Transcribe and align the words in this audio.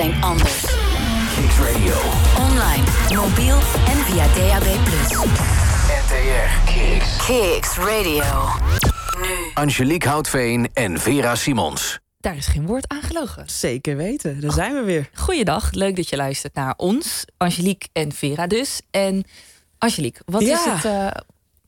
zijn 0.00 0.22
anders. 0.22 0.60
Kicks 1.34 1.58
Radio. 1.58 1.94
Online, 2.38 2.84
mobiel 3.14 3.56
en 3.86 3.96
via 3.96 4.26
DAB+. 4.26 4.64
NTR 6.04 6.70
Kicks. 6.72 7.26
Kicks 7.26 7.76
Radio. 7.76 8.22
Angelique 9.54 10.08
Houtveen 10.08 10.68
en 10.72 11.00
Vera 11.00 11.34
Simons. 11.34 11.98
Daar 12.18 12.36
is 12.36 12.46
geen 12.46 12.66
woord 12.66 12.88
aan 12.88 13.02
gelogen. 13.02 13.48
Zeker 13.50 13.96
weten, 13.96 14.40
daar 14.40 14.52
zijn 14.52 14.74
we 14.74 14.82
weer. 14.82 15.10
Goeiedag, 15.14 15.72
leuk 15.72 15.96
dat 15.96 16.08
je 16.08 16.16
luistert 16.16 16.54
naar 16.54 16.74
ons, 16.76 17.24
Angelique 17.36 17.88
en 17.92 18.12
Vera 18.12 18.46
dus. 18.46 18.80
En 18.90 19.24
Angelique, 19.78 20.22
wat, 20.26 20.42
Ja. 20.42 20.58
is, 20.58 20.64
het, 20.72 20.84
eh, 20.84 21.20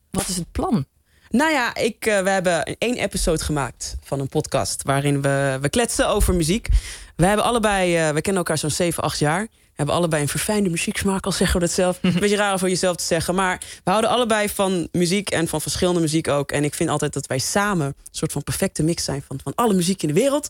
wat 0.09 0.27
is 0.27 0.35
het 0.35 0.51
plan? 0.51 0.85
Nou 1.33 1.51
ja, 1.51 1.75
ik, 1.75 2.05
eh, 2.05 2.19
we 2.19 2.29
hebben 2.29 2.63
één 2.77 2.97
episode 2.97 3.43
gemaakt 3.43 3.95
van 4.03 4.19
een 4.19 4.27
podcast... 4.27 4.83
waarin 4.83 5.21
we, 5.21 5.57
we 5.61 5.69
kletsen 5.69 6.07
over 6.07 6.35
muziek. 6.35 6.67
We 7.15 7.25
hebben 7.25 7.45
allebei, 7.45 7.95
eh, 7.95 8.09
we 8.09 8.21
kennen 8.21 8.35
elkaar 8.35 8.57
zo'n 8.57 8.69
7, 8.69 9.03
8 9.03 9.19
jaar... 9.19 9.41
We 9.41 9.79
hebben 9.79 9.95
allebei 9.95 10.21
een 10.21 10.27
verfijnde 10.27 10.69
muzieksmaak, 10.69 11.25
al 11.25 11.31
zeggen 11.31 11.59
we 11.59 11.65
dat 11.65 11.75
zelf. 11.75 11.99
Een 12.01 12.19
beetje 12.19 12.35
raar 12.35 12.59
voor 12.59 12.69
jezelf 12.69 12.95
te 12.95 13.03
zeggen. 13.03 13.35
Maar 13.35 13.61
we 13.83 13.89
houden 13.89 14.09
allebei 14.09 14.49
van 14.49 14.87
muziek 14.91 15.29
en 15.29 15.47
van 15.47 15.61
verschillende 15.61 15.99
muziek 15.99 16.27
ook. 16.27 16.51
En 16.51 16.63
ik 16.63 16.73
vind 16.73 16.89
altijd 16.89 17.13
dat 17.13 17.27
wij 17.27 17.39
samen 17.39 17.85
een 17.85 17.95
soort 18.11 18.31
van 18.31 18.43
perfecte 18.43 18.83
mix 18.83 19.03
zijn... 19.03 19.23
van, 19.27 19.39
van 19.43 19.55
alle 19.55 19.73
muziek 19.73 20.01
in 20.01 20.07
de 20.07 20.13
wereld. 20.13 20.49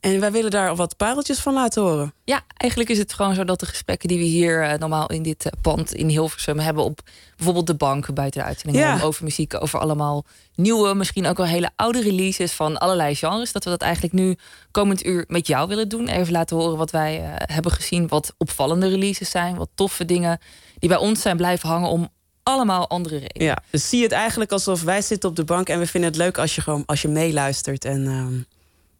En 0.00 0.20
wij 0.20 0.32
willen 0.32 0.50
daar 0.50 0.76
wat 0.76 0.96
pareltjes 0.96 1.38
van 1.38 1.54
laten 1.54 1.82
horen. 1.82 2.12
Ja, 2.24 2.42
eigenlijk 2.56 2.90
is 2.90 2.98
het 2.98 3.12
gewoon 3.12 3.34
zo 3.34 3.44
dat 3.44 3.60
de 3.60 3.66
gesprekken 3.66 4.08
die 4.08 4.18
we 4.18 4.24
hier 4.24 4.62
eh, 4.62 4.78
normaal 4.78 5.06
in 5.10 5.22
dit 5.22 5.44
eh, 5.44 5.52
pand 5.62 5.94
in 5.94 6.08
Hilversum 6.08 6.58
hebben 6.58 6.84
op 6.84 7.00
bijvoorbeeld 7.36 7.66
de 7.66 7.74
bank 7.74 8.14
buiten 8.14 8.40
de 8.40 8.46
uitzending 8.46 8.84
Ja. 8.84 9.00
over 9.02 9.24
muziek, 9.24 9.62
over 9.62 9.78
allemaal 9.78 10.24
nieuwe, 10.54 10.94
misschien 10.94 11.26
ook 11.26 11.36
wel 11.36 11.46
hele 11.46 11.70
oude 11.76 12.00
releases 12.00 12.52
van 12.52 12.78
allerlei 12.78 13.14
genres, 13.14 13.52
dat 13.52 13.64
we 13.64 13.70
dat 13.70 13.80
eigenlijk 13.82 14.14
nu 14.14 14.36
komend 14.70 15.06
uur 15.06 15.24
met 15.28 15.46
jou 15.46 15.68
willen 15.68 15.88
doen. 15.88 16.08
Even 16.08 16.32
laten 16.32 16.56
horen 16.56 16.76
wat 16.76 16.90
wij 16.90 17.22
eh, 17.22 17.54
hebben 17.54 17.72
gezien, 17.72 18.08
wat 18.08 18.34
opvallende 18.38 18.88
releases 18.88 19.30
zijn, 19.30 19.56
wat 19.56 19.68
toffe 19.74 20.04
dingen 20.04 20.38
die 20.78 20.88
bij 20.88 20.98
ons 20.98 21.20
zijn 21.20 21.36
blijven 21.36 21.68
hangen 21.68 21.88
om 21.88 22.08
allemaal 22.42 22.88
andere 22.88 23.16
redenen. 23.18 23.46
Ja, 23.46 23.58
dus 23.70 23.88
zie 23.88 24.02
het 24.02 24.12
eigenlijk 24.12 24.52
alsof 24.52 24.82
wij 24.82 25.02
zitten 25.02 25.28
op 25.28 25.36
de 25.36 25.44
bank... 25.44 25.68
en 25.68 25.78
we 25.78 25.86
vinden 25.86 26.10
het 26.10 26.18
leuk 26.18 26.38
als 26.38 26.54
je, 26.54 26.60
gewoon, 26.60 26.82
als 26.86 27.02
je 27.02 27.08
meeluistert... 27.08 27.84
en 27.84 28.06
ehm, 28.06 28.57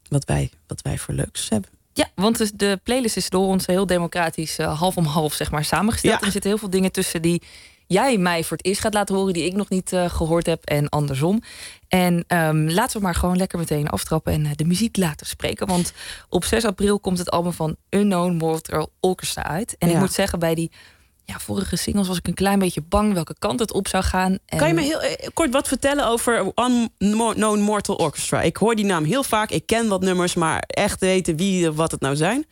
wat, 0.09 0.25
wij, 0.25 0.49
wat 0.67 0.81
wij 0.81 0.97
voor 0.97 1.13
leuks 1.13 1.49
hebben. 1.49 1.69
Ja, 1.93 2.09
want 2.15 2.37
dus 2.37 2.51
de 2.51 2.79
playlist 2.83 3.17
is 3.17 3.29
door 3.29 3.45
ons 3.45 3.65
heel 3.65 3.85
democratisch 3.85 4.57
eh, 4.57 4.79
half 4.79 4.97
om 4.97 5.05
half 5.05 5.33
zeg 5.33 5.51
maar 5.51 5.65
samengesteld. 5.65 6.13
Ja. 6.13 6.19
En 6.19 6.25
er 6.25 6.31
zitten 6.31 6.49
heel 6.49 6.59
veel 6.59 6.69
dingen 6.69 6.91
tussen 6.91 7.21
die 7.21 7.41
jij 7.87 8.17
mij 8.17 8.43
voor 8.43 8.57
het 8.57 8.65
eerst 8.65 8.81
gaat 8.81 8.93
laten 8.93 9.15
horen... 9.15 9.33
die 9.33 9.45
ik 9.45 9.53
nog 9.53 9.69
niet 9.69 9.93
eh, 9.93 10.09
gehoord 10.09 10.45
heb 10.45 10.63
en 10.63 10.89
andersom. 10.89 11.41
En 11.87 12.23
ehm, 12.27 12.67
laten 12.67 12.97
we 12.97 13.03
maar 13.03 13.15
gewoon 13.15 13.37
lekker 13.37 13.59
meteen 13.59 13.89
aftrappen 13.89 14.33
en 14.33 14.45
eh, 14.45 14.51
de 14.55 14.65
muziek 14.65 14.97
laten 14.97 15.27
spreken. 15.27 15.67
Want 15.67 15.93
op 16.29 16.43
6 16.43 16.65
april 16.65 16.99
komt 16.99 17.17
het 17.17 17.31
album 17.31 17.53
van 17.53 17.75
Unknown 17.89 18.33
Mortal 18.33 18.91
Orchestra 18.99 19.43
uit. 19.43 19.75
En 19.77 19.89
ik 19.89 19.97
moet 19.97 20.13
zeggen, 20.13 20.39
bij 20.39 20.55
die 20.55 20.71
ja, 21.29 21.39
vorige 21.39 21.75
singles 21.75 22.07
was 22.07 22.17
ik 22.17 22.27
een 22.27 22.33
klein 22.33 22.59
beetje 22.59 22.81
bang... 22.81 23.13
welke 23.13 23.35
kant 23.39 23.59
het 23.59 23.73
op 23.73 23.87
zou 23.87 24.03
gaan. 24.03 24.37
En 24.45 24.57
Kan 24.57 24.67
je 24.67 24.73
me 24.73 24.81
heel 24.81 25.01
eh, 25.01 25.27
kort 25.33 25.51
wat 25.51 25.67
vertellen 25.67 26.07
over 26.07 26.51
Unknown 26.55 27.59
Mortal 27.59 27.95
Orchestra? 27.95 28.41
Ik 28.41 28.57
hoor 28.57 28.75
die 28.75 28.85
naam 28.85 29.03
heel 29.03 29.23
vaak, 29.23 29.49
ik 29.49 29.65
ken 29.65 29.87
wat 29.87 30.01
nummers... 30.01 30.33
maar 30.33 30.63
echt 30.67 30.99
weten 30.99 31.35
wie 31.35 31.71
wat 31.71 31.91
het 31.91 32.01
nou 32.01 32.15
zijn? 32.15 32.45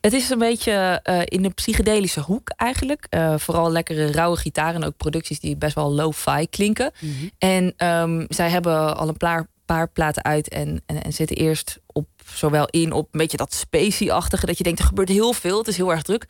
Het 0.00 0.12
is 0.12 0.30
een 0.30 0.38
beetje 0.38 1.00
eh, 1.02 1.20
in 1.24 1.42
de 1.42 1.48
psychedelische 1.50 2.20
hoek 2.20 2.50
eigenlijk. 2.56 3.06
Eh, 3.10 3.34
vooral 3.38 3.70
lekkere 3.70 4.12
rauwe 4.12 4.36
gitaren 4.36 4.74
en 4.74 4.86
ook 4.86 4.96
producties 4.96 5.40
die 5.40 5.56
best 5.56 5.74
wel 5.74 5.92
lo-fi 5.92 6.46
klinken. 6.50 6.92
En 7.38 7.74
ehm, 7.76 8.24
zij 8.28 8.48
hebben 8.48 8.96
al 8.96 9.08
een 9.08 9.16
paar, 9.16 9.46
paar 9.64 9.88
platen 9.88 10.24
uit 10.24 10.48
en, 10.48 10.82
en, 10.86 11.02
en 11.02 11.12
zitten 11.12 11.36
eerst 11.36 11.78
op 11.86 12.08
zowel 12.34 12.66
in 12.66 12.92
op 12.92 13.08
een 13.12 13.20
beetje 13.20 13.36
dat 13.36 13.54
spacey-achtige... 13.54 14.46
dat 14.46 14.58
je 14.58 14.64
denkt 14.64 14.78
er 14.78 14.86
gebeurt 14.86 15.08
heel 15.08 15.32
veel, 15.32 15.58
het 15.58 15.68
is 15.68 15.76
heel 15.76 15.90
erg 15.90 16.02
druk. 16.02 16.26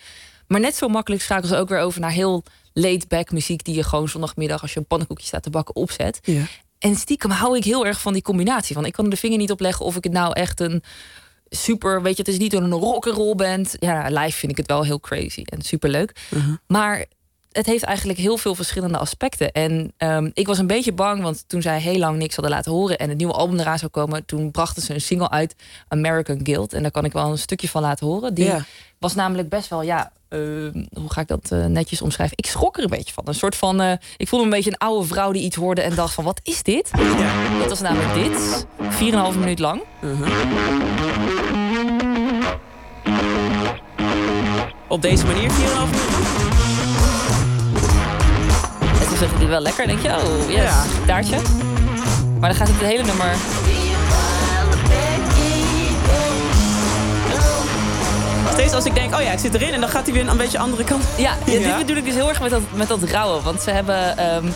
Maar 0.52 0.60
net 0.60 0.76
zo 0.76 0.88
makkelijk 0.88 1.22
schakelen 1.22 1.48
ze 1.48 1.56
ook 1.56 1.68
weer 1.68 1.80
over 1.80 2.00
naar 2.00 2.10
heel 2.10 2.44
laid-back 2.72 3.30
muziek... 3.30 3.64
die 3.64 3.74
je 3.74 3.82
gewoon 3.82 4.08
zondagmiddag 4.08 4.62
als 4.62 4.72
je 4.72 4.78
een 4.78 4.86
pannenkoekje 4.86 5.26
staat 5.26 5.42
te 5.42 5.50
bakken 5.50 5.76
opzet. 5.76 6.20
Ja. 6.22 6.42
En 6.78 6.96
stiekem 6.96 7.30
hou 7.30 7.56
ik 7.56 7.64
heel 7.64 7.86
erg 7.86 8.00
van 8.00 8.12
die 8.12 8.22
combinatie. 8.22 8.74
Van 8.74 8.84
ik 8.84 8.92
kan 8.92 9.04
er 9.04 9.10
de 9.10 9.16
vinger 9.16 9.38
niet 9.38 9.50
op 9.50 9.60
leggen 9.60 9.84
of 9.84 9.96
ik 9.96 10.04
het 10.04 10.12
nou 10.12 10.32
echt 10.32 10.60
een 10.60 10.82
super, 11.48 12.02
weet 12.02 12.16
je, 12.16 12.22
het 12.22 12.32
is 12.32 12.38
niet 12.38 12.52
een 12.52 12.70
rock'n'roll 12.70 13.34
band. 13.34 13.76
Ja, 13.78 14.08
live 14.08 14.38
vind 14.38 14.52
ik 14.52 14.56
het 14.56 14.66
wel 14.66 14.84
heel 14.84 15.00
crazy 15.00 15.42
en 15.44 15.62
super 15.62 15.90
leuk. 15.90 16.28
Maar 16.66 17.04
het 17.52 17.66
heeft 17.66 17.84
eigenlijk 17.84 18.18
heel 18.18 18.36
veel 18.36 18.54
verschillende 18.54 18.98
aspecten. 18.98 19.52
En 19.52 19.92
ehm, 19.96 20.30
ik 20.32 20.46
was 20.46 20.58
een 20.58 20.66
beetje 20.66 20.92
bang, 20.92 21.22
want 21.22 21.44
toen 21.46 21.62
zij 21.62 21.80
heel 21.80 21.98
lang 21.98 22.18
niks 22.18 22.34
hadden 22.34 22.54
laten 22.54 22.72
horen 22.72 22.98
en 22.98 23.08
het 23.08 23.18
nieuwe 23.18 23.32
album 23.32 23.58
eraan 23.58 23.78
zou 23.78 23.90
komen, 23.90 24.24
toen 24.24 24.50
brachten 24.50 24.82
ze 24.82 24.94
een 24.94 25.00
single 25.00 25.30
uit, 25.30 25.54
American 25.88 26.40
Guild. 26.42 26.72
En 26.72 26.82
daar 26.82 26.90
kan 26.90 27.04
ik 27.04 27.12
wel 27.12 27.30
een 27.30 27.38
stukje 27.38 27.68
van 27.68 27.82
laten 27.82 28.06
horen. 28.06 28.34
Die 28.34 28.52
was 28.98 29.14
namelijk 29.14 29.48
best 29.48 29.68
wel, 29.68 29.82
ja, 29.82 30.12
hoe 30.92 31.12
ga 31.12 31.20
ik 31.20 31.28
dat 31.28 31.50
eh, 31.50 31.64
netjes 31.64 32.02
omschrijven? 32.02 32.36
Ik 32.36 32.46
schrok 32.46 32.76
er 32.76 32.82
een 32.82 32.90
beetje 32.90 33.12
van. 33.12 33.24
Een 33.26 33.34
soort 33.34 33.56
van, 33.56 33.80
eh, 33.80 33.92
ik 34.16 34.28
voelde 34.28 34.46
me 34.46 34.50
een 34.50 34.56
beetje 34.62 34.70
een 34.70 34.86
oude 34.88 35.06
vrouw 35.06 35.32
die 35.32 35.42
iets 35.42 35.56
hoorde 35.56 35.80
en 35.80 35.94
dacht 35.94 36.14
van, 36.14 36.24
wat 36.24 36.40
is 36.42 36.62
dit? 36.62 36.90
Dat 37.60 37.68
was 37.68 37.80
namelijk 37.80 38.14
dit, 38.14 38.66
4,5 38.90 39.38
minuut 39.38 39.58
lang. 39.58 39.82
Op 44.88 45.02
deze 45.02 45.26
manier 45.26 45.50
4,5 45.50 45.56
minuten? 45.90 46.40
En 49.00 49.08
toen 49.08 49.16
zegt 49.16 49.34
hij 49.34 49.46
wel 49.48 49.60
lekker. 49.60 49.86
Denk 49.86 50.00
je, 50.02 50.08
oh, 50.08 50.48
yes, 50.50 50.56
Ja. 50.62 50.82
gitaartje. 51.00 51.36
Maar 52.40 52.48
dan 52.48 52.58
gaat 52.58 52.68
het 52.68 52.76
hele 52.80 53.04
nummer... 53.04 53.34
Steeds 58.52 58.72
als 58.72 58.84
ik 58.84 58.94
denk, 58.94 59.14
oh 59.14 59.22
ja, 59.22 59.32
ik 59.32 59.38
zit 59.38 59.54
erin... 59.54 59.72
en 59.72 59.80
dan 59.80 59.88
gaat 59.88 60.04
hij 60.04 60.14
weer 60.14 60.28
een 60.28 60.36
beetje 60.36 60.58
andere 60.58 60.84
kant. 60.84 61.04
Ja, 61.16 61.34
ja, 61.46 61.58
dit 61.58 61.76
bedoel 61.78 61.96
ik 61.96 62.04
dus 62.04 62.14
heel 62.14 62.28
erg 62.28 62.40
met 62.40 62.50
dat, 62.50 62.62
met 62.74 62.88
dat 62.88 63.02
rauwe. 63.02 63.42
Want 63.42 63.60
ze 63.62 63.70
hebben... 63.70 64.18
ehm, 64.18 64.46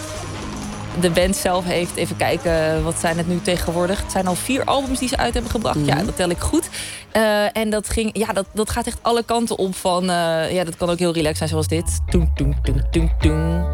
de 1.00 1.10
band 1.10 1.36
zelf 1.36 1.64
heeft, 1.64 1.96
even 1.96 2.16
kijken, 2.16 2.82
wat 2.84 2.94
zijn 3.00 3.16
het 3.16 3.28
nu 3.28 3.40
tegenwoordig? 3.42 4.02
Het 4.02 4.12
zijn 4.12 4.26
al 4.26 4.34
vier 4.34 4.64
albums 4.64 4.98
die 4.98 5.08
ze 5.08 5.16
uit 5.16 5.32
hebben 5.34 5.50
gebracht. 5.50 5.78
Ja, 5.84 6.02
dat 6.02 6.16
tel 6.16 6.28
ik 6.30 6.38
goed. 6.38 6.68
Eh, 7.12 7.56
en 7.56 7.70
dat, 7.70 7.88
ging, 7.88 8.10
ja, 8.12 8.32
dat, 8.32 8.46
dat 8.52 8.70
gaat 8.70 8.86
echt 8.86 8.98
alle 9.02 9.22
kanten 9.22 9.58
op 9.58 9.76
van... 9.76 10.02
eh, 10.10 10.52
ja, 10.52 10.64
dat 10.64 10.76
kan 10.76 10.90
ook 10.90 10.98
heel 10.98 11.12
relaxed 11.12 11.36
zijn 11.36 11.48
zoals 11.48 11.66
dit. 11.68 11.98
Toen, 12.10 12.30
toen, 12.34 12.56
toen, 12.62 12.82
toen, 12.90 13.10
toen. 13.20 13.64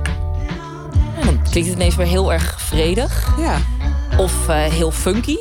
En 1.20 1.24
dan 1.24 1.42
klinkt 1.50 1.68
het 1.68 1.78
ineens 1.78 1.96
weer 1.96 2.06
heel 2.06 2.32
erg 2.32 2.60
vredig. 2.60 3.28
Ja. 3.38 3.56
Of 4.18 4.48
eh, 4.48 4.56
heel 4.62 4.90
funky. 4.90 5.36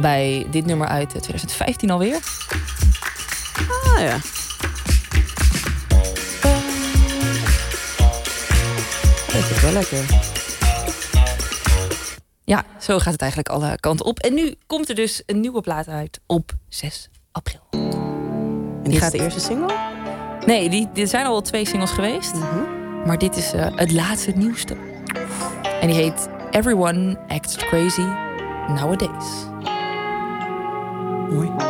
Bij 0.00 0.46
dit 0.50 0.66
nummer 0.66 0.86
uit 0.88 1.14
eh, 1.14 1.20
2015 1.20 1.90
alweer. 1.90 2.18
Ah 3.94 4.00
ja. 4.00 4.18
Dat 9.32 9.50
is 9.50 9.60
wel 9.60 9.72
lekker. 9.72 10.04
Ja, 12.44 12.64
zo 12.80 12.98
gaat 12.98 13.12
het 13.12 13.20
eigenlijk 13.20 13.50
alle 13.50 13.76
kanten 13.80 14.06
op. 14.06 14.18
En 14.18 14.34
nu 14.34 14.54
komt 14.66 14.88
er 14.88 14.94
dus 14.94 15.22
een 15.26 15.40
nieuwe 15.40 15.60
plaat 15.60 15.88
uit 15.88 16.20
op 16.26 16.52
6 16.68 17.10
april. 17.32 17.60
En 17.70 18.82
die 18.82 18.92
Is 18.92 18.98
gaat 18.98 19.12
de 19.12 19.18
eerste 19.18 19.40
single? 19.40 19.74
Nee, 20.46 20.68
die, 20.68 20.88
er 20.94 21.06
zijn 21.06 21.26
al 21.26 21.40
twee 21.40 21.66
singles 21.66 21.90
geweest. 21.90 22.34
Maar 23.04 23.18
dit 23.18 23.36
is 23.36 23.52
eh, 23.52 23.66
het 23.74 23.92
laatste 23.92 24.30
het 24.30 24.38
nieuwste. 24.38 24.76
En 25.80 25.86
die 25.88 25.96
heet 25.96 26.28
Everyone 26.50 27.18
Acts 27.28 27.56
Crazy 27.56 28.06
Nowadays. 28.68 29.46
Mooi. 31.30 31.65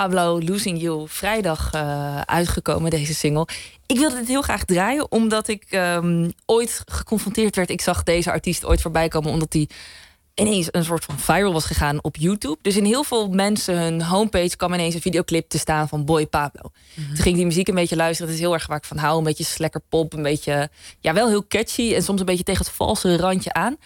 Pablo 0.00 0.40
Losing 0.40 0.80
You, 0.80 1.08
vrijdag 1.08 1.74
uh, 1.74 2.20
uitgekomen, 2.20 2.90
deze 2.90 3.14
single. 3.14 3.46
Ik 3.86 3.98
wilde 3.98 4.16
dit 4.16 4.28
heel 4.28 4.42
graag 4.42 4.64
draaien, 4.64 5.10
omdat 5.10 5.48
ik 5.48 5.66
um, 5.70 6.32
ooit 6.46 6.82
geconfronteerd 6.86 7.56
werd. 7.56 7.70
Ik 7.70 7.80
zag 7.80 8.02
deze 8.02 8.30
artiest 8.30 8.64
ooit 8.64 8.80
voorbij 8.80 9.08
komen, 9.08 9.30
omdat 9.30 9.52
hij 9.52 9.68
ineens 10.34 10.68
een 10.70 10.84
soort 10.84 11.04
van 11.04 11.18
viral 11.18 11.52
was 11.52 11.64
gegaan 11.64 11.98
op 12.02 12.16
YouTube. 12.16 12.58
Dus 12.62 12.76
in 12.76 12.84
heel 12.84 13.04
veel 13.04 13.28
mensen 13.28 13.78
hun 13.78 14.02
homepage 14.02 14.56
kwam 14.56 14.74
ineens 14.74 14.94
een 14.94 15.00
videoclip 15.00 15.48
te 15.48 15.58
staan 15.58 15.88
van 15.88 16.04
Boy 16.04 16.26
Pablo. 16.26 16.70
Mhm. 16.94 17.06
Toen 17.06 17.16
ging 17.16 17.28
ik 17.28 17.34
die 17.34 17.46
muziek 17.46 17.68
een 17.68 17.74
beetje 17.74 17.96
luisteren. 17.96 18.26
Het 18.26 18.40
is 18.40 18.44
heel 18.44 18.54
erg 18.54 18.66
waar 18.66 18.76
ik 18.76 18.84
van 18.84 18.96
hou. 18.96 19.18
Een 19.18 19.24
beetje 19.24 19.44
slekker 19.44 19.80
pop, 19.88 20.12
een 20.12 20.22
beetje, 20.22 20.70
ja, 21.00 21.12
wel 21.12 21.28
heel 21.28 21.46
catchy 21.46 21.94
en 21.94 22.02
soms 22.02 22.20
een 22.20 22.26
beetje 22.26 22.44
tegen 22.44 22.64
het 22.64 22.74
valse 22.74 23.16
randje 23.16 23.52
aan. 23.52 23.76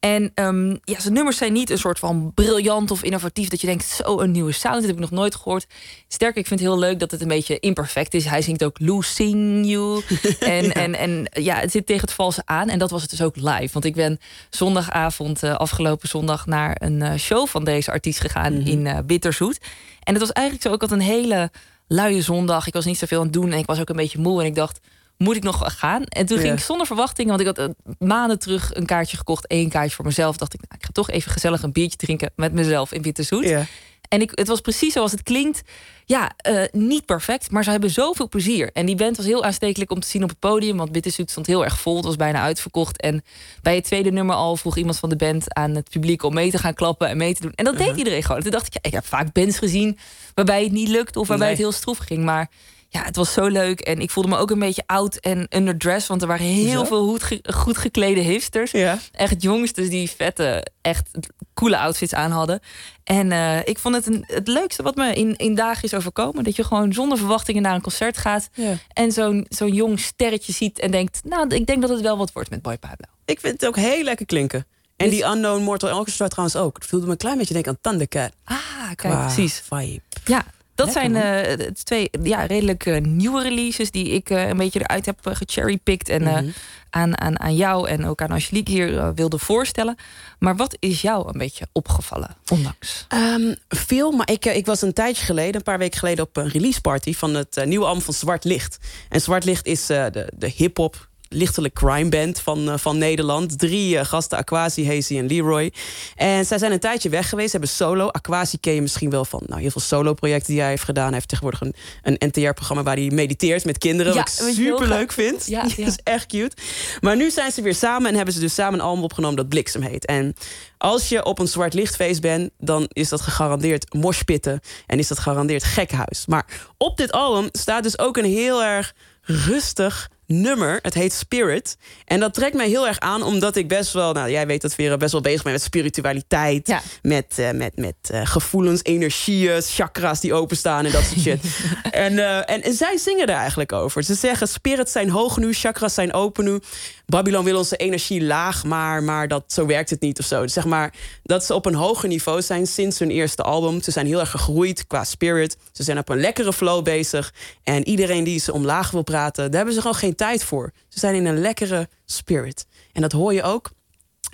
En 0.00 0.32
um, 0.34 0.78
ja, 0.84 1.00
zijn 1.00 1.14
nummers 1.14 1.36
zijn 1.36 1.52
niet 1.52 1.70
een 1.70 1.78
soort 1.78 1.98
van 1.98 2.32
briljant 2.34 2.90
of 2.90 3.02
innovatief 3.02 3.48
dat 3.48 3.60
je 3.60 3.66
denkt, 3.66 3.84
zo 3.84 4.20
een 4.20 4.30
nieuwe 4.30 4.52
sound, 4.52 4.74
dat 4.74 4.84
heb 4.84 4.94
ik 4.94 5.00
nog 5.00 5.10
nooit 5.10 5.34
gehoord. 5.34 5.66
Sterker, 6.08 6.38
ik 6.40 6.46
vind 6.46 6.60
het 6.60 6.68
heel 6.68 6.78
leuk 6.78 6.98
dat 6.98 7.10
het 7.10 7.20
een 7.20 7.28
beetje 7.28 7.58
imperfect 7.58 8.14
is. 8.14 8.24
Hij 8.24 8.42
zingt 8.42 8.64
ook 8.64 8.80
Losing 8.80 9.66
You. 9.66 10.02
en, 10.40 10.64
ja. 10.64 10.72
en, 10.72 10.94
en 10.94 11.30
ja, 11.32 11.56
het 11.56 11.70
zit 11.70 11.86
tegen 11.86 12.02
het 12.02 12.12
valse 12.12 12.42
aan. 12.44 12.68
En 12.68 12.78
dat 12.78 12.90
was 12.90 13.02
het 13.02 13.10
dus 13.10 13.22
ook 13.22 13.36
live. 13.36 13.72
Want 13.72 13.84
ik 13.84 13.94
ben 13.94 14.18
zondagavond 14.50 15.42
uh, 15.42 15.54
afgelopen 15.54 15.95
zondag 16.04 16.46
naar 16.46 16.76
een 16.78 17.02
eh, 17.02 17.18
show 17.18 17.46
van 17.46 17.64
deze 17.64 17.90
artiest 17.90 18.20
gegaan 18.20 18.52
mhm. 18.52 18.66
in 18.66 18.86
uh, 18.86 18.98
Bitterzoet. 19.04 19.58
En 20.02 20.12
het 20.12 20.22
was 20.22 20.32
eigenlijk 20.32 20.66
zo 20.66 20.72
ook 20.72 20.82
al 20.82 20.96
een 20.96 21.04
hele 21.04 21.50
luie 21.86 22.22
zondag. 22.22 22.66
Ik 22.66 22.72
was 22.72 22.84
niet 22.84 22.98
zoveel 22.98 23.18
aan 23.18 23.24
het 23.24 23.32
doen 23.32 23.52
en 23.52 23.58
ik 23.58 23.66
was 23.66 23.80
ook 23.80 23.88
een 23.88 23.96
beetje 23.96 24.18
moe. 24.18 24.40
En 24.40 24.46
ik 24.46 24.54
dacht, 24.54 24.80
moet 25.16 25.36
ik 25.36 25.42
nog 25.42 25.78
gaan? 25.78 26.04
En 26.04 26.26
toen 26.26 26.38
ging 26.38 26.52
ik 26.52 26.58
zonder 26.58 26.86
verwachting, 26.86 27.28
want 27.28 27.40
ik 27.40 27.46
had 27.46 27.58
uh, 27.58 27.66
maanden 27.98 28.38
terug 28.38 28.74
een 28.74 28.86
kaartje 28.86 29.16
gekocht, 29.16 29.46
één 29.46 29.68
kaartje 29.68 29.94
voor 29.94 30.04
mezelf. 30.04 30.36
Dacht 30.36 30.54
ik, 30.54 30.60
nou, 30.60 30.74
ik 30.78 30.84
ga 30.84 30.92
toch 30.92 31.10
even 31.10 31.32
gezellig 31.32 31.62
een 31.62 31.72
biertje 31.72 31.96
drinken 31.96 32.30
met 32.36 32.52
mezelf 32.52 32.92
in 32.92 33.02
Bitterzoet. 33.02 33.44
Ja. 33.44 33.64
En 34.08 34.20
ik, 34.20 34.30
het 34.34 34.48
was 34.48 34.60
precies 34.60 34.92
zoals 34.92 35.10
het 35.10 35.22
klinkt. 35.22 35.62
Ja, 36.04 36.32
uh, 36.48 36.62
niet 36.72 37.04
perfect, 37.04 37.50
maar 37.50 37.64
ze 37.64 37.70
hebben 37.70 37.90
zoveel 37.90 38.28
plezier. 38.28 38.70
En 38.72 38.86
die 38.86 38.94
band 38.94 39.16
was 39.16 39.26
heel 39.26 39.44
aanstekelijk 39.44 39.90
om 39.90 40.00
te 40.00 40.08
zien 40.08 40.22
op 40.22 40.28
het 40.28 40.38
podium. 40.38 40.76
Want 40.76 40.92
Bitterzoet 40.92 41.30
stond 41.30 41.46
heel 41.46 41.64
erg 41.64 41.78
vol. 41.78 41.96
Het 41.96 42.04
was 42.04 42.16
bijna 42.16 42.40
uitverkocht. 42.40 43.00
En 43.00 43.24
bij 43.62 43.74
het 43.74 43.84
tweede 43.84 44.10
nummer 44.10 44.34
al 44.34 44.56
vroeg 44.56 44.76
iemand 44.76 44.98
van 44.98 45.08
de 45.08 45.16
band 45.16 45.54
aan 45.54 45.74
het 45.74 45.90
publiek... 45.90 46.22
om 46.22 46.34
mee 46.34 46.50
te 46.50 46.58
gaan 46.58 46.74
klappen 46.74 47.08
en 47.08 47.16
mee 47.16 47.34
te 47.34 47.40
doen. 47.40 47.52
En 47.54 47.64
dat 47.64 47.74
uh 47.74 47.80
-huh. 47.80 47.88
deed 47.88 47.98
iedereen 47.98 48.22
gewoon. 48.22 48.42
Toen 48.42 48.50
dacht 48.50 48.66
ik, 48.66 48.72
ja, 48.72 48.80
ik 48.82 48.92
heb 48.92 49.06
vaak 49.06 49.32
bands 49.32 49.58
gezien... 49.58 49.98
waarbij 50.34 50.62
het 50.62 50.72
niet 50.72 50.88
lukt 50.88 51.16
of 51.16 51.28
waarbij 51.28 51.46
nee. 51.46 51.56
het 51.56 51.64
heel 51.64 51.78
stroef 51.78 51.98
ging. 51.98 52.24
Maar 52.24 52.50
ja, 52.96 53.04
het 53.04 53.16
was 53.16 53.32
zo 53.32 53.46
leuk. 53.46 53.80
En 53.80 54.00
ik 54.00 54.10
voelde 54.10 54.28
me 54.28 54.36
ook 54.36 54.50
een 54.50 54.58
beetje 54.58 54.82
oud 54.86 55.16
en 55.16 55.46
underdressed. 55.56 56.08
Want 56.08 56.22
er 56.22 56.28
waren 56.28 56.46
heel 56.46 56.86
veel 56.86 57.08
goed, 57.08 57.22
ge 57.22 57.40
goed 57.54 57.78
geklede 57.78 58.20
hipsters. 58.20 58.70
Ja. 58.70 58.98
Echt 59.12 59.42
jongsters 59.42 59.88
die 59.88 60.10
vette, 60.10 60.66
echt 60.82 61.10
coole 61.54 61.78
outfits 61.78 62.14
aan 62.14 62.30
hadden. 62.30 62.60
En 63.04 63.30
uh, 63.30 63.58
ik 63.58 63.78
vond 63.78 63.94
het 63.94 64.06
een, 64.06 64.24
het 64.26 64.48
leukste 64.48 64.82
wat 64.82 64.96
me 64.96 65.12
in, 65.12 65.36
in 65.36 65.54
dagen 65.54 65.84
is 65.84 65.94
overkomen. 65.94 66.44
Dat 66.44 66.56
je 66.56 66.64
gewoon 66.64 66.92
zonder 66.92 67.18
verwachtingen 67.18 67.62
naar 67.62 67.74
een 67.74 67.80
concert 67.80 68.16
gaat. 68.16 68.48
Ja. 68.54 68.74
En 68.92 69.12
zo'n 69.12 69.46
zo'n 69.48 69.72
jong 69.72 70.00
sterretje 70.00 70.52
ziet 70.52 70.78
en 70.78 70.90
denkt... 70.90 71.20
nou, 71.24 71.54
ik 71.54 71.66
denk 71.66 71.80
dat 71.80 71.90
het 71.90 72.00
wel 72.00 72.16
wat 72.16 72.32
wordt 72.32 72.50
met 72.50 72.62
Boy 72.62 72.78
Pablo. 72.78 73.06
Ik 73.24 73.40
vind 73.40 73.52
het 73.52 73.66
ook 73.66 73.76
heel 73.76 74.04
lekker 74.04 74.26
klinken. 74.26 74.66
En 74.96 75.10
dus... 75.10 75.14
die 75.14 75.26
Unknown 75.26 75.62
Mortal 75.62 75.98
Orchestra 75.98 76.28
trouwens 76.28 76.56
ook. 76.56 76.76
Het 76.76 76.86
voelde 76.86 77.06
me 77.06 77.12
een 77.12 77.18
klein 77.18 77.38
beetje 77.38 77.54
denken 77.54 77.72
aan 77.72 77.78
Thundercat. 77.80 78.32
Ah, 78.44 78.58
kijk, 78.94 79.18
precies. 79.18 79.62
Vibe. 79.68 80.00
Ja, 80.24 80.44
dat 80.76 80.94
Lekker, 80.94 81.12
zijn 81.12 81.58
uh, 81.60 81.66
twee 81.66 82.10
ja, 82.22 82.44
redelijk 82.44 82.86
uh, 82.86 83.00
nieuwe 83.00 83.42
releases 83.42 83.90
die 83.90 84.08
ik 84.08 84.30
uh, 84.30 84.48
een 84.48 84.56
beetje 84.56 84.80
eruit 84.80 85.06
heb 85.06 85.18
gecherrypicked 85.22 86.08
en 86.08 86.22
mm 86.22 86.28
-hmm. 86.28 86.52
aan, 86.90 87.20
aan, 87.20 87.40
aan 87.40 87.56
jou 87.56 87.88
en 87.88 88.06
ook 88.06 88.22
aan 88.22 88.30
Angelique 88.30 88.72
hier 88.72 89.14
wilde 89.14 89.38
voorstellen. 89.38 89.96
Maar 90.38 90.56
wat 90.56 90.76
is 90.78 91.02
jou 91.02 91.28
een 91.28 91.38
beetje 91.38 91.66
opgevallen, 91.72 92.36
ondanks? 92.48 93.06
Um, 93.14 93.56
veel, 93.68 94.10
maar 94.10 94.30
ik, 94.30 94.44
ik 94.44 94.66
was 94.66 94.82
een 94.82 94.92
tijdje 94.92 95.24
geleden, 95.24 95.54
een 95.54 95.62
paar 95.62 95.78
weken 95.78 95.98
geleden, 95.98 96.24
op 96.24 96.36
een 96.36 96.48
release 96.48 96.80
party 96.80 97.14
van 97.14 97.34
het 97.34 97.62
nieuwe 97.64 97.86
album 97.86 98.02
van 98.02 98.14
Zwart 98.14 98.44
Licht. 98.44 98.78
En 99.08 99.20
Zwart 99.20 99.44
Licht 99.44 99.66
is 99.66 99.86
de, 99.86 100.32
de 100.36 100.52
hip-hop 100.56 101.08
lichtelijk 101.28 101.74
crime 101.74 102.08
band 102.08 102.40
van, 102.40 102.68
uh, 102.68 102.74
van 102.76 102.98
Nederland. 102.98 103.58
Drie 103.58 103.94
uh, 103.94 104.04
gasten, 104.04 104.38
Aquasi, 104.38 104.86
Hazy 104.86 105.18
en 105.18 105.26
Leroy. 105.26 105.72
En 106.14 106.44
zij 106.46 106.58
zijn 106.58 106.72
een 106.72 106.78
tijdje 106.78 107.08
weg 107.08 107.28
geweest, 107.28 107.52
hebben 107.52 107.70
solo. 107.70 108.08
Aquasi 108.08 108.58
ken 108.60 108.74
je 108.74 108.82
misschien 108.82 109.10
wel 109.10 109.24
van 109.24 109.42
nou, 109.46 109.60
heel 109.60 109.70
veel 109.70 109.80
solo-projecten 109.80 110.52
die 110.52 110.60
hij 110.60 110.70
heeft 110.70 110.84
gedaan. 110.84 111.04
Hij 111.04 111.14
heeft 111.14 111.28
tegenwoordig 111.28 111.60
een, 111.60 111.74
een 112.02 112.28
NTR-programma 112.28 112.82
waar 112.82 112.96
hij 112.96 113.10
mediteert 113.10 113.64
met 113.64 113.78
kinderen. 113.78 114.14
Ja, 114.14 114.18
wat 114.18 114.48
ik 114.48 114.54
super 114.54 114.88
leuk 114.88 115.12
vind. 115.12 115.46
Ja, 115.46 115.62
ja. 115.76 115.76
Dat 115.76 115.86
is 115.86 115.98
echt 116.02 116.26
cute. 116.26 116.56
Maar 117.00 117.16
nu 117.16 117.30
zijn 117.30 117.52
ze 117.52 117.62
weer 117.62 117.74
samen 117.74 118.08
en 118.10 118.16
hebben 118.16 118.34
ze 118.34 118.40
dus 118.40 118.54
samen 118.54 118.78
een 118.78 118.86
album 118.86 119.04
opgenomen 119.04 119.36
dat 119.36 119.48
Bliksem 119.48 119.82
heet. 119.82 120.04
En 120.04 120.34
als 120.78 121.08
je 121.08 121.24
op 121.24 121.38
een 121.38 121.48
zwart 121.48 121.74
lichtfeest 121.74 122.20
bent, 122.20 122.50
dan 122.58 122.86
is 122.88 123.08
dat 123.08 123.20
gegarandeerd 123.20 123.94
moshpitten. 123.94 124.60
En 124.86 124.98
is 124.98 125.08
dat 125.08 125.18
gegarandeerd 125.18 125.64
gekhuis. 125.64 126.26
Maar 126.26 126.46
op 126.76 126.96
dit 126.96 127.12
album 127.12 127.48
staat 127.52 127.82
dus 127.82 127.98
ook 127.98 128.16
een 128.16 128.24
heel 128.24 128.62
erg 128.62 128.94
rustig 129.22 130.10
nummer. 130.26 130.78
Het 130.82 130.94
heet 130.94 131.12
Spirit. 131.12 131.76
En 132.04 132.20
dat 132.20 132.34
trekt 132.34 132.54
mij 132.54 132.68
heel 132.68 132.86
erg 132.86 132.98
aan, 132.98 133.22
omdat 133.22 133.56
ik 133.56 133.68
best 133.68 133.92
wel... 133.92 134.12
Nou, 134.12 134.30
jij 134.30 134.46
weet 134.46 134.62
dat 134.62 134.74
Vera 134.74 134.96
best 134.96 135.12
wel 135.12 135.20
bezig 135.20 135.42
ben 135.42 135.52
met 135.52 135.62
spiritualiteit. 135.62 136.66
Ja. 136.68 136.82
Met, 137.02 137.36
uh, 137.38 137.50
met, 137.50 137.76
met 137.76 137.94
uh, 138.12 138.20
gevoelens, 138.24 138.80
energieën, 138.82 139.62
chakras 139.62 140.20
die 140.20 140.34
openstaan 140.34 140.84
en 140.84 140.92
dat 140.92 141.04
soort 141.04 141.20
shit. 141.20 141.40
en, 141.90 142.12
uh, 142.12 142.50
en, 142.50 142.62
en, 142.62 142.72
zij 142.72 142.96
zingen 142.96 143.26
er 143.26 143.34
eigenlijk 143.34 143.72
over. 143.72 144.02
Ze 144.02 144.14
zeggen, 144.14 144.48
spirits 144.48 144.92
zijn 144.92 145.10
hoog 145.10 145.36
nu, 145.36 145.52
chakras 145.52 145.94
zijn 145.94 146.12
open 146.12 146.44
nu. 146.44 146.60
Babylon 147.06 147.44
wil 147.44 147.56
onze 147.56 147.76
energie 147.76 148.24
laag, 148.24 148.64
maar, 148.64 149.02
maar 149.02 149.28
dat, 149.28 149.44
zo 149.46 149.66
werkt 149.66 149.90
het 149.90 150.00
niet 150.00 150.18
of 150.18 150.24
zo. 150.24 150.42
Dus 150.42 150.52
zeg 150.52 150.64
maar 150.64 150.94
dat 151.22 151.44
ze 151.44 151.54
op 151.54 151.66
een 151.66 151.74
hoger 151.74 152.08
niveau 152.08 152.42
zijn 152.42 152.66
sinds 152.66 152.98
hun 152.98 153.10
eerste 153.10 153.42
album. 153.42 153.82
Ze 153.82 153.90
zijn 153.90 154.06
heel 154.06 154.20
erg 154.20 154.30
gegroeid 154.30 154.86
qua 154.86 155.04
spirit. 155.04 155.56
Ze 155.72 155.82
zijn 155.82 155.98
op 155.98 156.08
een 156.08 156.20
lekkere 156.20 156.52
flow 156.52 156.84
bezig. 156.84 157.32
En 157.62 157.88
iedereen 157.88 158.24
die 158.24 158.40
ze 158.40 158.52
omlaag 158.52 158.90
wil 158.90 159.02
praten, 159.02 159.44
daar 159.44 159.56
hebben 159.56 159.74
ze 159.74 159.80
gewoon 159.80 159.96
geen 159.96 160.15
tijd 160.16 160.44
voor. 160.44 160.72
Ze 160.88 160.98
zijn 160.98 161.14
in 161.14 161.26
een 161.26 161.38
lekkere 161.38 161.88
spirit. 162.04 162.66
En 162.92 163.02
dat 163.02 163.12
hoor 163.12 163.34
je 163.34 163.42
ook 163.42 163.70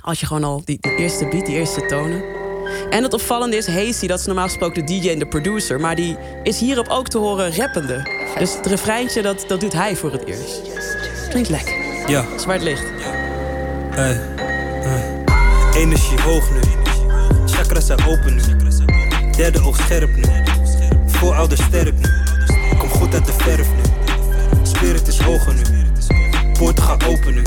als 0.01 0.21
je 0.21 0.27
gewoon 0.27 0.45
al 0.45 0.63
die, 0.65 0.79
die 0.81 0.97
eerste 0.97 1.29
beat, 1.29 1.47
die 1.47 1.55
eerste 1.55 1.87
tonen. 1.87 2.41
En 2.91 3.03
het 3.03 3.13
opvallende 3.13 3.57
is, 3.57 3.67
Hazy, 3.67 4.07
dat 4.07 4.19
is 4.19 4.27
normaal 4.27 4.47
gesproken 4.47 4.87
de 4.87 5.01
DJ 5.01 5.09
en 5.09 5.19
de 5.19 5.29
producer... 5.29 5.81
maar 5.81 5.97
die 5.97 6.17
is 6.43 6.61
hierop 6.61 6.89
ook 6.89 7.09
te 7.09 7.19
horen 7.19 7.57
rappende. 7.57 8.09
Dus 8.39 8.55
het 8.55 8.67
refreintje, 8.67 9.23
dat, 9.23 9.45
dat 9.49 9.61
doet 9.61 9.73
hij 9.73 9.97
voor 9.97 10.13
het 10.13 10.25
eerst. 10.25 10.61
Klinkt 11.29 11.49
lekker. 11.49 11.75
Ja. 12.11 12.39
Zwart 12.39 12.63
licht. 12.63 12.85
Hey. 13.91 14.21
Uh. 14.85 15.23
Energie 15.75 16.21
hoog 16.21 16.51
nu. 16.51 16.61
Chakras 17.47 17.87
zijn 17.87 18.05
open 18.07 18.35
nu. 18.35 18.43
Derde 19.37 19.63
oog 19.63 19.77
scherp 19.77 20.17
nu. 20.17 20.25
Voorouders 21.07 21.63
sterk 21.63 21.95
nu. 21.95 22.09
Kom 22.79 22.89
goed 22.89 23.15
uit 23.15 23.27
de 23.27 23.33
verf 23.33 23.69
nu. 23.69 23.92
Spirit 24.83 25.09
is 25.09 25.19
hoger 25.19 25.55
nu. 25.55 25.63
Poorten 26.53 26.85
gaan 26.85 27.03
open 27.03 27.35
nu. 27.35 27.43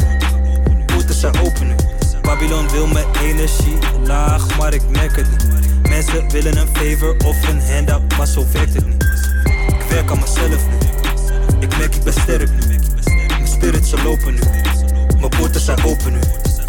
Poorten 0.86 1.16
zijn 1.16 1.40
open 1.40 1.68
nu. 1.68 1.76
Babylon 2.22 2.70
wil 2.70 2.88
mijn 2.88 3.06
energie 3.22 3.78
laag, 4.06 4.58
maar 4.58 4.74
ik 4.74 4.90
merk 4.90 5.16
het 5.16 5.30
niet. 5.30 5.88
Mensen 5.90 6.30
willen 6.30 6.58
een 6.58 6.68
favor 6.74 7.16
of 7.26 7.50
een 7.50 7.62
handout, 7.62 8.18
maar 8.18 8.28
zo 8.28 8.46
werkt 8.52 8.74
het 8.74 8.86
niet. 8.86 9.04
Ik 9.68 9.86
werk 9.90 10.12
aan 10.12 10.20
mezelf 10.20 10.68
nu. 10.68 10.76
Ik 11.60 11.78
merk 11.78 11.96
ik 11.96 12.04
ben 12.04 12.50
nu. 12.68 12.80
Mijn 13.30 13.48
spirit 13.48 13.88
ze 13.88 14.04
lopen 14.04 14.34
nu. 14.34 14.42
Mijn 15.20 15.30
poorten 15.30 15.62
zijn 15.62 15.84
open 15.84 16.12
nu. 16.12 16.20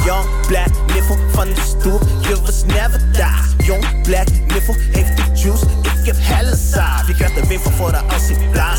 Young 0.07 0.47
black 0.47 0.69
niffel 0.95 1.17
van 1.33 1.49
de 1.49 1.61
stoep, 1.61 2.03
je 2.21 2.41
was 2.45 2.65
never 2.65 3.01
daar. 3.13 3.49
Young 3.59 4.03
black 4.03 4.27
niffel 4.47 4.75
heeft 4.93 5.17
de 5.17 5.23
juice, 5.35 5.67
ik 6.01 6.07
heb 6.07 6.17
helle 6.19 6.57
saaf. 6.57 7.07
Je 7.07 7.15
krijgt 7.15 7.35
de 7.35 7.47
wind 7.47 7.63
van 7.63 7.73
voren 7.73 8.09
als 8.09 8.29
ik 8.29 8.51
blaas. 8.51 8.79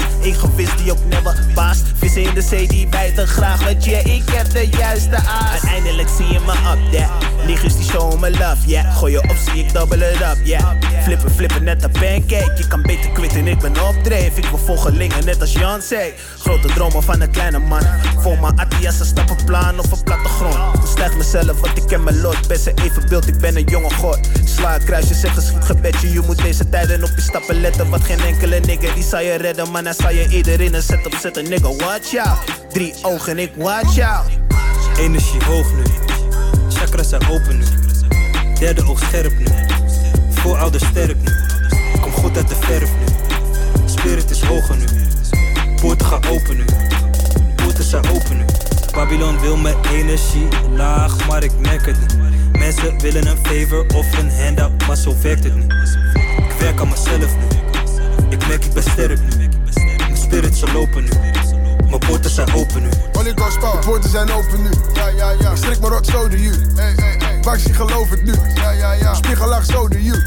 Die 0.78 0.92
ook 0.92 1.06
never 1.10 1.46
baast. 1.56 1.84
Vissen 1.98 2.22
in 2.22 2.34
de 2.34 2.42
zee 2.42 2.68
die 2.68 2.88
bijten 2.88 3.28
graag, 3.28 3.64
want 3.64 3.86
je, 3.86 4.02
ik 4.02 4.30
heb 4.32 4.52
de 4.52 4.68
juiste 4.78 5.16
aas. 5.16 5.52
Uiteindelijk 5.52 6.10
zie 6.18 6.28
je 6.28 6.40
me 6.40 6.52
up 6.52 6.92
there. 6.92 7.10
Niggas 7.46 7.76
die 7.76 7.86
love. 8.32 8.84
Gooi 8.94 9.12
je 9.12 9.24
op, 9.24 9.36
zie 9.46 9.64
ik 9.64 9.74
double 9.74 10.12
it 10.12 10.22
up, 10.22 10.38
yeah. 10.44 10.72
Flippen, 11.04 11.32
flippen 11.32 11.64
net 11.64 11.84
een 11.84 11.92
pancake. 11.92 12.54
Je 12.58 12.68
kan 12.68 12.82
beter 12.82 13.12
quitten, 13.12 13.48
ik 13.48 13.60
ben 13.60 13.88
op 13.88 14.04
dreef. 14.04 14.38
Ik 14.38 14.46
wil 14.46 14.58
volgelingen, 14.58 15.26
net 15.26 15.42
als 15.42 15.54
Jan 15.54 15.82
zei. 15.82 16.14
Grote 16.40 16.68
dromen 16.68 17.04
van 17.04 17.22
een 17.22 17.32
kleine 17.32 17.60
man. 17.60 17.82
Voor 18.20 18.38
mijn 18.40 18.60
Attias 18.60 19.00
een 19.00 19.06
stappenplan 19.06 19.80
of 19.80 19.92
een 19.92 20.04
plattegrond. 20.04 20.88
Stijg 20.88 21.18
mezelf, 21.18 21.60
want 21.60 21.78
ik 21.78 21.88
ken 21.88 22.04
mijn 22.04 22.22
lot. 22.22 22.48
Best 22.48 22.68
even 22.68 23.10
beeld, 23.10 23.28
ik 23.28 23.38
ben 23.38 23.56
een 23.56 23.64
jonge 23.64 23.94
god. 23.94 24.20
Sla 24.44 24.76
een 24.76 24.84
kruisje, 24.84 25.14
zeg 25.14 25.36
een 25.36 25.42
schietgebedje. 25.42 26.12
Je 26.12 26.22
moet 26.26 26.38
deze 26.38 26.70
tijden 26.70 27.04
op 27.04 27.12
je 27.16 27.22
stappen 27.22 27.62
letten. 27.62 27.90
Wat 27.90 28.04
geen 28.04 28.20
enkele 28.20 28.60
nigger 28.60 28.94
die 28.94 29.04
zal 29.04 29.20
je 29.22 29.36
redden. 29.36 29.72
Maar 29.72 29.84
dan 29.84 29.94
zal 29.94 30.12
je 30.12 30.28
iedereen 30.28 30.74
een 30.74 30.82
set 30.84 31.06
op 31.06 31.14
zetten. 31.22 31.50
Nigga, 31.50 31.76
watch 31.76 32.16
out. 32.16 32.38
Drie 32.70 32.94
ogen, 33.02 33.40
ik 33.40 33.52
watch 33.56 34.00
out. 34.00 34.26
Energie 34.98 35.44
hoog 35.44 35.74
nu. 35.74 35.84
Chakras 36.70 37.10
zijn 37.10 37.28
open 37.30 37.58
nu. 37.58 37.87
Derde 38.60 38.88
oog 38.88 39.00
scherp 39.00 39.40
nu. 39.40 39.46
Voorouders 40.30 40.86
sterk 40.86 41.16
nu. 41.22 41.32
Kom 42.02 42.12
goed 42.12 42.38
uit 42.38 42.48
de 42.48 42.56
verf 42.56 42.90
nu. 43.00 43.06
Spirit 43.86 44.30
is 44.30 44.42
hoger 44.42 44.78
nu. 44.78 44.86
Poorten 45.82 46.08
gaan 46.08 46.26
open 46.26 46.58
nu. 46.58 46.66
Poorten 47.56 47.84
zijn 47.84 48.10
open 48.10 48.38
nu. 48.38 48.46
Babylon 48.94 49.40
wil 49.40 49.58
mijn 49.58 49.76
energie 49.92 50.48
laag, 50.76 51.28
maar 51.28 51.44
ik 51.44 51.52
merk 51.60 51.86
het 51.86 52.00
niet. 52.00 52.18
Mensen 52.58 53.00
willen 53.00 53.28
een 53.28 53.38
favor 53.44 53.86
of 53.96 54.18
een 54.18 54.32
handout, 54.32 54.88
maar 54.88 54.98
zo 54.98 55.16
werkt 55.22 55.44
het 55.44 55.56
niet. 55.56 55.74
Ik 56.38 56.52
werk 56.60 56.80
aan 56.80 56.90
mezelf 56.90 57.32
nu. 57.36 58.82
sterk 58.82 59.20
nu. 59.20 59.50
Mijn 59.98 60.18
spirits 60.18 60.60
ze 60.60 60.72
lopen 60.72 61.04
nu. 61.04 61.10
Mijn 61.88 62.00
poorten 62.00 62.32
zijn 62.32 62.54
open 62.54 62.82
nu. 62.82 62.90
Holy 63.14 63.34
de 63.34 63.80
poorten 63.86 64.10
zijn 64.10 64.32
open 64.32 64.62
nu. 64.62 64.70
Ja, 64.94 65.08
ja, 65.08 65.32
ja. 65.40 65.52
Ik 65.52 65.58
strik 65.58 65.80
mijn 65.80 65.92
rot 65.92 66.06
zo 66.06 66.28
you. 66.30 66.56
Hey, 66.76 66.94
hey, 66.96 67.16
hey. 67.20 67.37
Baxi 67.48 67.74
geloof 67.74 68.10
het 68.10 68.24
nu. 68.24 68.34
Ja, 68.56 68.72
ja, 68.72 68.94
ja. 68.94 69.14
Zo 69.64 69.88
de 69.88 70.04
you. 70.04 70.18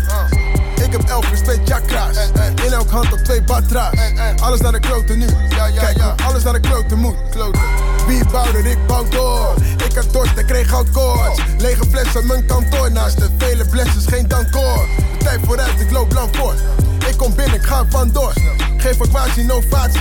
Ik 0.84 0.92
heb 0.92 1.02
elf 1.08 1.26
plus 1.26 1.40
twee 1.40 1.60
chakra's. 1.64 2.16
In 2.64 2.72
elk 2.72 2.90
hand 2.90 3.12
op 3.12 3.18
twee 3.18 3.42
batra's. 3.42 3.94
Alles 4.40 4.60
naar 4.60 4.72
de 4.72 4.80
kloten 4.80 5.18
nu. 5.18 5.26
Ja, 5.48 5.66
ja, 5.66 5.80
Kijk, 5.80 5.96
ja. 5.96 6.14
alles 6.26 6.42
naar 6.42 6.52
de 6.52 6.60
kloten 6.60 6.98
moet. 6.98 7.14
Wie 8.06 8.24
bouwde, 8.32 8.58
ik 8.58 8.86
bouw 8.86 9.08
door. 9.08 9.54
Ik 9.86 9.94
had 9.94 10.12
dorst, 10.12 10.38
ik 10.38 10.46
kreeg 10.46 10.68
goudkoorts. 10.68 11.40
Lege 11.58 11.84
flessen, 11.90 12.26
mijn 12.26 12.46
kantoor. 12.46 12.92
Naast 12.92 13.18
de 13.18 13.28
vele 13.38 13.64
blessings, 13.64 14.06
geen 14.06 14.28
dankkoor. 14.28 14.88
De 15.18 15.24
tijd 15.24 15.40
vooruit, 15.44 15.80
ik 15.80 15.90
loop 15.90 16.12
lang 16.12 16.36
voort. 16.36 16.58
Ik 17.08 17.16
kom 17.16 17.34
binnen, 17.34 17.54
ik 17.54 17.62
ga 17.62 17.84
vandoor. 17.88 18.32
Geen 18.76 18.94
vakantie, 18.94 19.44
novatie. 19.44 20.00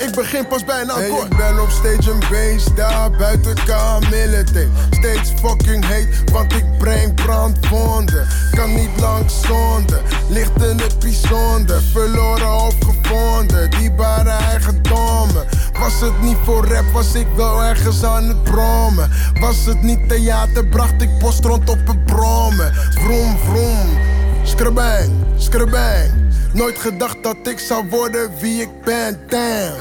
Ik 0.00 0.14
begin 0.14 0.46
pas 0.46 0.64
bij 0.64 0.80
een 0.80 0.90
akkoord. 0.90 1.10
Hey, 1.10 1.30
ik 1.30 1.36
ben 1.36 1.62
op 1.62 1.70
stage 1.70 2.10
een 2.10 2.22
beest, 2.30 2.76
daar 2.76 3.10
buiten 3.10 3.54
kamillete. 3.64 4.68
Steeds 4.90 5.32
fucking 5.40 5.86
heet, 5.86 6.30
want 6.32 6.52
ik 6.52 6.64
breng 6.78 7.14
brandwonden. 7.14 8.26
Kan 8.50 8.74
niet 8.74 9.00
lang 9.00 9.30
zonder, 9.30 10.00
lichtende 10.28 10.86
bijzonder. 11.00 11.82
Verloren 11.92 12.54
of 12.54 12.74
gevonden, 12.80 13.70
dierbare 13.70 14.30
eigendommen. 14.30 15.44
Was 15.78 16.00
het 16.00 16.20
niet 16.22 16.36
voor 16.44 16.66
rap, 16.66 16.92
was 16.92 17.14
ik 17.14 17.26
wel 17.36 17.62
ergens 17.62 18.04
aan 18.04 18.28
het 18.28 18.42
brommen. 18.42 19.10
Was 19.40 19.66
het 19.66 19.82
niet 19.82 20.08
theater, 20.08 20.66
bracht 20.66 21.02
ik 21.02 21.18
post 21.18 21.44
rond 21.44 21.70
op 21.70 21.88
een 21.88 22.04
brommen. 22.04 22.74
Vroom, 22.74 23.36
vroom, 23.38 23.98
skrabang, 24.42 25.10
skrabang. 25.36 26.23
Nooit 26.54 26.78
gedacht 26.78 27.22
dat 27.22 27.36
ik 27.42 27.58
zou 27.58 27.88
worden 27.88 28.30
wie 28.40 28.60
ik 28.60 28.82
ben, 28.84 29.20
damn. 29.28 29.74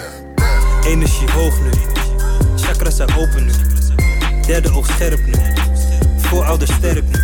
Energie 0.85 1.31
hoog 1.31 1.59
nu. 1.61 1.69
Chakras 2.55 2.95
zijn 2.95 3.09
open 3.17 3.45
nu. 3.45 3.51
Derde 4.45 4.73
oog 4.73 4.85
scherp 4.85 5.25
nu. 5.25 5.33
Voorouder 6.17 6.67
sterk 6.67 7.03
nu. 7.03 7.19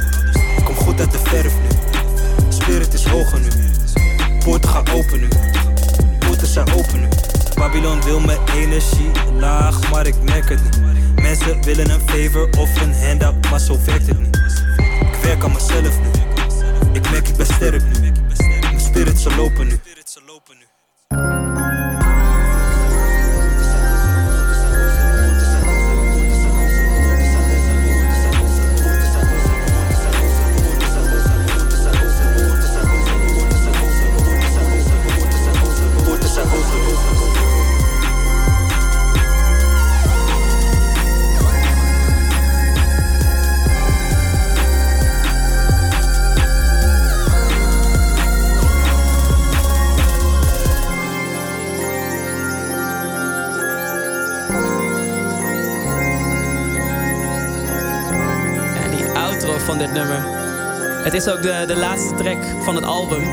Kom 0.63 0.75
goed 0.75 0.99
uit 0.99 1.11
de 1.11 1.17
verf 1.17 1.53
nu. 1.53 1.97
Spirit 2.49 2.93
is 2.93 3.05
hoger 3.05 3.39
nu. 3.39 3.47
Poorten 4.43 4.69
gaan 4.69 4.87
open 4.93 5.19
nu. 5.19 5.27
Poorten 6.19 6.47
zijn 6.47 6.71
open 6.73 6.99
nu. 6.99 7.07
Babylon 7.55 8.03
wil 8.03 8.19
mijn 8.19 8.39
energie 8.55 9.11
laag, 9.39 9.91
maar 9.91 10.07
ik 10.07 10.21
merk 10.23 10.49
het 10.49 10.63
niet. 10.63 10.81
Mensen 11.21 11.63
willen 11.63 11.89
een 11.89 12.01
favor 12.05 12.49
of 12.57 12.81
een 12.81 12.93
handout, 12.93 13.49
maar 13.49 13.59
zo 13.59 13.77
werkt 13.85 14.07
het 14.07 14.19
niet. 14.19 14.37
Ik 14.99 15.15
werk 15.23 15.43
aan 15.43 15.51
mezelf 15.51 15.99
nu. 15.99 16.09
Ik 16.93 17.11
merk 17.11 17.27
ik 17.27 17.35
ben 17.35 17.45
sterk 17.45 17.81
nu. 18.01 18.08
Mijn 18.99 19.17
spirit 19.17 19.33
ze 19.33 19.41
lopen. 19.41 19.88
Het 61.09 61.17
is 61.17 61.27
ook 61.27 61.41
de, 61.41 61.63
de 61.67 61.75
laatste 61.75 62.15
track 62.15 62.43
van 62.63 62.75
het 62.75 62.83
album. 62.83 63.23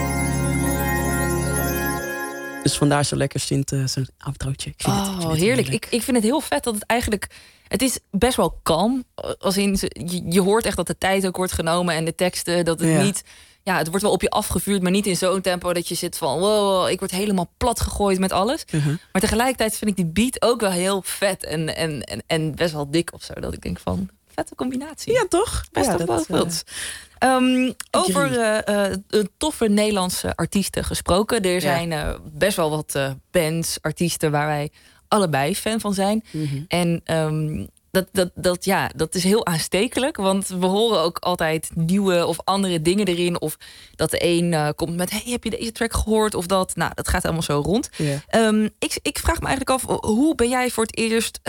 Dus 2.63 2.77
vandaar 2.77 3.05
zo 3.05 3.17
lekker 3.17 3.41
Sint, 3.41 3.73
eh, 3.73 3.87
zo'n 3.87 4.09
outrootje. 4.19 4.71
Ik 4.71 4.83
vind 4.83 4.97
het- 4.97 5.05
ik 5.07 5.11
vind 5.13 5.25
Oh, 5.25 5.31
het 5.31 5.41
heerlijk. 5.41 5.69
Ik, 5.69 5.87
ik 5.91 6.03
vind 6.03 6.17
het 6.17 6.27
heel 6.27 6.41
vet 6.41 6.65
dat 6.65 6.75
het 6.75 6.83
eigenlijk... 6.87 7.27
Het 7.69 7.83
is 7.83 7.99
best 8.11 8.37
wel 8.37 8.59
kalm. 8.63 9.05
Als 9.39 9.57
in, 9.57 9.79
je, 9.89 10.23
je 10.29 10.41
hoort 10.41 10.65
echt 10.65 10.77
dat 10.77 10.87
de 10.87 10.99
tijd 10.99 11.27
ook 11.27 11.37
wordt 11.37 11.53
genomen 11.53 11.95
en 11.95 12.05
de 12.05 12.15
teksten. 12.15 12.65
Dat 12.65 12.81
het 12.81 12.89
Ja. 12.89 13.03
niet... 13.03 13.25
Ja, 13.63 13.77
het 13.79 13.89
wordt 13.89 14.03
wel 14.03 14.13
op 14.13 14.23
je 14.23 14.31
afgevuurd, 14.31 14.83
maar 14.83 14.91
niet 14.91 15.07
in 15.07 15.17
zo'n 15.17 15.41
tempo 15.41 15.73
dat 15.73 15.89
je 15.89 15.95
zit 15.95 16.17
van... 16.19 16.39
Wow, 16.39 16.89
ik 16.89 16.99
word 16.99 17.11
helemaal 17.11 17.51
plat 17.57 17.81
gegooid 17.81 18.19
met 18.19 18.33
alles. 18.33 18.65
Mhm. 18.73 18.89
Maar 19.13 19.23
tegelijkertijd 19.23 19.77
vind 19.77 19.91
ik 19.91 19.97
die 19.97 20.07
beat 20.07 20.43
ook 20.43 20.61
wel 20.61 20.71
heel 20.71 21.03
vet 21.05 21.45
en, 21.45 21.77
en, 21.77 22.03
en, 22.03 22.23
en 22.27 22.55
best 22.55 22.73
wel 22.73 22.91
dik 22.91 23.13
of 23.13 23.23
zo. 23.23 23.33
Dat 23.35 23.53
ik 23.53 23.63
denk 23.63 23.79
van, 23.79 24.09
vette 24.35 24.55
combinatie. 24.55 25.13
Ja, 25.13 25.25
toch? 25.29 25.65
Best 25.73 25.87
ja, 25.91 25.97
wel 25.97 26.07
dat, 26.07 26.27
wel 26.27 26.47
eh. 27.19 27.29
Ehm, 27.29 27.73
over 27.91 28.31
de 29.09 29.31
toffe 29.37 29.69
Nederlandse 29.69 30.37
artiesten 30.37 30.85
gesproken. 30.85 31.43
Er 31.43 31.61
zijn 31.61 31.93
eh, 31.93 32.15
best 32.33 32.57
wel 32.57 32.71
wat 32.71 32.99
bands, 33.31 33.79
artiesten 33.81 34.31
waar 34.31 34.47
wij 34.47 34.71
allebei 35.09 35.57
fan 35.57 35.81
van 35.81 35.95
zijn. 35.95 36.25
Mhm. 36.31 36.63
En 36.69 37.01
ehm, 37.05 37.67
dat, 37.91 38.09
dat, 38.13 38.31
dat, 38.35 38.65
ja, 38.65 38.91
dat 38.97 39.15
is 39.15 39.25
heel 39.25 39.47
aanstekelijk. 39.47 40.17
Want 40.17 40.47
we 40.47 40.67
horen 40.67 41.01
ook 41.01 41.19
altijd 41.19 41.71
nieuwe 41.75 42.27
of 42.27 42.39
andere 42.45 42.83
dingen 42.83 43.07
erin. 43.07 43.41
Of 43.41 43.57
dat 43.95 44.11
de 44.11 44.19
een 44.21 44.75
komt 44.75 44.97
met: 44.97 45.11
hey, 45.11 45.23
heb 45.25 45.45
je 45.45 45.51
deze 45.51 45.73
track 45.73 45.93
gehoord? 45.93 46.35
Of 46.35 46.47
dat. 46.47 46.77
Nou, 46.77 46.93
dat 46.95 47.09
gaat 47.09 47.25
allemaal 47.25 47.43
zo 47.43 47.61
rond. 47.65 47.91
Ehm, 48.29 48.69
ik, 48.79 48.99
ik 49.03 49.19
vraag 49.19 49.41
me 49.41 49.47
eigenlijk 49.47 49.71
af, 49.71 50.01
hoe 50.01 50.35
ben 50.35 50.49
jij 50.49 50.71
voor 50.71 50.85
het 50.85 50.97
eerst 50.97 51.41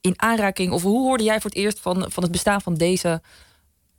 in 0.00 0.14
aanraking, 0.16 0.72
of 0.72 0.82
hoe 0.82 1.06
hoorde 1.06 1.24
jij 1.24 1.40
voor 1.40 1.50
het 1.50 1.58
eerst 1.58 1.80
van, 1.80 2.06
van 2.08 2.22
het 2.22 2.32
bestaan 2.32 2.60
van 2.60 2.74
deze 2.74 3.20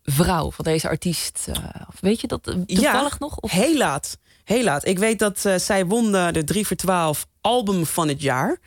vrouw, 0.03 0.51
van 0.51 0.65
deze 0.65 0.89
artiest? 0.89 1.47
Eh, 1.47 1.57
of 1.87 1.95
weet 1.99 2.21
je 2.21 2.27
dat 2.27 2.47
eh, 2.47 2.55
toevallig 2.65 3.19
nog? 3.19 3.37
Of? 3.37 3.51
Heel 3.51 3.77
laat. 3.77 4.17
Heel 4.43 4.63
laat. 4.63 4.85
Ik 4.85 4.99
weet 4.99 5.19
dat 5.19 5.45
eh, 5.45 5.55
zij 5.55 5.85
won 5.85 6.11
de 6.11 6.43
3 6.45 6.67
voor 6.67 6.75
12 6.75 7.27
album 7.41 7.85
van 7.85 8.07
het 8.07 8.21
jaar. 8.21 8.59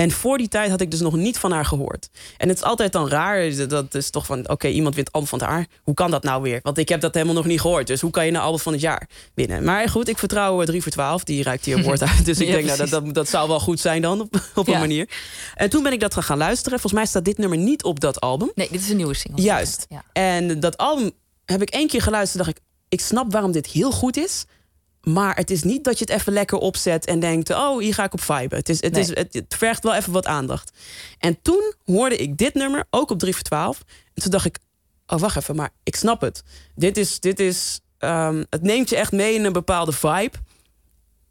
En 0.00 0.10
voor 0.10 0.38
die 0.38 0.48
tijd 0.48 0.70
had 0.70 0.80
ik 0.80 0.90
dus 0.90 1.00
nog 1.00 1.14
niet 1.16 1.38
van 1.38 1.52
haar 1.52 1.64
gehoord. 1.64 2.08
En 2.36 2.48
het 2.48 2.56
is 2.56 2.62
altijd 2.62 2.92
dan 2.92 3.08
raar. 3.08 3.66
Dat 3.68 3.94
is 3.94 4.10
toch 4.10 4.26
van, 4.26 4.48
oké, 4.48 4.68
iemand 4.68 4.94
wint 4.94 5.12
album 5.12 5.28
van 5.28 5.38
het 5.38 5.48
jaar. 5.48 5.66
Hoe 5.82 5.94
kan 5.94 6.10
dat 6.10 6.22
nou 6.22 6.42
weer? 6.42 6.60
Want 6.62 6.78
ik 6.78 6.88
heb 6.88 7.00
dat 7.00 7.14
helemaal 7.14 7.34
nog 7.34 7.44
niet 7.44 7.60
gehoord. 7.60 7.86
Dus 7.86 8.00
hoe 8.00 8.10
kan 8.10 8.24
je 8.24 8.30
nou 8.30 8.44
album 8.44 8.60
van 8.60 8.72
het 8.72 8.80
jaar 8.80 9.08
winnen? 9.34 9.64
Maar 9.64 9.88
goed, 9.88 10.08
ik 10.08 10.18
vertrouw 10.18 10.60
eh, 10.60 10.66
3 10.66 10.82
voor 10.82 10.92
12. 10.92 11.24
Die 11.24 11.42
reikt 11.42 11.64
hier 11.64 11.82
woord 11.82 12.02
uit. 12.02 12.24
Dus 12.24 12.40
ik 12.40 12.46
Ja, 12.50 12.52
denk, 12.54 12.66
nou, 12.66 12.78
dat, 12.78 12.88
dat, 12.90 13.14
dat 13.14 13.28
zou 13.28 13.48
wel 13.48 13.60
goed 13.60 13.80
zijn 13.80 14.02
dan, 14.02 14.20
op, 14.20 14.34
op 14.54 14.66
Ja. 14.66 14.74
een 14.74 14.80
manier. 14.80 15.08
En 15.54 15.70
toen 15.70 15.82
ben 15.82 15.92
ik 15.92 16.00
dat 16.00 16.14
gaan 16.20 16.38
luisteren. 16.38 16.70
Volgens 16.80 16.92
mij 17.02 17.06
staat 17.10 17.24
dit 17.24 17.38
nummer 17.38 17.58
niet 17.58 17.84
op 17.84 18.00
dat 18.00 18.20
album. 18.20 18.50
Nee, 18.54 18.68
dit 18.70 18.80
is 18.80 18.88
een 18.90 18.96
nieuwe 18.96 19.14
single. 19.14 19.42
Juist. 19.42 19.86
Ja. 19.88 20.04
En 20.12 20.60
dat 20.60 20.76
album 20.76 21.10
heb 21.44 21.62
ik 21.62 21.70
één 21.70 21.88
keer 21.88 22.02
geluisterd. 22.02 22.44
dacht 22.44 22.56
ik, 22.56 22.62
ik 22.88 23.00
snap 23.00 23.32
waarom 23.32 23.52
dit 23.52 23.66
heel 23.66 23.90
goed 23.92 24.16
is. 24.16 24.44
Maar 25.02 25.36
het 25.36 25.50
is 25.50 25.62
niet 25.62 25.84
dat 25.84 25.98
je 25.98 26.04
het 26.04 26.14
even 26.20 26.32
lekker 26.32 26.58
opzet 26.58 27.06
en 27.06 27.20
denkt: 27.20 27.50
oh, 27.50 27.78
hier 27.78 27.94
ga 27.94 28.04
ik 28.04 28.12
op 28.12 28.20
viben. 28.20 28.58
Het, 28.58 28.68
is, 28.68 28.80
het, 28.82 28.92
Nee. 28.92 29.02
is, 29.02 29.08
het, 29.08 29.34
het 29.34 29.54
vergt 29.58 29.82
wel 29.82 29.94
even 29.94 30.12
wat 30.12 30.26
aandacht. 30.26 30.72
En 31.18 31.42
toen 31.42 31.74
hoorde 31.84 32.16
ik 32.16 32.36
dit 32.36 32.54
nummer, 32.54 32.84
ook 32.90 33.10
op 33.10 33.18
3 33.18 33.34
voor 33.34 33.42
12. 33.42 33.82
En 34.14 34.22
toen 34.22 34.30
dacht 34.30 34.44
ik: 34.46 34.58
oh, 35.06 35.18
wacht 35.18 35.36
even, 35.36 35.56
maar 35.56 35.70
ik 35.82 35.96
snap 35.96 36.20
het. 36.20 36.42
Dit 36.74 36.96
is, 36.96 37.20
dit 37.20 37.40
is, 37.40 37.80
ehm, 37.98 38.44
het 38.50 38.62
neemt 38.62 38.88
je 38.88 38.96
echt 38.96 39.12
mee 39.12 39.34
in 39.34 39.44
een 39.44 39.52
bepaalde 39.52 39.92
vibe. 39.92 40.32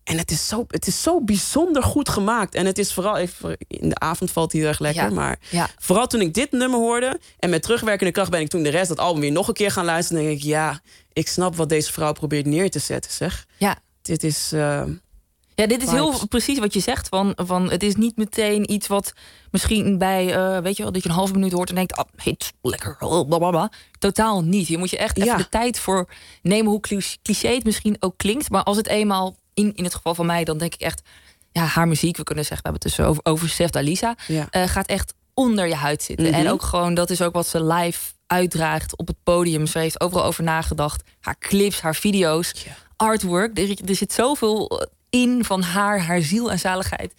En 0.09 0.17
het 0.17 0.31
is, 0.31 0.47
zo, 0.47 0.65
het 0.67 0.87
is 0.87 1.01
zo 1.01 1.21
bijzonder 1.23 1.83
goed 1.83 2.09
gemaakt. 2.09 2.55
En 2.55 2.65
het 2.65 2.77
is 2.77 2.93
vooral 2.93 3.17
even 3.17 3.57
in 3.67 3.89
de 3.89 3.95
avond 3.99 4.31
valt 4.31 4.51
hij 4.51 4.61
heel 4.61 4.69
erg 4.69 4.79
lekker. 4.79 5.03
Ja. 5.03 5.09
Maar 5.09 5.39
Ja. 5.49 5.69
vooral 5.79 6.07
toen 6.07 6.21
ik 6.21 6.33
dit 6.33 6.51
nummer 6.51 6.79
hoorde. 6.79 7.19
En 7.39 7.49
met 7.49 7.61
terugwerkende 7.61 8.11
kracht 8.13 8.29
ben 8.31 8.39
ik 8.39 8.47
toen 8.49 8.63
de 8.63 8.69
rest 8.69 8.87
dat 8.89 8.99
album 8.99 9.21
weer 9.21 9.31
nog 9.31 9.47
een 9.47 9.53
keer 9.53 9.71
gaan 9.71 9.85
luisteren. 9.85 10.21
En 10.21 10.27
denk 10.27 10.39
ik, 10.39 10.45
ja, 10.45 10.79
ik 11.13 11.27
snap 11.27 11.55
wat 11.55 11.69
deze 11.69 11.91
vrouw 11.91 12.11
probeert 12.13 12.45
neer 12.45 12.69
te 12.69 12.79
zetten, 12.79 13.11
zeg. 13.11 13.45
Ja. 13.57 13.77
Dit 14.01 14.23
is. 14.23 14.51
eh, 14.51 14.83
Ja, 15.55 15.67
dit 15.67 15.83
is 15.83 15.89
heel 15.91 16.27
precies 16.27 16.59
wat 16.59 16.73
je 16.73 16.79
zegt. 16.79 17.07
Van, 17.07 17.33
van, 17.35 17.69
het 17.71 17.83
is 17.83 17.95
niet 17.95 18.17
meteen 18.17 18.71
iets 18.71 18.87
wat 18.87 19.13
misschien 19.51 19.97
bij, 19.97 20.35
eh, 20.35 20.57
weet 20.61 20.77
je 20.77 20.83
wel, 20.83 20.91
dat 20.91 21.03
je 21.03 21.09
een 21.09 21.15
halve 21.15 21.33
minuut 21.33 21.51
hoort 21.51 21.69
en 21.69 21.75
denkt, 21.75 21.93
ah, 21.95 22.05
hit, 22.23 22.53
lekker, 22.61 22.95
blablabla. 22.97 23.71
Totaal 23.99 24.43
niet. 24.43 24.67
Je 24.67 24.77
moet 24.77 24.89
je 24.89 24.97
echt 24.97 25.17
even 25.17 25.29
Ja. 25.31 25.37
de 25.37 25.49
tijd 25.49 25.79
voor 25.79 26.09
nemen, 26.41 26.71
hoe 26.71 26.79
cli- 26.79 27.17
cliché 27.23 27.53
het 27.53 27.63
misschien 27.63 27.95
ook 27.99 28.17
klinkt. 28.17 28.49
Maar 28.49 28.63
als 28.63 28.77
het 28.77 28.87
eenmaal, 28.87 29.35
in, 29.59 29.75
in 29.75 29.83
het 29.83 29.95
geval 29.95 30.15
van 30.15 30.25
mij, 30.25 30.43
dan 30.43 30.57
denk 30.57 30.73
ik 30.73 30.81
echt, 30.81 31.01
ja, 31.51 31.63
haar 31.63 31.87
muziek, 31.87 32.17
we 32.17 32.23
kunnen 32.23 32.45
zeggen, 32.45 32.71
we 32.71 32.71
hebben 32.71 32.89
het 32.89 32.97
dus 32.97 33.07
over, 33.07 33.25
over 33.25 34.13
Ja. 34.27 34.47
eh, 34.49 34.67
gaat 34.67 34.87
echt 34.87 35.13
onder 35.33 35.67
je 35.67 35.75
huid 35.75 36.03
zitten. 36.03 36.25
Mhm. 36.27 36.35
En 36.35 36.49
ook 36.49 36.61
gewoon, 36.61 36.93
dat 36.93 37.09
is 37.09 37.21
ook 37.21 37.33
wat 37.33 37.47
ze 37.47 37.63
live 37.63 37.99
uitdraagt 38.27 38.97
op 38.97 39.07
het 39.07 39.15
podium. 39.23 39.65
Ze 39.67 39.79
heeft 39.79 40.01
overal 40.01 40.25
over 40.25 40.43
nagedacht. 40.43 41.03
Haar 41.19 41.37
clips, 41.39 41.81
haar 41.81 41.95
video's, 41.95 42.53
artwork. 42.95 43.57
Er, 43.57 43.77
er 43.85 43.95
zit 43.95 44.13
zoveel 44.13 44.87
in 45.09 45.45
van 45.45 45.61
haar, 45.61 46.01
haar 46.01 46.21
ziel 46.21 46.51
en 46.51 46.59
zaligheid. 46.59 47.13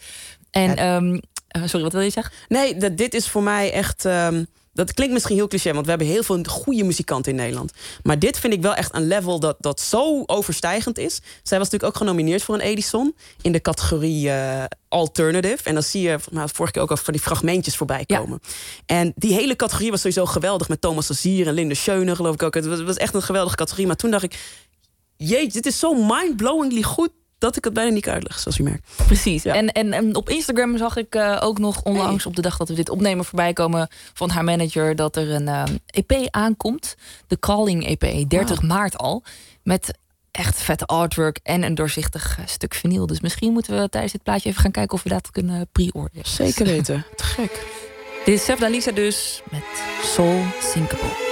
En, 0.51 0.77
ehm, 0.77 1.19
eh, 1.49 1.63
sorry, 1.65 1.83
wat 1.83 1.93
wil 1.93 2.03
je 2.03 2.11
zeggen? 2.11 2.33
Nee, 2.49 2.77
dat, 2.77 2.97
dit 2.97 3.15
is 3.15 3.29
voor 3.29 3.43
mij 3.43 3.73
echt. 3.73 4.05
ehm, 4.05 4.45
Dat 4.73 4.95
klinkt 4.95 5.13
misschien 5.13 5.37
heel 5.37 5.49
cliché, 5.49 5.73
want 5.73 5.85
we 5.85 5.91
hebben 5.91 6.09
heel 6.09 6.23
veel 6.23 6.43
goede 6.43 6.85
muzikanten 6.85 7.31
in 7.33 7.39
Nederland. 7.39 7.73
Maar 8.03 8.19
dit 8.19 8.39
vind 8.39 8.53
ik 8.53 8.63
wel 8.63 8.75
echt 8.75 8.95
een 8.95 9.07
level 9.07 9.41
dat, 9.41 9.57
dat 9.61 9.81
zo 9.81 10.23
overstijgend 10.27 10.99
is. 10.99 11.15
Zij 11.43 11.59
was 11.59 11.71
natuurlijk 11.71 11.85
ook 11.85 11.97
genomineerd 11.97 12.43
voor 12.43 12.55
een 12.55 12.61
Edison 12.61 13.17
in 13.43 13.53
de 13.53 13.61
categorie 13.61 14.27
uh, 14.27 14.65
Alternative. 14.89 15.65
En 15.65 15.75
dan 15.75 15.83
zie 15.83 16.03
je, 16.03 16.19
nou, 16.31 16.49
vorige 16.53 16.73
keer 16.75 16.83
ook 16.83 16.91
al 16.91 16.97
van 16.97 17.13
die 17.13 17.23
fragmentjes 17.23 17.77
voorbij 17.77 18.05
komen. 18.07 18.41
En 18.87 19.13
die 19.17 19.33
hele 19.33 19.57
categorie 19.57 19.91
was 19.91 20.01
sowieso 20.01 20.27
geweldig 20.27 20.69
met 20.69 20.81
Thomas 20.81 21.11
Azier 21.11 21.47
en 21.47 21.55
Linde 21.55 21.75
Schöne, 21.75 22.17
geloof 22.17 22.35
ik 22.35 22.43
ook. 22.43 22.55
Het 22.55 22.67
was, 22.67 22.79
het 22.79 22.87
was 22.87 22.97
echt 22.97 23.15
een 23.15 23.23
geweldige 23.23 23.57
categorie. 23.57 23.87
Maar 23.87 23.97
toen 23.97 24.11
dacht 24.11 24.25
ik, 24.25 24.39
jeetje, 25.17 25.53
dit 25.53 25.67
is 25.67 25.79
zo 25.79 25.95
mind-blowingly 25.95 26.83
goed 26.83 27.11
dat 27.41 27.57
ik 27.57 27.65
het 27.65 27.73
bijna 27.73 27.91
niet 27.91 28.09
uitleg, 28.09 28.39
zoals 28.39 28.59
u 28.59 28.63
merkt. 28.63 28.89
Precies. 29.07 29.45
En, 29.45 29.73
en, 29.73 29.93
en, 29.93 30.17
op 30.17 30.29
Instagram 30.29 30.77
zag 30.77 30.97
ik 30.97 31.15
uh, 31.15 31.39
ook 31.41 31.59
nog 31.59 31.83
onlangs 31.83 32.27
op 32.27 32.37
de 32.37 32.43
dag 32.43 32.57
dat 32.57 32.69
we 32.69 32.75
dit 32.75 32.91
opnemen 32.91 33.25
voorbij 33.25 33.53
komen 33.53 33.89
van 34.13 34.31
haar 34.31 34.45
manager 34.45 34.97
dat 34.97 35.17
er 35.17 35.31
een 35.31 35.47
uh, 35.47 35.63
EP 35.87 36.13
aankomt. 36.31 36.97
De 37.27 37.39
Calling 37.39 37.87
EP, 37.87 38.29
30 38.29 38.61
wow. 38.61 38.71
maart 38.71 38.99
al. 38.99 39.23
Met 39.63 39.99
echt 40.31 40.63
vette 40.63 40.87
artwork 40.87 41.41
en 41.43 41.63
een 41.63 41.75
doorzichtig 41.75 42.39
stuk 42.47 42.75
vinyl. 42.75 43.07
Dus 43.07 43.21
misschien 43.21 43.53
moeten 43.53 43.81
we 43.81 43.89
tijdens 43.89 44.13
dit 44.13 44.23
plaatje 44.23 44.49
even 44.49 44.61
gaan 44.63 44.71
kijken 44.71 44.95
of 44.95 45.03
we 45.03 45.09
dat 45.09 45.31
kunnen 45.31 45.69
pre-orderen. 45.73 46.25
Zeker 46.27 46.67
weten. 46.67 47.07
Te 47.17 47.25
gek. 47.25 47.67
Dit 48.25 48.35
is 48.35 48.45
Sef 48.45 48.61
Lisa 48.61 48.93
dus 48.93 49.43
met 49.51 49.63
Soul 50.03 50.43
Syncable. 50.63 51.30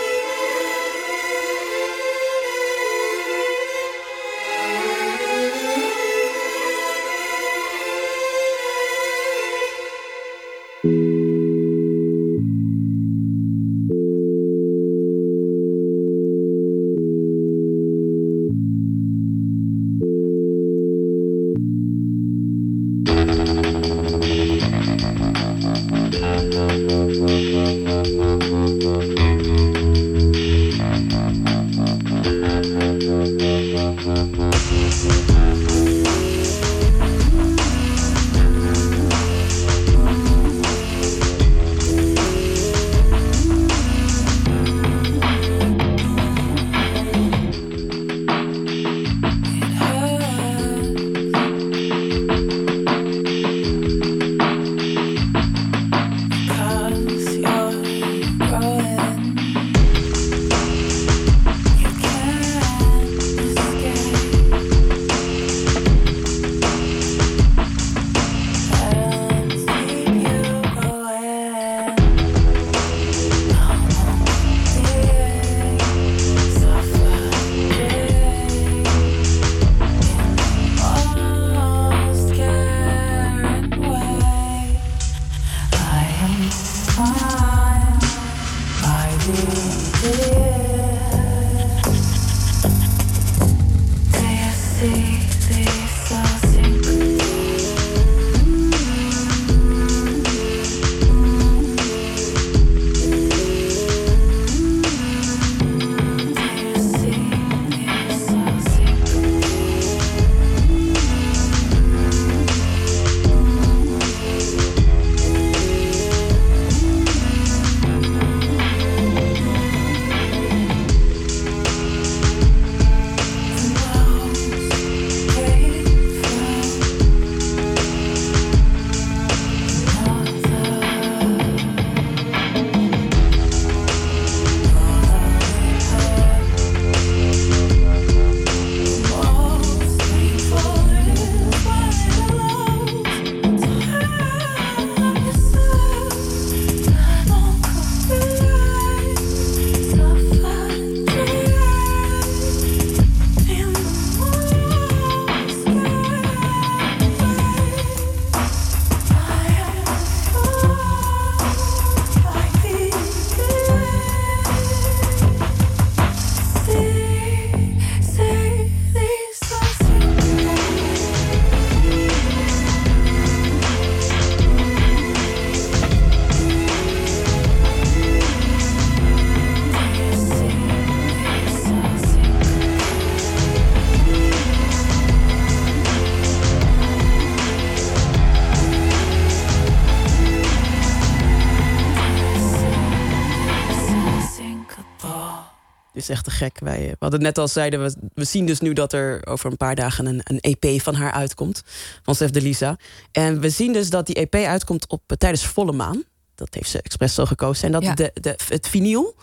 Is 196.08 196.14
echt 196.14 196.24
te 196.24 196.30
gek. 196.30 196.58
Wij 196.58 196.88
we 196.88 196.96
hadden 196.98 197.20
net 197.20 197.38
al 197.38 197.48
zeiden, 197.48 197.82
we, 197.82 197.94
we 198.14 198.24
zien 198.24 198.46
dus 198.46 198.60
nu 198.60 198.72
dat 198.72 198.92
er 198.92 199.26
over 199.26 199.50
een 199.50 199.56
paar 199.56 199.74
dagen 199.74 200.06
een, 200.06 200.20
een 200.24 200.40
EP 200.40 200.80
van 200.80 200.94
haar 200.94 201.12
uitkomt. 201.12 201.62
Van 202.02 202.14
Stef 202.14 202.30
de 202.30 202.40
Lisa. 202.40 202.76
En 203.12 203.40
we 203.40 203.50
zien 203.50 203.72
dus 203.72 203.90
dat 203.90 204.06
die 204.06 204.14
EP 204.14 204.34
uitkomt 204.34 204.88
op, 204.88 205.02
tijdens 205.18 205.46
volle 205.46 205.72
maan. 205.72 206.02
Dat 206.34 206.54
heeft 206.54 206.70
ze 206.70 206.82
expres 206.82 207.14
zo 207.14 207.24
gekozen. 207.24 207.64
En 207.66 207.72
dat 207.72 207.82
Ja. 207.82 207.94
de, 207.94 208.10
de, 208.20 208.38
het 208.48 208.68
vinyl 208.68 209.14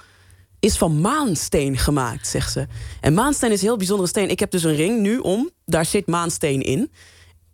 is 0.60 0.78
van 0.78 1.02
maansteen 1.02 1.78
gemaakt, 1.78 2.28
zegt 2.28 2.52
ze. 2.52 2.68
En 3.02 3.14
maansteen 3.14 3.52
is 3.52 3.62
een 3.62 3.68
heel 3.68 3.78
bijzondere 3.78 4.10
steen. 4.10 4.30
Ik 4.30 4.40
heb 4.40 4.52
dus 4.52 4.64
een 4.64 4.76
ring 4.76 5.02
nu 5.02 5.18
om, 5.18 5.50
daar 5.66 5.86
zit 5.86 6.08
maansteen 6.08 6.62
in. 6.62 6.92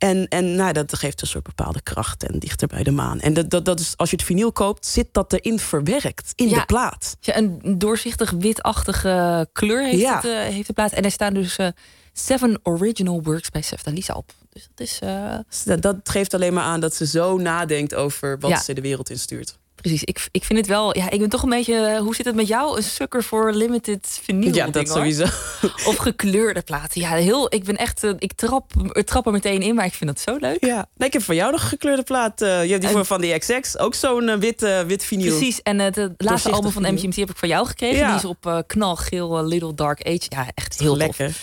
En, 0.01 0.27
en 0.27 0.55
nou, 0.55 0.73
dat 0.73 0.97
geeft 0.97 1.21
een 1.21 1.27
soort 1.27 1.43
bepaalde 1.43 1.81
kracht 1.81 2.23
en 2.23 2.39
dichter 2.39 2.67
bij 2.67 2.83
de 2.83 2.91
maan. 2.91 3.19
En 3.19 3.33
dat, 3.33 3.49
dat, 3.49 3.65
dat 3.65 3.79
is, 3.79 3.93
als 3.97 4.09
je 4.09 4.15
het 4.15 4.25
vinyl 4.25 4.51
koopt, 4.51 4.85
zit 4.85 5.07
dat 5.11 5.33
erin 5.33 5.59
verwerkt 5.59 6.31
in 6.35 6.49
Ja. 6.49 6.59
de 6.59 6.65
plaat. 6.65 7.17
Ja, 7.19 7.37
een 7.37 7.61
doorzichtig 7.77 8.31
witachtige 8.31 9.47
kleur 9.53 9.83
heeft, 9.85 9.99
Ja. 9.99 10.15
het, 10.15 10.25
eh, 10.25 10.31
heeft 10.31 10.67
de 10.67 10.73
plaat. 10.73 10.91
En 10.91 11.03
er 11.03 11.11
staan 11.11 11.33
dus 11.33 11.57
eh, 11.57 11.67
seven 12.13 12.59
original 12.63 13.21
works 13.23 13.49
bij 13.49 13.61
Sefta 13.61 13.91
Lisa 13.91 14.13
op. 14.13 14.31
Dus 14.49 14.67
dat 14.73 14.87
is... 14.87 14.99
eh, 14.99 15.37
Dus 15.49 15.63
dat, 15.63 15.81
dat 15.81 15.95
geeft 16.03 16.33
alleen 16.33 16.53
maar 16.53 16.63
aan 16.63 16.79
dat 16.79 16.95
ze 16.95 17.05
zo 17.05 17.37
nadenkt 17.37 17.95
over 17.95 18.39
wat 18.39 18.51
Ja. 18.51 18.61
ze 18.61 18.73
de 18.73 18.81
wereld 18.81 19.09
instuurt. 19.09 19.57
Precies, 19.81 20.03
ik, 20.03 20.27
ik 20.31 20.43
vind 20.43 20.59
het 20.59 20.67
wel. 20.67 20.97
Ja, 20.97 21.09
ik 21.09 21.19
ben 21.19 21.29
toch 21.29 21.43
een 21.43 21.49
beetje. 21.49 21.75
eh, 21.75 21.99
Hoe 21.99 22.15
zit 22.15 22.25
het 22.25 22.35
met 22.35 22.47
jou? 22.47 22.77
Een 22.77 22.83
sukker 22.83 23.23
voor 23.23 23.53
limited 23.53 24.19
vinyl. 24.23 24.53
Ja, 24.53 24.63
dat 24.65 24.73
ding, 24.73 24.87
sowieso. 24.87 25.23
Of 25.89 25.95
gekleurde 25.95 26.61
platen. 26.61 27.01
Ja, 27.01 27.09
heel. 27.13 27.53
Ik 27.53 27.63
ben 27.63 27.77
echt. 27.77 28.03
eh, 28.03 28.11
Ik 28.19 28.33
trap, 28.33 28.71
ik 28.91 29.05
trap 29.05 29.25
er 29.25 29.31
meteen 29.31 29.61
in, 29.61 29.75
maar 29.75 29.85
ik 29.85 29.93
vind 29.93 30.09
dat 30.09 30.19
zo 30.19 30.37
leuk. 30.39 30.65
Ja, 30.65 30.85
nee, 30.97 31.07
ik 31.07 31.13
heb 31.13 31.23
voor 31.23 31.35
jou 31.35 31.51
nog 31.51 31.69
gekleurde 31.69 32.03
plaat. 32.03 32.41
eh, 32.41 32.63
je 32.63 32.69
hebt 32.69 32.81
die 32.81 32.91
voor 32.91 33.05
van 33.05 33.21
die 33.21 33.37
XX, 33.39 33.77
ook 33.77 33.93
zo'n 33.95 34.29
eh, 34.29 34.37
wit, 34.37 34.63
eh, 34.63 34.81
wit 34.81 35.03
vinyl. 35.03 35.37
Precies. 35.37 35.61
En 35.61 35.79
het, 35.79 36.09
laatste 36.17 36.51
album 36.51 36.71
van. 36.71 36.93
MGMT 36.93 37.15
heb 37.15 37.29
ik 37.29 37.37
van 37.37 37.47
jou 37.49 37.67
gekregen. 37.67 37.97
Ja. 37.97 38.07
Die 38.07 38.15
is 38.15 38.25
op 38.25 38.63
knalgeel 38.67 39.45
Little 39.45 39.73
Dark 39.73 40.07
Age. 40.07 40.25
Ja, 40.29 40.47
echt 40.55 40.79
heel 40.79 40.97
tof. 40.97 41.17
Lekker. 41.17 41.37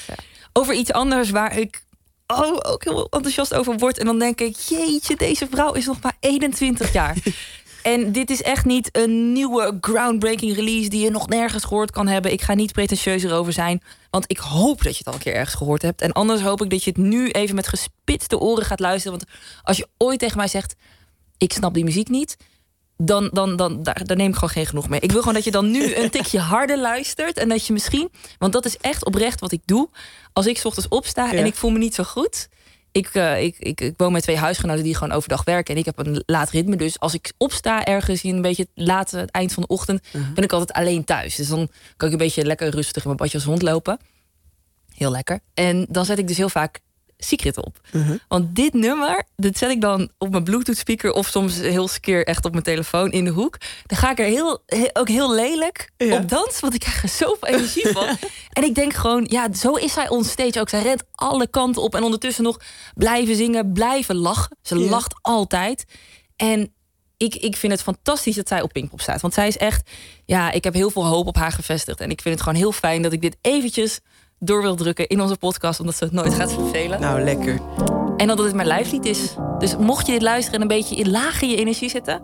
Over 0.53 0.75
iets 0.75 0.93
anders 0.93 1.31
waar 1.31 1.59
ik 1.59 1.83
oh, 2.27 2.57
ook 2.63 2.85
heel 2.85 3.07
enthousiast 3.11 3.55
over 3.55 3.77
word. 3.79 3.99
En 3.99 4.07
dan 4.07 4.19
denk 4.19 4.41
ik, 4.41 4.57
jeetje, 4.57 5.17
deze 5.17 5.47
vrouw 5.51 5.73
is 5.73 5.87
nog 5.87 6.01
maar 6.03 6.17
21 6.21 6.93
jaar. 6.93 7.17
En 7.83 8.13
dit 8.13 8.31
is 8.31 8.43
echt 8.43 8.65
niet 8.65 8.89
een 8.93 9.33
nieuwe 9.33 9.79
groundbreaking 9.81 10.55
release 10.55 10.89
die 10.89 11.05
je 11.05 11.11
nog 11.11 11.29
nergens 11.29 11.65
gehoord 11.65 11.91
kan 11.91 12.07
hebben. 12.07 12.33
Ik 12.33 12.43
ga 12.43 12.55
niet 12.55 12.73
pretentieus 12.73 13.23
erover 13.23 13.53
zijn, 13.53 13.83
want 14.11 14.25
ik 14.27 14.39
hoop 14.39 14.83
dat 14.83 14.93
je 14.93 14.99
het 14.99 15.07
al 15.07 15.13
een 15.13 15.19
keer 15.19 15.35
ergens 15.35 15.55
gehoord 15.57 15.83
hebt. 15.83 16.01
En 16.01 16.13
anders 16.13 16.41
hoop 16.41 16.63
ik 16.63 16.71
dat 16.71 16.85
je 16.85 16.91
het 16.91 16.99
nu 16.99 17.31
even 17.31 17.55
met 17.55 17.69
gespitste 17.69 18.39
oren 18.39 18.65
gaat 18.65 18.81
luisteren. 18.81 19.19
Want 19.19 19.31
als 19.63 19.77
je 19.77 19.89
ooit 19.97 20.19
tegen 20.19 20.37
mij 20.37 20.49
zegt, 20.49 20.75
ik 21.37 21.53
snap 21.53 21.75
die 21.75 21.85
muziek 21.85 22.09
niet, 22.09 22.37
dan, 22.97 23.31
dan, 23.33 23.57
dan 23.57 23.83
daar, 23.83 24.01
daar 24.05 24.17
neem 24.17 24.29
ik 24.29 24.35
gewoon 24.35 24.51
geen 24.51 24.67
genoeg 24.67 24.89
mee. 24.89 25.01
Ik 25.01 25.11
wil 25.11 25.19
gewoon 25.21 25.35
dat 25.35 25.45
je 25.45 25.51
dan 25.51 25.71
nu 25.71 25.95
een 25.97 26.11
tikje 26.11 26.39
harder 26.39 26.79
luistert. 26.79 27.37
En 27.37 27.49
dat 27.49 27.67
je 27.67 27.73
misschien, 27.73 28.11
want 28.39 28.53
dat 28.53 28.65
is 28.65 28.77
echt 28.77 29.05
oprecht 29.05 29.41
wat 29.41 29.53
ik 29.53 29.61
doe. 29.65 29.89
Als 30.33 30.47
ik 30.47 30.59
's 30.59 30.65
ochtends 30.65 30.89
opsta 30.89 31.25
Ja. 31.25 31.33
en 31.33 31.47
ik 31.47 31.55
voel 31.55 31.71
me 31.71 31.79
niet 31.79 31.95
zo 31.95 32.05
goed. 32.05 32.49
Ik, 32.99 33.09
eh, 33.15 33.43
ik, 33.43 33.57
ik, 33.59 33.81
ik 33.81 33.95
woon 33.97 34.13
met 34.13 34.23
twee 34.23 34.37
huisgenoten 34.37 34.85
die 34.85 34.95
gewoon 34.95 35.17
overdag 35.17 35.45
werken. 35.45 35.75
En 35.75 35.81
ik 35.81 35.87
heb 35.87 35.99
een 35.99 36.23
laat 36.27 36.51
ritme. 36.51 36.77
Dus 36.77 37.01
als 37.01 37.15
ik 37.15 37.33
opsta 37.37 37.85
ergens 37.85 38.23
in 38.23 38.35
een 38.35 38.43
beetje 38.43 38.63
het 38.63 38.87
late 38.87 39.19
het 39.19 39.31
eind 39.31 39.53
van 39.53 39.63
de 39.63 39.69
ochtend, 39.69 40.03
ben 40.35 40.45
ik 40.45 40.53
altijd 40.53 40.73
alleen 40.73 41.05
thuis. 41.05 41.35
Dus 41.35 41.49
dan 41.49 41.69
kan 41.97 42.09
ik 42.09 42.15
een 42.15 42.21
beetje 42.21 42.45
lekker 42.45 42.69
rustig 42.69 43.03
in 43.03 43.09
mijn 43.09 43.17
badje 43.17 43.39
als 43.39 43.47
hond 43.47 43.63
lopen. 43.63 43.99
Heel 44.95 45.11
lekker. 45.11 45.41
En 45.55 45.87
dan 45.89 46.05
zet 46.05 46.19
ik 46.19 46.29
dus 46.29 46.37
heel 46.37 46.49
vaak 46.49 46.81
Secret 47.21 47.57
op. 47.65 47.81
Want 48.29 48.57
dit 48.57 48.73
nummer, 48.75 49.25
dit 49.37 49.59
zet 49.59 49.71
ik 49.71 49.81
dan 49.81 50.11
op 50.19 50.31
mijn 50.31 50.45
Bluetooth 50.45 50.77
speaker 50.77 51.13
of 51.13 51.27
soms 51.27 51.57
heel 51.57 51.89
keer 52.01 52.27
echt 52.27 52.45
op 52.45 52.53
mijn 52.53 52.65
telefoon 52.65 53.11
in 53.13 53.25
de 53.25 53.31
hoek. 53.31 53.57
Dan 53.87 53.99
ga 53.99 54.11
ik 54.11 54.19
er 54.19 54.25
heel, 54.25 54.63
he- 54.67 54.89
ook 54.93 55.09
heel 55.09 55.35
lelijk 55.35 55.91
Ja. 55.97 56.17
op 56.17 56.29
dansen, 56.29 56.61
want 56.61 56.75
ik 56.75 56.81
krijg 56.81 57.03
er 57.03 57.09
zoveel 57.09 57.49
energie 57.55 57.89
van. 57.89 58.17
En 58.53 58.65
ik 58.65 58.75
denk 58.75 58.93
gewoon, 58.95 59.27
ja, 59.31 59.53
zo 59.55 59.73
is 59.75 59.93
zij 59.93 60.09
onstage 60.09 60.61
ook. 60.61 60.69
Zij 60.69 60.83
rent 60.83 61.03
alle 61.13 61.47
kanten 61.49 61.83
op 61.83 61.95
en 61.95 62.03
ondertussen 62.03 62.45
nog 62.45 62.61
blijven 62.95 63.37
zingen, 63.37 63.73
blijven 63.73 64.17
lachen. 64.17 64.57
Ze 64.63 64.79
Ja. 64.79 64.89
lacht 64.89 65.15
altijd. 65.23 65.85
En 66.37 66.73
ik, 67.17 67.35
ik 67.35 67.57
vind 67.57 67.73
het 67.73 67.83
fantastisch 67.83 68.35
dat 68.37 68.49
zij 68.49 68.63
op 68.63 68.73
Pinkpop 68.73 69.01
staat. 69.01 69.21
Want 69.21 69.35
zij 69.35 69.47
is 69.47 69.57
echt, 69.57 69.91
ja, 70.25 70.51
ik 70.51 70.65
heb 70.65 70.75
heel 70.75 70.91
veel 70.91 71.07
hoop 71.07 71.27
op 71.27 71.37
haar 71.37 71.53
gevestigd. 71.53 72.01
En 72.01 72.11
ik 72.11 72.21
vind 72.21 72.35
het 72.35 72.43
gewoon 72.45 72.59
heel 72.59 72.73
fijn 72.73 73.03
dat 73.03 73.13
ik 73.13 73.21
dit 73.21 73.37
eventjes 73.41 74.01
door 74.39 74.63
wil 74.63 74.75
drukken 74.75 75.07
in 75.07 75.21
onze 75.21 75.37
podcast, 75.37 75.81
omdat 75.81 75.95
ze 75.95 76.05
het 76.05 76.13
nooit 76.13 76.35
gaat 76.35 76.53
vervelen. 76.53 77.01
Nou, 77.01 77.21
lekker. 77.21 77.61
En 78.17 78.27
dat 78.27 78.39
het 78.39 78.55
mijn 78.55 78.69
lijflied 78.69 79.05
is. 79.05 79.35
Dus 79.59 79.77
mocht 79.77 80.07
je 80.07 80.13
dit 80.13 80.23
luisteren 80.23 80.61
en 80.61 80.63
een 80.63 80.77
beetje 80.77 80.97
in 80.97 81.11
laag 81.11 81.43
in 81.43 81.49
je 81.49 81.57
energie 81.57 81.91
zitten. 81.91 82.21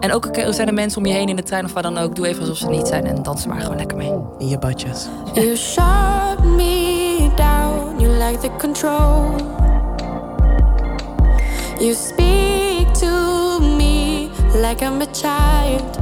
En 0.00 0.12
ook 0.12 0.36
er 0.36 0.54
zijn 0.54 0.68
er 0.68 0.74
mensen 0.74 0.98
om 0.98 1.06
je 1.06 1.12
heen 1.12 1.28
in 1.28 1.36
de 1.36 1.42
trein 1.42 1.64
of 1.64 1.72
waar 1.72 1.82
dan 1.82 1.98
ook. 1.98 2.16
Doe 2.16 2.26
even 2.26 2.40
alsof 2.40 2.56
ze 2.56 2.68
niet 2.68 2.86
zijn 2.86 3.06
en 3.06 3.22
dans 3.22 3.42
er 3.42 3.48
maar 3.48 3.60
gewoon 3.60 3.76
lekker 3.76 3.96
mee. 3.96 4.12
In 4.38 4.48
je 4.48 4.58
badjas. 4.58 5.08
You 5.34 5.56
shut 5.56 6.44
me 6.44 7.30
down, 7.36 8.00
you 8.00 8.12
like 8.24 8.38
the 8.38 8.50
control. 8.58 9.30
You 11.78 11.94
speak 11.94 12.94
to 12.94 13.58
me 13.60 14.28
like 14.54 14.84
I'm 14.84 15.00
a 15.00 15.06
child. 15.12 15.98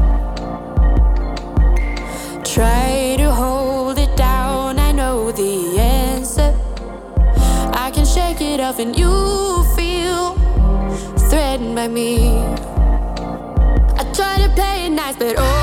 Try 2.43 3.17
to 3.17 3.31
hold 3.31 3.60
the 5.33 5.79
answer. 5.79 6.55
I 7.73 7.91
can 7.93 8.05
shake 8.05 8.41
it 8.41 8.61
off, 8.61 8.79
and 8.79 8.97
you 8.99 9.65
feel 9.77 10.35
threatened 11.29 11.75
by 11.75 11.89
me. 11.89 12.39
I 13.99 14.05
try 14.15 14.39
to 14.45 14.49
play 14.55 14.87
it 14.87 14.91
nice, 14.91 15.17
but 15.17 15.37
oh, 15.39 15.60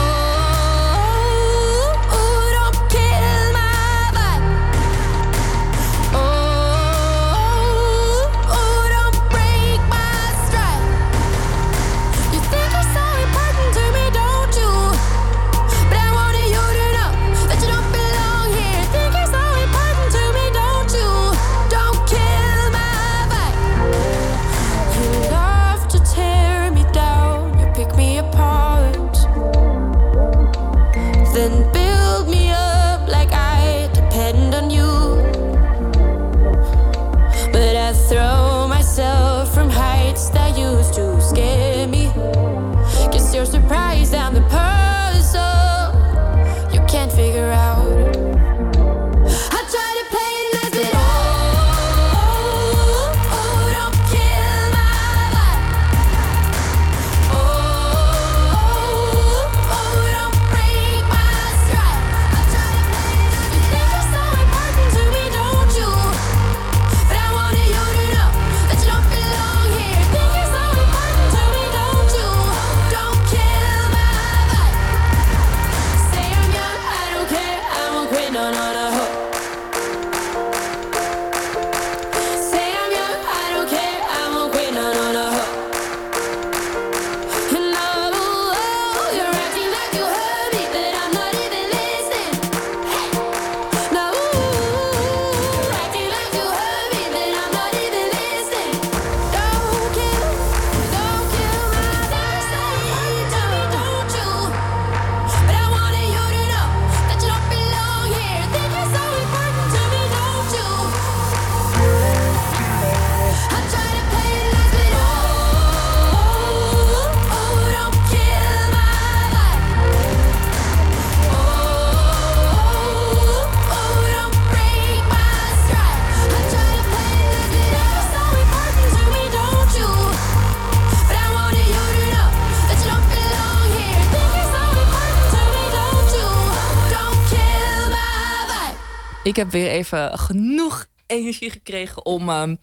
heb 139.37 139.51
weer 139.51 139.69
even 139.69 140.19
genoeg 140.19 140.85
energie 141.07 141.49
gekregen 141.49 142.05
om 142.05 142.29
ehm, 142.29 142.55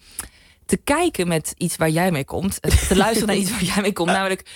te 0.66 0.76
kijken 0.76 1.28
met 1.28 1.54
iets 1.56 1.76
waar 1.76 1.90
jij 1.90 2.10
mee 2.10 2.24
komt. 2.24 2.60
Eh, 2.60 2.70
Te 2.88 2.96
luisteren 2.96 3.26
naar 3.28 3.36
iets 3.42 3.50
waar 3.50 3.62
jij 3.64 3.82
mee 3.82 3.92
komt. 3.92 4.10
Namelijk 4.10 4.46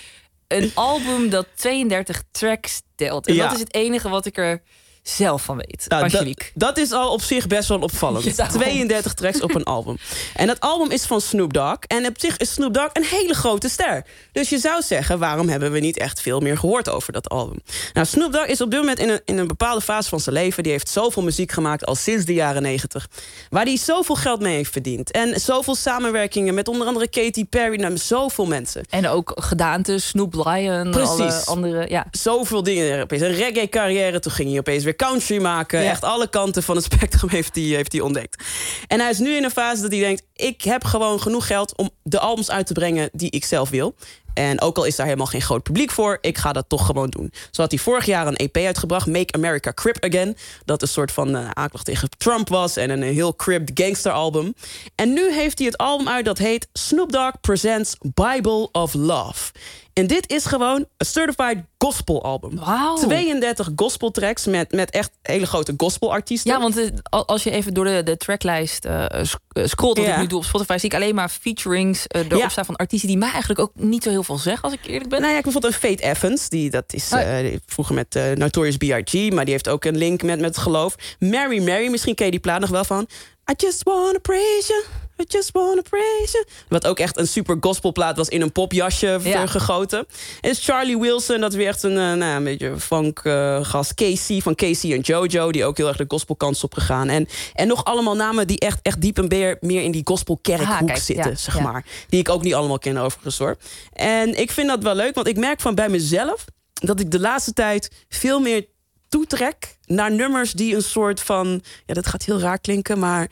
een 0.47 0.71
album 0.73 1.29
dat 1.29 1.47
32 1.55 2.23
tracks 2.31 2.81
telt. 2.95 3.27
En 3.27 3.33
Ja. 3.33 3.43
dat 3.43 3.53
is 3.53 3.59
het 3.59 3.73
enige 3.73 4.09
wat 4.09 4.25
ik 4.25 4.37
er 4.37 4.61
zelf 5.03 5.43
van 5.43 5.57
weet. 5.57 5.85
Nou, 5.87 6.33
dat, 6.53 6.77
is 6.77 6.91
al 6.91 7.11
op 7.11 7.21
zich 7.21 7.47
best 7.47 7.69
wel 7.69 7.79
opvallend. 7.79 8.23
Ja, 8.29 8.33
daarom. 8.35 8.61
32 8.61 9.13
tracks 9.13 9.41
op 9.41 9.55
een 9.55 9.63
album. 9.63 9.97
En 10.35 10.47
dat 10.47 10.59
album 10.59 10.91
is 10.91 11.05
van 11.05 11.21
Snoop 11.21 11.53
Dogg. 11.53 11.77
En 11.87 12.05
op 12.05 12.19
zich 12.19 12.37
is 12.37 12.53
Snoop 12.53 12.73
Dogg 12.73 12.89
een 12.93 13.03
hele 13.03 13.33
grote 13.33 13.69
ster. 13.69 14.05
Dus 14.31 14.49
je 14.49 14.57
zou 14.57 14.81
zeggen, 14.81 15.19
waarom 15.19 15.49
hebben 15.49 15.71
we 15.71 15.79
niet 15.79 15.97
echt 15.97 16.21
veel 16.21 16.39
meer 16.39 16.57
gehoord 16.57 16.89
over 16.89 17.13
dat 17.13 17.29
album? 17.29 17.59
Nou, 17.93 18.07
Snoop 18.07 18.33
Dogg 18.33 18.45
is 18.45 18.61
op 18.61 18.71
dit 18.71 18.79
moment 18.79 18.99
in 18.99 19.09
een, 19.09 19.21
in 19.25 19.37
een 19.37 19.47
bepaalde 19.47 19.81
fase 19.81 20.09
van 20.09 20.19
zijn 20.19 20.35
leven. 20.35 20.63
Die 20.63 20.71
heeft 20.71 20.89
zoveel 20.89 21.23
muziek 21.23 21.51
gemaakt 21.51 21.85
al 21.85 21.95
sinds 21.95 22.25
de 22.25 22.33
jaren 22.33 22.61
90. 22.61 23.07
Waar 23.49 23.65
hij 23.65 23.77
zoveel 23.77 24.15
geld 24.15 24.39
mee 24.39 24.55
heeft 24.55 24.71
verdiend. 24.71 25.11
En 25.11 25.39
zoveel 25.39 25.75
samenwerkingen 25.75 26.53
met 26.53 26.67
onder 26.67 26.87
andere 26.87 27.07
Katy 27.09 27.45
Perry. 27.45 27.79
Nou, 27.79 27.97
zoveel 27.97 28.45
mensen. 28.45 28.85
En 28.89 29.07
ook 29.07 29.31
gedaantes, 29.35 30.07
Snoop 30.07 30.33
Lion, 30.33 30.91
Precies. 30.91 31.19
alle 31.19 31.43
andere... 31.45 31.89
Ja. 31.89 32.05
zoveel 32.11 32.63
dingen. 32.63 33.01
Opeens 33.01 33.21
een 33.21 33.33
reggae-carrière. 33.33 34.19
Toen 34.19 34.31
ging 34.31 34.49
hij 34.49 34.59
opeens 34.59 34.83
weer 34.89 35.07
country 35.07 35.41
maken. 35.41 35.81
Ja. 35.81 35.89
Echt 35.89 36.03
alle 36.03 36.29
kanten 36.29 36.63
van 36.63 36.75
het 36.75 36.85
spectrum 36.91 37.29
heeft 37.29 37.55
hij, 37.55 37.63
heeft 37.63 37.91
hij 37.91 38.01
ontdekt. 38.01 38.43
En 38.87 38.99
hij 38.99 39.09
is 39.09 39.19
nu 39.19 39.35
in 39.35 39.43
een 39.43 39.51
fase 39.51 39.81
dat 39.81 39.91
hij 39.91 39.99
denkt... 39.99 40.23
ik 40.33 40.61
heb 40.61 40.83
gewoon 40.83 41.21
genoeg 41.21 41.47
geld 41.47 41.77
om 41.77 41.89
de 42.03 42.19
albums 42.19 42.51
uit 42.51 42.67
te 42.67 42.73
brengen 42.73 43.09
die 43.13 43.31
ik 43.31 43.45
zelf 43.45 43.69
wil. 43.69 43.95
En 44.33 44.61
ook 44.61 44.77
al 44.77 44.83
is 44.85 44.95
daar 44.95 45.05
helemaal 45.05 45.27
geen 45.27 45.41
groot 45.41 45.63
publiek 45.63 45.91
voor... 45.91 46.17
ik 46.21 46.37
ga 46.37 46.53
dat 46.53 46.65
toch 46.67 46.85
gewoon 46.85 47.09
doen. 47.09 47.31
Zo 47.51 47.61
had 47.61 47.71
hij 47.71 47.79
vorig 47.79 48.05
jaar 48.05 48.27
een 48.27 48.35
EP 48.35 48.57
uitgebracht... 48.57 49.07
Make 49.07 49.33
America 49.33 49.73
Crip 49.73 50.03
Again. 50.05 50.37
Dat 50.65 50.81
een 50.81 50.87
soort 50.87 51.11
van 51.11 51.35
eh, 51.35 51.49
aanklacht 51.53 51.85
tegen 51.85 52.09
Trump 52.17 52.49
was... 52.49 52.77
en 52.77 52.89
een 52.89 53.01
heel 53.03 53.35
cribbed 53.35 53.71
gangster 53.83 54.11
album. 54.11 54.53
En 54.95 55.13
nu 55.13 55.33
heeft 55.33 55.57
hij 55.57 55.67
het 55.67 55.77
album 55.77 56.07
uit 56.09 56.25
dat 56.25 56.37
heet... 56.37 56.67
Snoop 56.73 57.11
Dogg 57.11 57.31
Presents 57.41 57.95
Bible 58.13 58.69
of 58.71 58.93
Love. 58.93 59.51
En 59.93 60.07
dit 60.07 60.29
is 60.31 60.45
gewoon 60.45 60.85
een 60.97 61.05
certified 61.05 61.57
gospel 61.77 62.23
album. 62.23 62.55
Wauw. 62.59 62.95
32 62.95 63.69
gospel 63.75 64.11
tracks 64.11 64.45
met, 64.45 64.71
met 64.71 64.89
echt 64.89 65.11
hele 65.21 65.45
grote 65.45 65.73
gospelartiesten. 65.77 66.51
Ja, 66.51 66.59
want 66.59 66.91
al- 67.03 67.27
als 67.27 67.43
je 67.43 67.51
even 67.51 67.73
door 67.73 67.85
de, 67.85 68.03
de 68.03 68.17
tracklijst 68.17 68.85
eh, 68.85 69.05
sc- 69.23 69.37
eh, 69.49 69.65
scrolt, 69.65 69.97
wat 69.97 70.05
Ja. 70.05 70.13
ik 70.13 70.19
nu 70.19 70.27
doe 70.27 70.37
op 70.39 70.45
Spotify, 70.45 70.77
zie 70.77 70.89
ik 70.89 70.95
alleen 70.95 71.15
maar 71.15 71.29
featurings 71.29 72.07
eh 72.07 72.21
erop 72.25 72.39
Ja. 72.41 72.49
staan 72.49 72.65
van 72.65 72.75
artiesten 72.75 73.07
die 73.09 73.17
mij 73.17 73.29
eigenlijk 73.29 73.59
ook 73.59 73.71
niet 73.73 74.03
zo 74.03 74.09
heel 74.09 74.18
veel 74.23 74.37
zeggen, 74.37 74.63
als 74.63 74.73
ik 74.73 74.85
eerlijk 74.85 75.09
ben. 75.09 75.19
Nou 75.19 75.31
ja, 75.31 75.37
ik 75.37 75.43
bijvoorbeeld 75.43 75.73
een 75.73 75.79
Fate 75.79 76.03
Evans. 76.03 76.49
Die, 76.49 76.69
dat 76.69 76.93
is 76.93 77.11
Oh. 77.13 77.39
eh, 77.39 77.57
vroeger 77.65 77.95
met 77.95 78.15
eh, 78.15 78.31
Notorious 78.31 78.77
B.I.G. 78.77 79.31
Maar 79.31 79.43
die 79.43 79.53
heeft 79.53 79.69
ook 79.69 79.85
een 79.85 79.97
link 79.97 80.23
met, 80.23 80.39
met 80.39 80.49
het 80.55 80.57
geloof. 80.63 80.95
Mary 81.19 81.63
Mary, 81.63 81.87
misschien 81.89 82.15
ken 82.15 82.25
je 82.25 82.31
die 82.31 82.39
plaat 82.39 82.59
nog 82.59 82.69
wel 82.69 82.83
van. 82.85 83.07
I 83.51 83.53
just 83.57 83.83
wanna 83.83 84.19
praise 84.19 84.67
you. 84.67 84.83
I 85.21 85.23
just 85.27 85.51
wanna 85.51 85.81
praise 85.81 86.31
you. 86.31 86.45
Wat 86.67 86.87
ook 86.87 86.99
echt 86.99 87.17
een 87.17 87.27
super 87.27 87.57
gospelplaat 87.59 88.17
was 88.17 88.27
in 88.29 88.41
een 88.41 88.51
popjasje 88.51 89.19
Ja. 89.23 89.45
gegoten. 89.45 90.07
En 90.41 90.49
is 90.49 90.65
Charlie 90.65 90.97
Wilson, 90.97 91.39
dat 91.39 91.51
is 91.51 91.57
weer 91.57 91.67
echt 91.67 91.83
een, 91.83 91.97
eh, 91.97 92.13
nou, 92.13 92.23
een 92.23 92.43
beetje 92.43 92.79
funk 92.79 93.19
eh, 93.23 93.63
gast. 93.63 93.93
Casey 93.93 94.39
van 94.41 94.55
Casey 94.55 94.93
en 94.93 94.99
Jojo, 94.99 95.51
die 95.51 95.65
ook 95.65 95.77
heel 95.77 95.87
erg 95.87 95.97
de 95.97 96.05
gospelkant 96.07 96.55
is 96.55 96.63
opgegaan. 96.63 97.09
En, 97.09 97.27
en 97.53 97.67
nog 97.67 97.83
allemaal 97.85 98.15
namen 98.15 98.47
die 98.47 98.59
echt, 98.59 98.79
echt 98.81 99.01
diep 99.01 99.17
en 99.17 99.27
meer, 99.27 99.57
meer 99.61 99.81
in 99.81 99.91
die 99.91 100.01
gospelkerkhoek 100.03 100.67
Ah, 100.79 100.85
kijk, 100.85 100.97
zitten, 100.97 101.31
ja, 101.31 101.35
zeg 101.37 101.55
ja. 101.55 101.61
maar. 101.61 101.85
Die 102.09 102.19
ik 102.19 102.29
ook 102.29 102.43
niet 102.43 102.53
allemaal 102.53 102.79
ken 102.79 102.97
overigens 102.97 103.37
hoor. 103.37 103.57
En 103.93 104.39
ik 104.39 104.51
vind 104.51 104.67
dat 104.67 104.83
wel 104.83 104.95
leuk, 104.95 105.15
want 105.15 105.27
ik 105.27 105.37
merk 105.37 105.61
van 105.61 105.75
bij 105.75 105.89
mezelf... 105.89 106.45
dat 106.73 106.99
ik 106.99 107.11
de 107.11 107.19
laatste 107.19 107.53
tijd 107.53 107.91
veel 108.09 108.39
meer 108.39 108.65
toetrek 109.09 109.77
naar 109.85 110.11
nummers 110.11 110.51
die 110.51 110.75
een 110.75 110.81
soort 110.81 111.21
van... 111.21 111.61
ja, 111.85 111.93
dat 111.93 112.07
gaat 112.07 112.23
heel 112.23 112.39
raar 112.39 112.59
klinken, 112.59 112.99
maar 112.99 113.27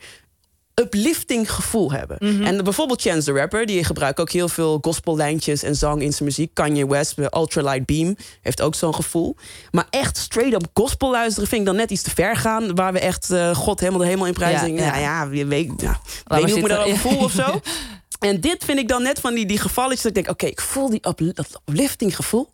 uplifting 0.78 1.52
gevoel 1.52 1.92
hebben. 1.92 2.16
Mhm. 2.20 2.42
En 2.42 2.64
bijvoorbeeld 2.64 3.00
Chance 3.00 3.32
the 3.32 3.38
Rapper, 3.38 3.66
die 3.66 3.84
gebruikt 3.84 4.20
ook 4.20 4.30
heel 4.30 4.48
veel 4.48 4.78
gospellijntjes 4.80 5.62
en 5.62 5.74
zang 5.74 6.02
in 6.02 6.12
zijn 6.12 6.24
muziek. 6.24 6.54
Kanye 6.54 6.86
West, 6.86 7.16
bij 7.16 7.28
Ultralight 7.30 7.86
Beam, 7.86 8.16
heeft 8.42 8.62
ook 8.62 8.74
zo'n 8.74 8.94
gevoel. 8.94 9.36
Maar 9.70 9.86
echt 9.90 10.16
straight 10.16 10.54
up 10.54 10.66
gospel 10.74 11.10
luisteren 11.10 11.48
vind 11.48 11.60
ik 11.60 11.66
dan 11.66 11.76
net 11.76 11.90
iets 11.90 12.02
te 12.02 12.10
ver 12.10 12.36
gaan. 12.36 12.74
Waar 12.74 12.92
we 12.92 12.98
echt 12.98 13.30
eh, 13.30 13.54
God 13.54 13.80
helemaal 13.80 14.00
de 14.00 14.06
hemel 14.06 14.26
in 14.26 14.32
prijzen. 14.32 14.74
Ja, 14.74 14.84
Ja, 14.84 14.96
ja. 14.96 15.24
ja, 15.24 15.28
je 15.32 15.46
weet, 15.46 15.72
ja, 15.76 16.00
weet 16.24 16.44
niet 16.44 16.50
hoe 16.50 16.58
ik 16.58 16.62
me 16.62 16.68
daarover 16.68 16.98
voel 16.98 17.18
of 17.18 17.32
zo. 17.32 17.60
En 18.18 18.40
dit 18.40 18.64
vind 18.64 18.78
ik 18.78 18.88
dan 18.88 19.02
net 19.02 19.20
van 19.20 19.34
die, 19.34 19.46
die 19.46 19.58
gevalletjes 19.58 20.02
dat 20.02 20.16
ik 20.16 20.24
denk... 20.24 20.28
oké, 20.28 20.46
ik 20.46 20.60
voel 20.60 20.90
die 20.90 21.08
up, 21.08 21.20
dat 21.34 21.60
uplifting 21.66 22.16
gevoel. 22.16 22.50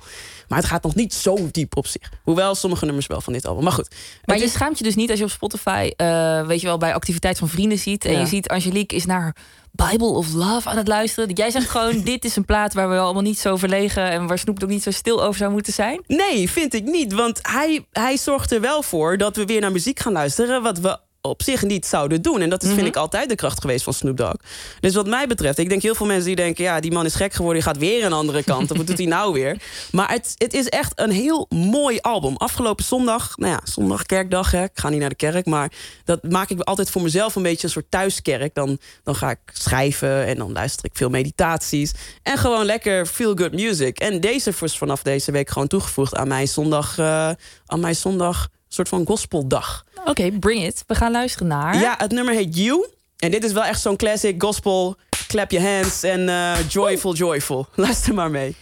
Maar 0.49 0.59
het 0.59 0.67
gaat 0.69 0.83
nog 0.83 0.95
niet 0.95 1.15
zo 1.15 1.49
diep 1.51 1.77
op 1.77 1.87
zich. 1.87 2.11
Hoewel 2.23 2.55
sommige 2.55 2.85
nummers 2.85 3.07
wel 3.07 3.21
van 3.21 3.33
dit 3.33 3.47
album. 3.47 3.63
Maar 3.65 3.73
goed. 3.73 3.89
Maar 4.25 4.39
je 4.39 4.45
is- 4.45 4.53
schaamt 4.53 4.79
je 4.79 4.85
dus 4.85 4.95
niet 4.95 5.11
als 5.11 5.19
je 5.19 5.25
op 5.25 5.31
Spotify, 5.31 5.91
eh, 5.97 6.47
weet 6.47 6.61
je 6.61 6.67
wel, 6.67 6.79
bij 6.79 6.95
activiteit 6.95 7.39
van 7.39 7.49
vrienden 7.49 7.79
ziet. 7.79 8.05
En 8.05 8.13
Ja. 8.13 8.21
je 8.21 8.27
ziet 8.27 8.49
Angelique 8.49 8.97
is 8.97 9.05
naar 9.07 9.37
Bible 9.71 10.07
of 10.07 10.33
Love 10.33 10.69
aan 10.69 10.77
het 10.77 10.89
luisteren. 10.89 11.33
Jij 11.35 11.51
zegt 11.51 11.71
gewoon, 11.71 12.01
dit 12.03 12.25
is 12.25 12.37
een 12.37 12.45
plaat 12.45 12.75
waar 12.75 12.91
we 12.91 12.99
allemaal 12.99 13.23
niet 13.23 13.39
zo 13.39 13.57
verlegen 13.57 14.11
en 14.11 14.27
waar 14.27 14.39
Snoep 14.39 14.63
ook 14.63 14.69
niet 14.69 14.83
zo 14.83 14.91
stil 14.91 15.23
over 15.23 15.37
zou 15.39 15.53
moeten 15.53 15.73
zijn. 15.73 16.03
Nee, 16.07 16.51
vind 16.51 16.75
ik 16.75 16.85
niet. 16.85 17.13
Want 17.13 17.39
hij, 17.43 17.87
hij 17.93 18.17
zorgt 18.17 18.53
er 18.53 18.61
wel 18.61 18.83
voor 18.83 19.19
dat 19.19 19.37
we 19.37 19.45
weer 19.45 19.61
naar 19.61 19.73
muziek 19.73 20.01
gaan 20.01 20.13
luisteren... 20.13 20.63
wat 20.63 20.79
we 20.79 20.99
op 21.29 21.43
zich 21.43 21.63
niet 21.63 21.87
zouden 21.87 22.23
doen. 22.23 22.41
En 22.41 22.51
dat 22.51 22.63
is, 22.63 22.73
vind 22.73 22.87
ik 22.87 22.97
altijd 22.97 23.29
de 23.29 23.35
kracht 23.35 23.61
geweest 23.61 23.85
van 23.85 23.93
Snoop 23.93 24.17
Dogg. 24.17 24.35
Dus 24.81 24.95
wat 24.95 25.07
mij 25.07 25.27
betreft, 25.27 25.59
ik 25.59 25.69
denk 25.69 25.83
heel 25.83 25.95
veel 25.95 26.07
mensen 26.07 26.27
die 26.27 26.37
denken... 26.37 26.65
ja, 26.65 26.81
die 26.81 26.93
man 26.93 27.05
is 27.05 27.15
gek 27.15 27.33
geworden, 27.33 27.63
die 27.63 27.73
gaat 27.73 27.81
weer 27.81 28.05
een 28.05 28.13
andere 28.13 28.43
kant. 28.43 28.71
Of 28.71 28.77
wat 28.77 28.87
doet 28.87 28.99
hij 28.99 29.07
nou 29.07 29.33
weer? 29.33 29.57
Maar 29.91 30.11
het, 30.11 30.35
het 30.39 30.55
is 30.55 30.69
echt 30.69 30.93
een 30.95 31.11
heel 31.11 31.47
mooi 31.49 31.99
album. 32.01 32.37
Afgelopen 32.37 32.85
zondag, 32.85 33.37
nou 33.37 33.53
ja, 33.53 33.61
zondag 33.65 34.07
kerkdag, 34.07 34.51
hè. 34.51 34.63
ik 34.63 34.71
ga 34.75 34.89
niet 34.89 35.01
naar 35.01 35.09
de 35.09 35.15
kerk... 35.15 35.47
maar 35.47 35.73
dat 36.05 36.23
maak 36.23 36.51
ik 36.51 36.61
altijd 36.61 36.91
voor 36.91 37.03
mezelf 37.03 37.35
een 37.35 37.43
beetje 37.43 37.67
een 37.67 37.73
soort 37.73 37.91
thuiskerk. 37.91 38.55
Dan, 38.55 38.79
dan 39.03 39.15
ga 39.15 39.31
ik 39.31 39.39
schrijven 39.53 40.27
en 40.27 40.37
dan 40.37 40.53
luister 40.53 40.85
ik 40.85 40.91
veel 40.95 41.11
meditaties. 41.11 41.93
En 42.23 42.39
gewoon 42.39 42.65
lekker 42.65 43.07
feel-good 43.07 43.53
music. 43.53 43.99
En 43.99 44.21
deze 44.21 44.53
was 44.59 44.79
vanaf 44.79 45.03
deze 45.03 45.33
week 45.33 45.51
gewoon 45.51 45.69
toegevoegd 45.69 46.15
aan 46.15 46.29
mijn 46.29 46.49
zondag... 46.49 46.99
eh, 46.99 47.31
aan 47.67 47.81
mijn 47.81 47.97
zondag 47.97 48.49
soort 48.75 48.89
van 48.89 49.07
gospeldag. 49.07 49.85
Oké, 50.05 50.31
bring 50.31 50.65
it. 50.65 50.85
We 50.87 50.95
gaan 50.95 51.13
luisteren 51.13 51.49
naar... 51.49 51.79
Ja, 51.81 51.95
het 51.99 52.13
nummer 52.13 52.35
heet 52.35 52.57
You. 52.57 52.89
En 53.19 53.31
dit 53.31 53.45
is 53.45 53.53
wel 53.53 53.65
echt 53.65 53.81
zo'n 53.81 53.97
classic 53.97 54.43
gospel. 54.43 54.97
Clap 55.27 55.51
your 55.51 55.69
hands 55.69 56.03
en 56.03 56.29
eh, 56.29 56.53
joyful, 56.69 57.15
joyful. 57.15 57.67
Luister 57.75 58.15
maar 58.15 58.31
mee. 58.31 58.57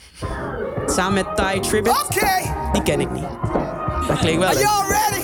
Samen 0.86 1.14
met 1.14 1.36
Ty 1.36 1.60
Tribbett. 1.60 2.04
Okay, 2.04 2.54
Die 2.72 2.82
ken 2.82 3.00
ik 3.00 3.10
niet. 3.10 3.26
Dat 4.08 4.18
klinkt 4.18 4.40
wel 4.40 4.48
are 4.48 5.21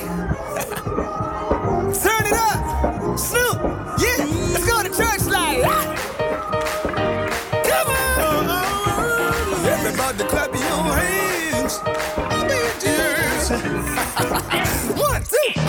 One, 15.30 15.54
two. 15.54 15.67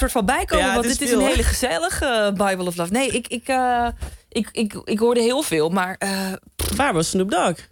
Soort 0.00 0.12
van 0.12 0.24
bijkomen, 0.26 0.64
Ja, 0.66 0.72
want 0.74 0.86
dit 0.86 1.00
is 1.00 1.10
een 1.10 1.20
hele 1.20 1.42
gezellige 1.42 2.04
eh, 2.06 2.46
Bible 2.46 2.66
of 2.66 2.76
Love. 2.76 2.92
Nee, 2.92 3.08
ik, 3.08 3.28
ik, 3.28 3.48
eh, 3.48 3.88
ik, 4.28 4.48
ik, 4.52 4.80
ik 4.84 4.98
hoorde 4.98 5.20
heel 5.20 5.42
veel, 5.42 5.68
maar 5.68 5.96
eh, 5.98 6.32
Waar 6.76 6.92
was 6.92 7.08
Snoop 7.08 7.30
Dogg? 7.30 7.68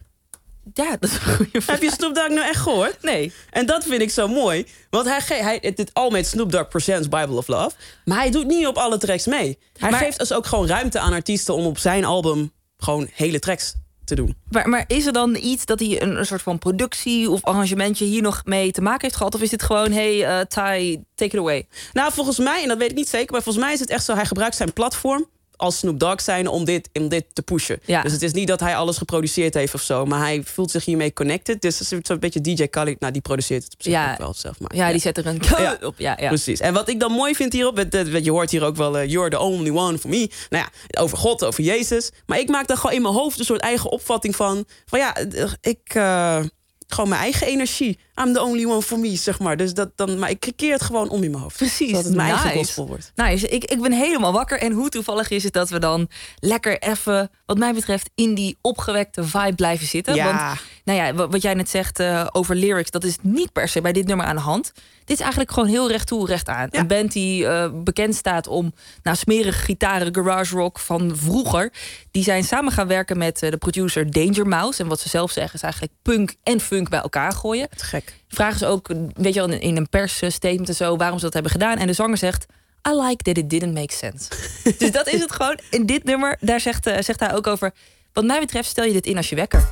ja, 0.75 0.91
dat 1.01 1.11
is 1.11 1.17
een 1.17 1.35
goede 1.37 1.61
vraag. 1.61 1.81
Heb 1.81 1.83
je 1.91 1.91
Snoop 1.97 2.15
Dogg 2.15 2.29
nou 2.29 2.41
echt 2.49 2.61
gehoord? 2.61 3.03
Nee. 3.03 3.33
En 3.51 3.67
dat 3.67 3.85
vind 3.85 4.03
ik 4.03 4.11
zo 4.11 4.29
mooi. 4.29 4.67
Want 4.91 5.07
hij, 5.07 5.21
ge- 5.21 5.35
hij 5.35 5.61
dit 5.75 5.91
al 5.95 6.11
met 6.11 6.27
Snoop 6.27 6.53
Dogg 6.53 6.69
Presents 6.69 7.09
Bible 7.09 7.37
of 7.37 7.47
Love. 7.47 7.77
Maar 8.05 8.19
hij 8.19 8.31
doet 8.31 8.47
niet 8.47 8.67
op 8.67 8.77
alle 8.77 8.99
tracks 8.99 9.27
mee. 9.27 9.59
Hij 9.79 9.91
Maar- 9.91 10.01
geeft 10.01 10.19
dus 10.19 10.33
ook 10.33 10.47
gewoon 10.47 10.67
ruimte 10.67 10.99
aan 10.99 11.13
artiesten 11.13 11.55
om 11.55 11.67
op 11.67 11.79
zijn 11.79 12.05
album 12.05 12.53
gewoon 12.79 13.09
hele 13.15 13.39
tracks 13.39 13.75
te 14.09 14.15
doen. 14.15 14.37
Maar, 14.51 14.69
maar 14.69 14.85
is 14.87 15.07
er 15.07 15.13
dan 15.13 15.37
iets 15.37 15.67
dat 15.67 15.81
hij 15.81 16.03
een, 16.03 16.19
een 16.19 16.27
soort 16.27 16.43
van 16.43 16.59
productie 16.59 17.31
of 17.31 17.45
arrangementje 17.45 18.05
hier 18.05 18.23
nog 18.23 18.43
mee 18.45 18.71
te 18.71 18.81
maken 18.81 19.03
heeft 19.03 19.17
gehad? 19.17 19.35
Of 19.35 19.41
is 19.41 19.51
dit 19.51 19.63
gewoon, 19.63 19.93
hey 19.93 20.47
Ty, 20.47 21.01
take 21.15 21.37
it 21.37 21.39
away? 21.39 21.67
Nou, 21.93 22.13
volgens 22.13 22.39
mij, 22.39 22.63
en 22.63 22.69
dat 22.69 22.79
weet 22.79 22.91
ik 22.91 22.97
niet 22.97 23.09
zeker, 23.09 23.33
maar 23.33 23.43
volgens 23.43 23.65
mij 23.65 23.75
is 23.75 23.81
het 23.81 23.91
echt 23.91 24.05
zo: 24.05 24.15
hij 24.15 24.27
gebruikt 24.27 24.57
zijn 24.57 24.73
platform 24.73 25.27
als 25.59 25.79
Snoop 25.79 25.99
Dogg 26.01 26.21
zijn 26.23 26.49
om 26.49 26.65
dit, 26.65 26.89
om 26.93 27.09
dit 27.09 27.25
te 27.33 27.43
pushen. 27.43 27.81
Ja. 27.85 28.03
Dus 28.03 28.13
het 28.13 28.23
is 28.23 28.33
niet 28.33 28.49
dat 28.49 28.61
hij 28.61 28.77
alles 28.77 28.97
geproduceerd 28.99 29.55
heeft 29.55 29.75
of 29.75 29.83
zo, 29.83 30.05
maar 30.07 30.21
hij 30.21 30.43
voelt 30.45 30.71
zich 30.71 30.85
hiermee 30.85 31.13
connected. 31.13 31.61
Dus 31.63 31.79
het 31.79 31.93
is 31.93 31.99
zo'n 32.03 32.19
beetje 32.19 32.41
DJ 32.41 32.67
Khaled, 32.67 33.01
nou 33.01 33.13
die 33.13 33.23
produceert 33.23 33.65
het 33.65 33.73
op 33.75 33.83
zich 33.83 33.93
Ja. 33.93 34.13
ook 34.13 34.19
wel 34.19 34.35
zelf. 34.35 34.61
Maar, 34.61 34.75
Ja, 34.77 34.91
die 34.91 35.01
zet 35.01 35.19
er 35.19 35.27
een 35.27 35.41
Ja. 35.59 35.79
op. 35.83 35.95
Ja, 35.99 36.17
ja. 36.21 36.29
Precies. 36.29 36.61
En 36.61 36.73
wat 36.75 36.89
ik 36.89 37.01
dan 37.01 37.13
mooi 37.13 37.35
vind 37.35 37.53
hierop, 37.53 37.77
het- 37.77 38.09
je 38.23 38.31
hoort 38.31 38.51
hier 38.51 38.65
ook 38.65 38.77
wel, 38.77 38.99
eh, 38.99 39.11
you're 39.11 39.31
the 39.31 39.39
only 39.39 39.71
one 39.71 39.99
for 39.99 40.11
me. 40.11 40.31
Nou 40.51 40.65
ja, 40.89 41.01
over 41.03 41.19
God, 41.19 41.45
over 41.45 41.65
Jezus. 41.65 42.11
Maar 42.27 42.39
ik 42.39 42.49
maak 42.49 42.67
daar 42.67 42.77
gewoon 42.77 42.97
in 42.97 43.03
mijn 43.03 43.15
hoofd 43.15 43.39
een 43.39 43.45
soort 43.45 43.61
eigen 43.61 43.91
opvatting 43.91 44.37
van. 44.37 44.65
Van 44.87 44.99
ja, 44.99 45.15
eh, 45.17 45.53
ik, 45.61 45.81
eh, 45.85 46.41
gewoon 46.89 47.09
mijn 47.09 47.21
eigen 47.23 47.47
energie. 47.47 47.99
I'm 48.21 48.33
the 48.33 48.43
only 48.43 48.65
one 48.65 48.83
for 48.83 48.99
me, 48.99 49.17
zeg 49.17 49.39
maar. 49.39 49.57
Dus 49.57 49.75
dat 49.75 49.91
dan, 49.95 50.19
maar 50.19 50.31
ik 50.31 50.53
creëer 50.57 50.73
het 50.73 50.83
gewoon 50.83 51.09
om 51.09 51.23
in 51.23 51.31
mijn 51.31 51.43
hoofd. 51.43 51.57
Precies. 51.57 51.89
Zodat 51.89 52.05
het 52.05 52.15
mijn 52.15 52.29
eigen 52.29 52.47
nice. 52.47 52.59
gospel 52.59 52.87
wordt. 52.87 53.13
Nice. 53.15 53.49
Ik, 53.49 53.65
ik 53.65 53.81
ben 53.81 53.93
helemaal 53.93 54.33
wakker. 54.33 54.59
En 54.61 54.73
hoe 54.73 54.89
toevallig 54.89 55.31
is 55.31 55.43
het 55.45 55.53
dat 55.53 55.69
we 55.71 55.79
dan 55.79 56.09
lekker 56.39 56.79
even, 56.79 57.31
wat 57.47 57.59
mij 57.59 57.75
betreft, 57.75 58.11
in 58.15 58.35
die 58.35 58.59
opgewekte 58.61 59.25
vibe 59.25 59.55
blijven 59.55 59.87
zitten. 59.87 60.15
Ja. 60.15 60.25
Want, 60.25 60.61
nou 60.85 60.99
ja, 60.99 61.15
wa- 61.15 61.29
wat 61.29 61.43
jij 61.43 61.55
net 61.55 61.71
zegt 61.71 61.99
eh, 62.01 62.27
over 62.33 62.55
lyrics, 62.57 62.91
dat 62.91 63.05
is 63.05 63.17
niet 63.23 63.53
per 63.53 63.69
se 63.69 63.81
bij 63.81 63.93
dit 63.93 64.07
nummer 64.07 64.27
aan 64.27 64.37
de 64.37 64.43
hand. 64.43 64.73
Dit 65.05 65.17
is 65.17 65.23
eigenlijk 65.23 65.53
gewoon 65.53 65.69
heel 65.69 65.89
recht 65.91 66.07
toe, 66.07 66.27
recht 66.27 66.49
aan. 66.49 66.69
Ja. 66.71 66.81
Een 66.81 66.87
band 66.87 67.13
die 67.13 67.47
eh, 67.47 67.71
bekend 67.75 68.15
staat 68.15 68.47
om 68.47 68.73
nou, 69.03 69.17
smerige 69.17 69.59
gitaren, 69.59 70.15
garage 70.15 70.57
rock 70.57 70.79
van 70.79 71.13
vroeger. 71.17 71.73
Die 72.11 72.23
zijn 72.23 72.45
samen 72.45 72.73
gaan 72.73 72.87
werken 72.87 73.19
met 73.19 73.43
eh, 73.43 73.51
de 73.51 73.57
producer 73.57 74.11
Danger 74.11 74.47
Mouse. 74.47 74.83
En 74.83 74.89
wat 74.89 75.01
ze 75.01 75.09
zelf 75.09 75.31
zeggen 75.31 75.55
is 75.55 75.63
eigenlijk 75.63 75.93
punk 76.03 76.35
en 76.43 76.61
funk 76.61 76.89
bij 76.89 77.01
elkaar 77.01 77.33
gooien. 77.33 77.69
Te 77.77 77.85
gek. 77.85 78.08
Vragen 78.29 78.59
ze 78.59 78.67
ook, 78.67 78.89
weet 79.15 79.35
je 79.35 79.47
wel, 79.47 79.59
in 79.59 79.77
een 79.77 79.89
persstatement 79.89 80.69
en 80.69 80.75
zo, 80.75 80.97
waarom 80.97 81.19
ze 81.19 81.25
dat 81.25 81.35
hebben 81.35 81.53
gedaan. 81.53 81.77
En 81.77 81.87
de 81.87 81.93
zanger 81.93 82.17
zegt, 82.17 82.47
I 82.89 83.01
like 83.01 83.23
that 83.23 83.37
it 83.37 83.51
didn't 83.51 83.75
make 83.75 83.93
sense. 83.93 84.29
dus 84.79 84.91
dat 84.91 85.07
is 85.09 85.21
het 85.21 85.33
gewoon. 85.33 85.59
In 85.71 85.87
dit 85.87 86.05
nummer, 86.05 86.37
daar 86.41 86.61
zegt, 86.61 86.87
eh, 86.87 87.03
zegt 87.03 87.21
hij 87.21 87.35
ook 87.35 87.47
over, 87.47 87.73
wat 88.13 88.25
mij 88.25 88.41
betreft 88.41 88.69
stel 88.69 88.85
je 88.85 88.93
dit 88.93 89.07
in 89.07 89.17
als 89.17 89.29
je 89.29 89.37
wekker. 89.37 89.69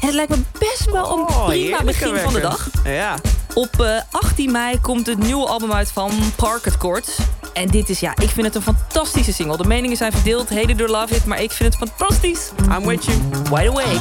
En 0.00 0.06
het 0.08 0.14
lijkt 0.14 0.30
me 0.30 0.42
best 0.58 0.90
wel 0.90 1.12
een 1.12 1.18
Oh, 1.18 1.46
prima 1.46 1.84
begin 1.84 2.16
van 2.16 2.32
de 2.32 2.40
dag. 2.40 2.68
Ja. 2.84 3.18
Op 3.54 3.80
eh, 3.80 4.00
18 4.10 4.50
mei 4.50 4.80
komt 4.80 5.06
het 5.06 5.18
nieuwe 5.18 5.46
album 5.46 5.72
uit 5.72 5.88
van 5.88 6.12
Parket 6.36 6.76
Courts. 6.76 7.18
En 7.52 7.68
dit 7.68 7.88
is, 7.88 8.00
ja, 8.00 8.16
ik 8.16 8.28
vind 8.28 8.46
het 8.46 8.54
een 8.54 8.62
fantastische 8.62 9.32
single. 9.32 9.56
De 9.56 9.64
meningen 9.64 9.96
zijn 9.96 10.12
verdeeld, 10.12 10.48
heden 10.48 10.76
door 10.76 10.88
Love 10.88 11.14
It, 11.14 11.24
maar 11.24 11.42
ik 11.42 11.50
vind 11.50 11.78
het 11.78 11.88
fantastisch. 11.88 12.50
I'm 12.70 12.86
with 12.86 13.04
you. 13.04 13.18
Wide 13.50 13.70
awake. 13.70 14.00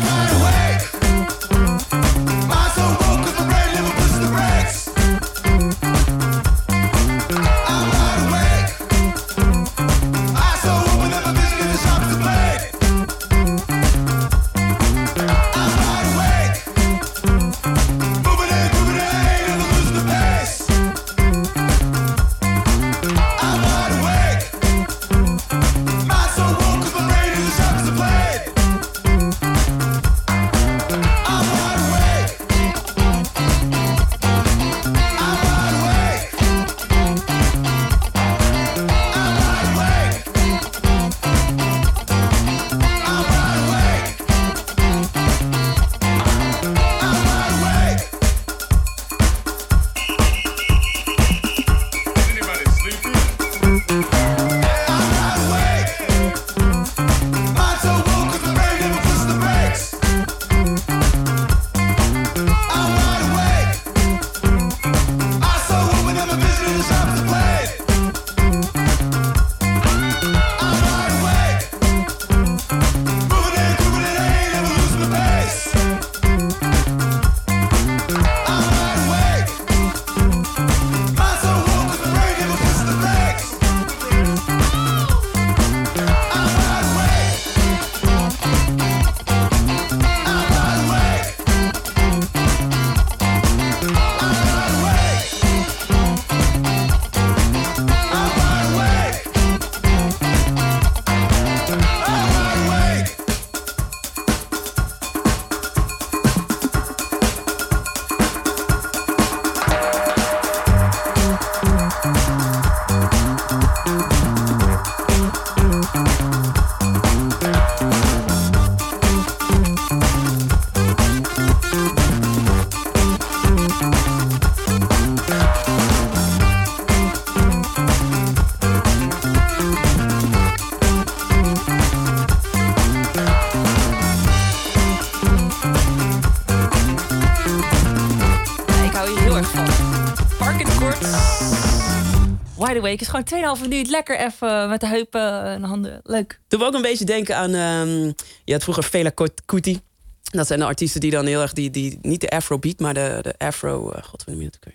Wide 142.82 142.88
Awake 142.88 143.24
is 143.24 143.34
gewoon 143.34 143.56
2,5 143.58 143.62
minuut. 143.70 143.90
Lekker 143.90 144.20
even 144.20 144.70
met 144.70 144.80
de 144.80 144.88
heupen 144.88 145.44
en 145.44 145.62
de 145.62 145.68
handen. 145.68 146.00
Leuk. 146.04 146.40
Doe 146.48 146.60
we 146.60 146.66
ook 146.66 146.74
een 146.74 146.82
beetje 146.82 147.06
denken 147.06 147.36
aan. 147.38 147.54
ehm, 147.54 148.12
je 148.46 148.54
had 148.54 148.64
vroeger 148.64 148.84
Fela 148.84 149.10
Kot- 149.10 149.42
Kuti. 149.46 149.80
Dat 150.24 150.48
zijn 150.48 150.60
de 150.60 150.66
artiesten 150.66 151.02
die 151.02 151.12
dan 151.12 151.26
heel 151.26 151.42
erg. 151.42 151.54
Die, 151.54 151.70
die, 151.70 152.00
niet 152.02 152.22
de 152.22 152.30
Afrobeat, 152.30 152.80
maar 152.80 152.94
de, 152.94 153.20
de 153.22 153.36
Afro. 153.38 153.92
eh, 153.92 154.04
God, 154.04 154.26
noem 154.26 154.42
je 154.42 154.50
dat? 154.60 154.74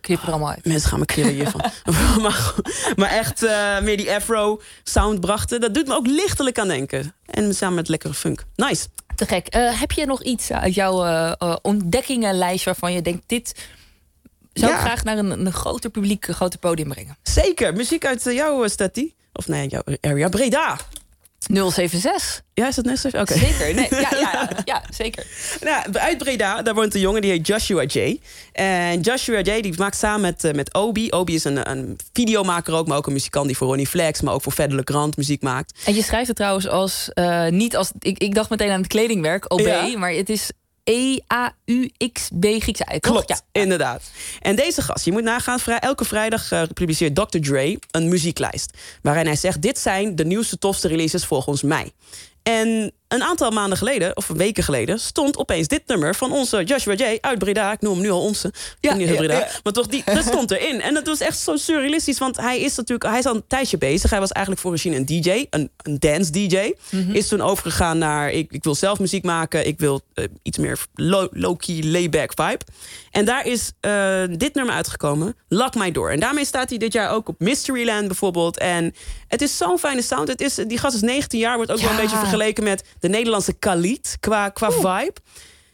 Knip 0.00 0.22
er 0.22 0.28
allemaal 0.28 0.50
uit. 0.50 0.64
Mensen 0.64 0.88
gaan 0.90 0.98
me 0.98 1.04
killen 1.04 1.32
hiervan. 1.34 1.60
maar, 2.22 2.54
maar 2.96 3.10
echt 3.10 3.42
eh, 3.42 3.80
meer 3.80 3.96
die 3.96 4.12
afro 4.12 4.60
sound 4.82 5.20
brachten. 5.20 5.60
Dat 5.60 5.74
doet 5.74 5.86
me 5.86 5.94
ook 5.94 6.06
lichtelijk 6.06 6.58
aan 6.58 6.68
denken. 6.68 7.14
En 7.26 7.54
samen 7.54 7.74
met 7.74 7.88
lekkere 7.88 8.14
funk. 8.14 8.44
Nice. 8.56 8.86
Te 9.14 9.26
gek. 9.26 9.46
Eh, 9.46 9.80
heb 9.80 9.92
je 9.92 10.06
nog 10.06 10.22
iets 10.22 10.52
uit 10.52 10.74
jouw 10.74 11.04
eh, 11.04 11.32
eh, 11.38 11.56
ontdekkingenlijst 11.62 12.64
waarvan 12.64 12.92
je 12.92 13.02
denkt... 13.02 13.22
dit 13.26 13.54
zou 14.58 14.72
ik 14.72 14.78
Ja. 14.78 14.84
graag 14.84 15.04
naar 15.04 15.18
een, 15.18 15.30
een 15.46 15.52
groter 15.52 15.90
publiek, 15.90 16.26
een 16.26 16.34
groter 16.34 16.58
podium 16.58 16.88
brengen? 16.88 17.16
Zeker. 17.22 17.72
Muziek 17.74 18.06
uit 18.06 18.26
eh, 18.26 18.34
jouw 18.34 18.62
uh, 18.64 18.70
stati. 18.70 19.14
Of 19.32 19.48
nee, 19.48 19.68
jouw 19.68 19.82
area. 20.00 20.28
Breda. 20.28 20.76
076. 21.38 22.42
Ja, 22.54 22.68
is 22.68 22.74
dat 22.74 22.84
net 22.84 22.98
zo? 22.98 23.08
Oké. 23.08 23.38
Zeker. 23.38 23.74
Nee, 23.74 23.86
ja, 23.90 23.98
ja, 24.10 24.18
ja, 24.20 24.48
ja, 24.64 24.82
zeker. 24.90 25.26
Nou, 25.60 25.92
uit 25.92 26.18
Breda, 26.18 26.62
daar 26.62 26.74
woont 26.74 26.94
een 26.94 27.00
jongen 27.00 27.20
die 27.22 27.30
heet 27.30 27.46
Joshua 27.46 27.82
J. 27.82 28.20
En 28.52 29.00
Joshua 29.00 29.38
J 29.40 29.60
die 29.60 29.74
maakt 29.78 29.96
samen 29.96 30.20
met, 30.20 30.44
eh, 30.44 30.52
met 30.52 30.74
Obi. 30.74 31.08
Obi 31.10 31.34
is 31.34 31.44
een, 31.44 31.70
een 31.70 31.96
videomaker 32.12 32.74
ook, 32.74 32.86
maar 32.86 32.96
ook 32.96 33.06
een 33.06 33.12
muzikant 33.12 33.46
die 33.46 33.56
voor 33.56 33.66
Ronnie 33.66 33.86
Flex, 33.86 34.20
maar 34.20 34.34
ook 34.34 34.42
voor 34.42 34.52
Verder 34.52 34.80
Grant 34.84 35.16
muziek 35.16 35.42
maakt. 35.42 35.78
En 35.84 35.94
je 35.94 36.02
schrijft 36.02 36.26
het 36.28 36.36
trouwens 36.36 36.68
als, 36.68 37.10
eh, 37.14 37.46
niet 37.48 37.76
als, 37.76 37.90
ik, 37.98 38.18
ik 38.18 38.34
dacht 38.34 38.50
meteen 38.50 38.70
aan 38.70 38.78
het 38.80 38.88
kledingwerk, 38.88 39.52
OB, 39.52 39.60
Ja. 39.60 39.98
maar 39.98 40.12
het 40.12 40.28
is 40.28 40.50
E-A-U-X-B 40.88 42.44
Griekse 42.44 42.86
uit? 42.86 43.00
Klopt, 43.00 43.44
inderdaad. 43.52 44.02
En 44.40 44.56
deze 44.56 44.82
gast, 44.82 45.04
je 45.04 45.12
moet 45.12 45.22
nagaan, 45.22 45.58
vrij, 45.58 45.78
elke 45.78 46.04
vrijdag 46.04 46.52
eh, 46.52 46.62
publiceert 46.74 47.14
Dr. 47.14 47.38
Dre 47.38 47.78
een 47.90 48.08
muzieklijst. 48.08 48.78
Waarin 49.02 49.26
hij 49.26 49.36
zegt, 49.36 49.62
dit 49.62 49.78
zijn 49.78 50.16
de 50.16 50.24
nieuwste, 50.24 50.58
tofste 50.58 50.88
releases 50.88 51.24
volgens 51.24 51.62
mij. 51.62 51.92
En 52.42 52.92
een 53.08 53.22
aantal 53.22 53.50
maanden 53.50 53.78
geleden, 53.78 54.16
of 54.16 54.26
weken 54.26 54.62
geleden, 54.62 55.00
stond 55.00 55.36
opeens 55.36 55.68
dit 55.68 55.82
nummer 55.86 56.14
van 56.14 56.32
onze 56.32 56.64
Joshua 56.64 56.94
J. 56.94 57.18
uit 57.20 57.38
Breda. 57.38 57.72
Ik 57.72 57.80
noem 57.80 57.92
hem 57.92 58.02
nu 58.02 58.10
al 58.10 58.20
onze. 58.22 58.52
Ja, 58.80 58.94
niet 58.94 59.08
ja, 59.08 59.14
Breda. 59.14 59.38
ja. 59.38 59.48
Maar 59.62 59.72
toch, 59.72 59.86
die, 59.86 60.02
dat 60.04 60.24
stond 60.24 60.50
erin. 60.50 60.80
En 60.80 60.94
dat 60.94 61.06
was 61.06 61.20
echt 61.20 61.38
zo 61.38 61.56
surrealistisch, 61.56 62.18
want 62.18 62.36
hij 62.36 62.60
is 62.60 62.76
natuurlijk, 62.76 63.10
hij 63.10 63.18
is 63.18 63.26
al 63.26 63.34
een 63.34 63.46
tijdje 63.46 63.78
bezig. 63.78 64.10
Hij 64.10 64.20
was 64.20 64.32
eigenlijk 64.32 64.66
voor 64.66 64.92
een 64.92 65.06
DJ, 65.06 65.46
een, 65.50 65.70
een 65.82 65.98
dance 65.98 66.30
DJ. 66.30 66.72
Is 67.12 67.28
toen 67.28 67.40
overgegaan 67.40 67.98
naar, 67.98 68.30
ik, 68.30 68.52
ik 68.52 68.64
wil 68.64 68.74
zelf 68.74 68.98
muziek 68.98 69.24
maken. 69.24 69.66
Ik 69.66 69.78
wil 69.78 70.00
eh, 70.14 70.24
iets 70.42 70.58
meer 70.58 70.78
low- 70.94 71.28
low-key, 71.30 71.82
layback 71.84 72.32
vibe. 72.34 72.64
En 73.10 73.24
daar 73.24 73.46
is 73.46 73.72
eh, 73.80 74.22
dit 74.36 74.54
nummer 74.54 74.74
uitgekomen, 74.74 75.36
Lock 75.48 75.74
My 75.74 75.90
Door. 75.90 76.10
En 76.10 76.20
daarmee 76.20 76.44
staat 76.44 76.68
hij 76.68 76.78
dit 76.78 76.92
jaar 76.92 77.10
ook 77.10 77.28
op 77.28 77.40
Mysteryland 77.40 78.06
bijvoorbeeld. 78.06 78.58
En 78.58 78.94
het 79.28 79.42
is 79.42 79.56
zo'n 79.56 79.78
fijne 79.78 80.02
sound. 80.02 80.28
Het 80.28 80.40
is, 80.40 80.54
die 80.54 80.78
gast 80.78 80.94
is 80.94 81.00
19 81.00 81.38
jaar, 81.38 81.56
wordt 81.56 81.70
ook 81.72 81.80
wel 81.80 81.90
een 81.90 81.96
beetje 81.96 82.16
vergeleken 82.16 82.64
met 82.64 82.84
de 83.00 83.08
Nederlandse 83.08 83.52
Khalid 83.52 84.16
qua, 84.20 84.48
qua 84.48 84.70
vibe. 84.70 85.14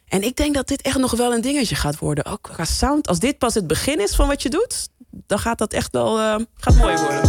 En 0.09 0.23
ik 0.23 0.37
denk 0.37 0.55
dat 0.55 0.69
dit 0.69 0.83
echt 0.83 0.99
nog 0.99 1.11
wel 1.11 1.35
een 1.35 1.41
dingetje 1.41 1.75
gaat 1.75 1.99
worden. 1.99 2.25
Ook 2.25 2.43
qua 2.43 2.65
sound. 2.65 3.09
Als 3.09 3.19
dit 3.19 3.39
pas 3.39 3.55
het 3.55 3.67
begin 3.67 4.01
is 4.01 4.15
van 4.15 4.29
wat 4.29 4.43
je 4.43 4.49
doet, 4.49 4.89
dan 5.11 5.39
gaat 5.39 5.59
dat 5.59 5.73
echt 5.73 5.93
wel 5.93 6.19
eh, 6.19 6.37
gaat 6.57 6.77
mooi 6.77 6.97
worden. 6.97 7.23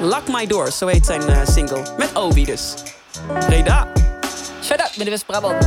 Lock 0.00 0.28
My 0.28 0.46
Doors, 0.46 0.78
zo 0.78 0.86
heet 0.86 1.06
zijn 1.06 1.28
eh, 1.28 1.46
single. 1.46 1.94
Met 1.96 2.14
Obi 2.14 2.44
dus. 2.44 2.74
Breda. 3.46 3.88
Shut 4.62 4.80
up, 4.80 4.96
met 4.96 5.04
de 5.04 5.10
West-Brabant. 5.10 5.66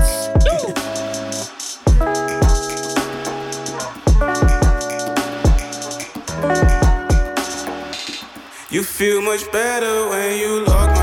You 8.69 8.83
feel 8.83 9.21
much 9.21 9.51
better 9.51 10.07
when 10.09 10.37
you 10.37 10.63
lock 10.65 10.89
my 10.95 11.00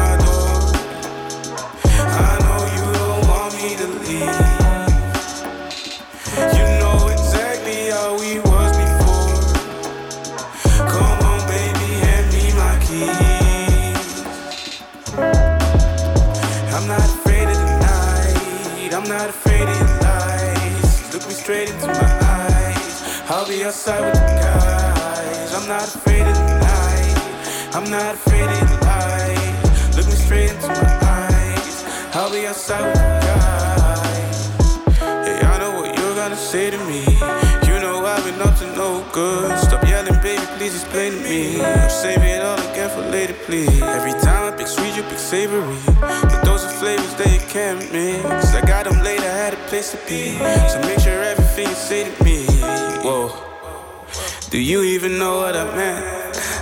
I'll 23.30 23.46
be 23.46 23.62
outside 23.62 24.00
with 24.00 24.14
the 24.14 24.20
guys. 24.20 25.54
I'm 25.54 25.68
not 25.68 25.84
afraid 25.84 26.22
of 26.22 26.34
the 26.34 26.58
night. 26.64 27.74
I'm 27.76 27.90
not 27.90 28.14
afraid 28.14 28.48
of 28.48 28.56
your 28.58 28.80
lies. 28.80 29.96
Look 29.96 30.06
me 30.06 30.12
straight 30.12 30.50
into 30.50 30.68
my 30.68 30.98
eyes. 31.04 31.84
I'll 32.14 32.32
be 32.32 32.46
outside 32.46 32.86
with 32.88 32.94
the 32.94 33.20
guys. 33.28 34.38
Hey, 35.28 35.40
I 35.44 35.58
know 35.58 35.78
what 35.78 35.98
you're 35.98 36.14
gonna 36.14 36.36
say 36.36 36.70
to 36.70 36.78
me. 36.88 37.04
You 37.68 37.78
know 37.84 38.06
I've 38.06 38.24
been 38.24 38.40
up 38.40 38.56
to 38.60 38.66
no 38.74 39.04
good. 39.12 39.58
Stop 39.58 39.84
yelling, 39.84 40.18
baby, 40.22 40.40
please 40.56 40.74
explain 40.74 41.12
to 41.12 41.20
me. 41.20 41.60
I'm 41.60 41.90
saving 41.90 42.30
it 42.30 42.40
all 42.40 42.58
again 42.72 42.88
for 42.88 43.02
later, 43.10 43.34
please. 43.44 43.82
Every 43.82 44.12
time 44.24 44.50
I 44.50 44.56
pick 44.56 44.68
sweet, 44.68 44.96
you 44.96 45.02
pick 45.02 45.18
savory. 45.18 45.76
But 46.00 46.44
those 46.46 46.64
are 46.64 46.72
flavors 46.80 47.14
that 47.16 47.30
you 47.30 47.40
can't 47.52 47.80
mix. 47.92 48.54
I 48.54 48.62
got 48.62 48.86
them 48.86 49.04
late, 49.04 49.20
I 49.20 49.34
had 49.44 49.52
a 49.52 49.60
place 49.68 49.90
to 49.90 49.98
be. 50.08 50.38
So 50.72 50.80
make 50.88 51.00
sure 51.00 51.22
everything 51.22 51.68
you 51.68 51.74
say 51.74 52.10
to 52.10 52.24
me. 52.24 52.37
Whoa. 53.08 53.32
Do 54.50 54.60
you 54.60 54.82
even 54.82 55.18
know 55.18 55.38
what 55.38 55.56
I 55.56 55.64
meant? 55.74 56.04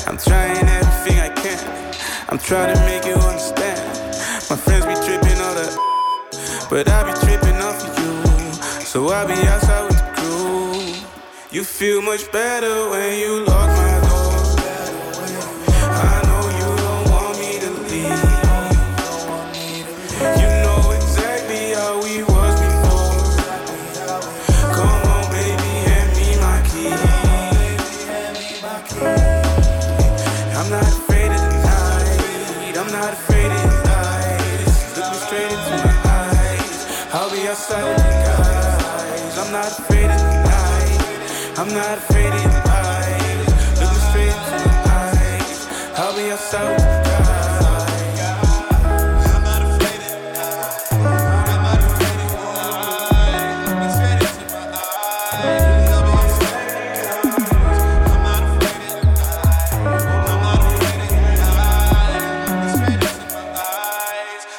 I'm 0.07 0.16
trying 0.16 0.57
everything 0.78 1.18
I 1.18 1.28
can. 1.42 1.59
I'm 2.28 2.38
trying 2.38 2.72
to 2.72 2.80
make 2.82 3.05
you 3.05 3.14
understand. 3.14 3.82
My 4.49 4.55
friends 4.55 4.86
be 4.86 4.94
tripping 4.94 5.40
all 5.42 5.55
that, 5.59 5.74
but 6.70 6.88
I 6.88 7.03
be 7.03 7.18
tripping 7.26 7.59
off 7.66 7.82
of 7.82 7.99
you. 7.99 8.14
So 8.84 9.09
I 9.09 9.26
be 9.26 9.34
outside 9.49 9.88
with 9.88 9.99
the 9.99 10.07
crew. 10.14 10.94
You 11.51 11.64
feel 11.64 12.01
much 12.01 12.30
better 12.30 12.90
when 12.90 13.18
you 13.18 13.44
lock 13.44 13.66
your. 42.01 42.42
Look 43.80 43.90
me 43.92 44.01
straight 44.11 44.36
my 44.84 44.92
eyes. 44.92 45.61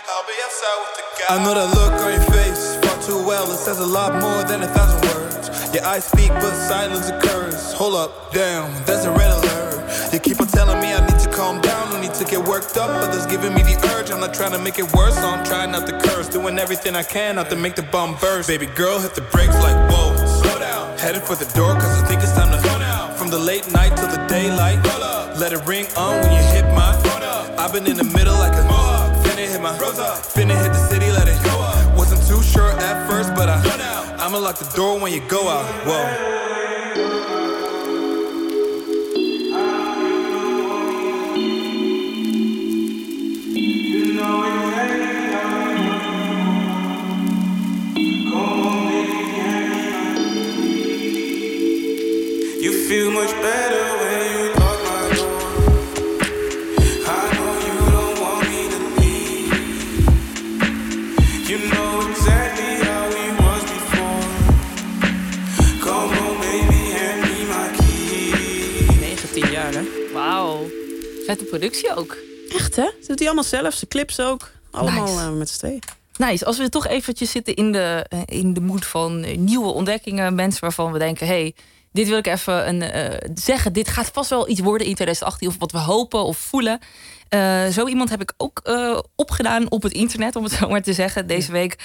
I'll 0.09 0.25
be 0.25 0.35
the 0.97 1.03
guys. 1.19 1.29
I 1.29 1.43
know 1.43 1.53
that 1.53 1.69
look 1.75 1.93
on 2.01 2.13
your 2.13 2.21
face 2.31 2.77
far 2.77 3.01
too 3.03 3.25
well. 3.27 3.51
It 3.51 3.57
says 3.57 3.79
a 3.79 3.85
lot 3.85 4.13
more 4.21 4.43
than 4.43 4.63
a 4.63 4.67
thousand 4.67 5.01
words. 5.09 5.47
Your 5.74 5.86
I 5.86 5.99
speak, 5.99 6.30
but 6.30 6.53
silence 6.55 7.09
occurs. 7.09 7.74
Hold 7.74 7.95
up, 7.95 8.32
damn, 8.32 8.72
there's 8.86 9.05
a 9.05 9.11
red 9.11 9.32
alert. 9.32 10.13
You 10.13 10.20
keep 10.20 10.39
on 10.39 10.47
telling 10.47 10.80
me 10.80 10.93
I 10.93 11.05
need 11.05 11.20
to 11.20 11.30
calm 11.30 11.61
down, 11.61 11.89
no 11.91 11.99
need 11.99 12.13
to 12.15 12.26
get 12.26 12.45
worked 12.47 12.78
up. 12.78 12.88
but 12.88 13.09
Others 13.09 13.26
giving 13.26 13.53
me 13.53 13.61
the 13.63 13.76
urge. 13.95 14.09
I'm 14.11 14.20
not 14.20 14.34
trying 14.34 14.51
to 14.51 14.59
make 14.59 14.80
it 14.80 14.91
worse, 14.93 15.15
so 15.15 15.28
I'm 15.28 15.43
trying 15.45 15.72
not 15.72 15.88
to 15.88 15.99
curse. 15.99 16.30
Doing 16.30 16.57
everything 16.57 16.95
I 16.95 17.03
can 17.03 17.36
not 17.36 17.49
to 17.49 17.55
make 17.55 17.76
the 17.76 17.84
bomb 17.84 18.15
burst. 18.15 18.47
Baby 18.47 18.68
girl, 18.68 18.99
hit 18.99 19.15
the 19.15 19.22
brakes 19.22 19.57
like 19.61 19.76
whoa. 19.91 20.15
Slow 20.41 20.59
down. 20.59 20.97
Headed 20.97 21.24
for 21.24 21.36
the 21.36 21.49
door, 21.53 21.74
cause 21.74 22.01
I 22.01 22.07
think 22.07 22.22
it's 22.24 22.34
time 22.34 22.51
to 22.55 22.61
go 22.68 22.80
down. 22.80 23.15
From 23.15 23.30
the 23.30 23.39
late 23.39 23.72
night 23.72 23.95
till 23.97 24.07
the 24.07 24.26
daylight. 24.28 24.80
Let 25.38 25.53
it 25.53 25.63
ring 25.68 25.86
on 25.95 26.22
when 26.22 26.32
you 26.32 26.43
hit 26.49 26.65
my. 26.74 26.93
Phone 27.03 27.24
up. 27.24 27.59
I've 27.59 27.72
been 27.74 27.86
in 27.86 27.97
the 27.97 28.03
middle 28.03 28.34
like 28.36 28.53
a. 28.53 28.63
Finna 29.24 29.45
hit 29.47 29.61
my. 29.61 29.78
Rosa. 29.78 30.18
Finna 30.34 30.55
hit 30.55 30.74
the 30.74 30.88
city, 30.89 31.11
let 31.11 31.28
it 31.28 31.38
go 31.43 31.51
out. 31.51 31.97
Wasn't 31.97 32.26
too 32.28 32.41
sure 32.41 32.72
at 32.72 33.07
first, 33.07 33.36
but 33.36 33.49
I. 33.49 33.57
I'ma 34.38 34.45
lock 34.45 34.59
the 34.59 34.75
door 34.75 34.99
when 34.99 35.11
you 35.11 35.21
go 35.27 35.47
out. 35.47 35.65
Whoa. 35.88 36.05
You 52.61 52.88
feel 52.88 53.09
much 53.11 53.31
better 53.41 53.76
Vette 71.28 71.43
productie 71.43 71.95
ook. 71.95 72.17
Echt, 72.49 72.75
hè? 72.75 72.89
Doet 73.07 73.17
die 73.17 73.25
allemaal 73.25 73.43
zelf, 73.43 73.73
ze 73.73 73.88
clips 73.88 74.19
ook. 74.19 74.51
Allemaal 74.71 75.03
Nice. 75.03 75.19
eh, 75.19 75.32
met 75.32 75.49
z'n 75.49 75.57
tweeën. 75.57 75.82
Nice. 76.17 76.45
Als 76.45 76.57
we 76.57 76.69
toch 76.69 76.88
eventjes 76.88 77.32
zitten 77.32 77.55
in 77.55 77.71
de, 77.71 78.05
eh, 78.09 78.19
in 78.25 78.53
de 78.53 78.61
moed 78.61 78.86
van 78.86 79.23
eh, 79.23 79.38
nieuwe 79.38 79.71
ontdekkingen. 79.71 80.36
Mensen 80.36 80.61
waarvan 80.61 80.91
we 80.91 80.99
denken, 80.99 81.28
hey, 81.28 81.55
dit 81.91 82.07
wil 82.07 82.17
ik 82.17 82.28
even 82.28 82.67
een, 82.67 83.19
zeggen. 83.34 83.73
Dit 83.73 83.88
gaat 83.88 84.09
vast 84.13 84.30
wel 84.30 84.49
iets 84.49 84.59
worden 84.59 84.88
in 84.88 84.93
2018. 84.93 85.47
Of 85.47 85.55
wat 85.59 85.71
we 85.71 85.78
hopen 85.78 86.23
of 86.23 86.38
voelen. 86.38 86.80
Zo 87.71 87.88
iemand 87.88 88.09
heb 88.09 88.21
ik 88.21 88.34
ook 88.38 88.61
opgedaan 89.15 89.71
op 89.71 89.84
het 89.84 89.93
internet, 89.93 90.36
om 90.36 90.43
het 90.43 90.51
zo 90.59 90.69
maar 90.69 90.82
te 90.82 90.93
zeggen. 90.93 91.28
Deze 91.28 91.51
week 91.51 91.75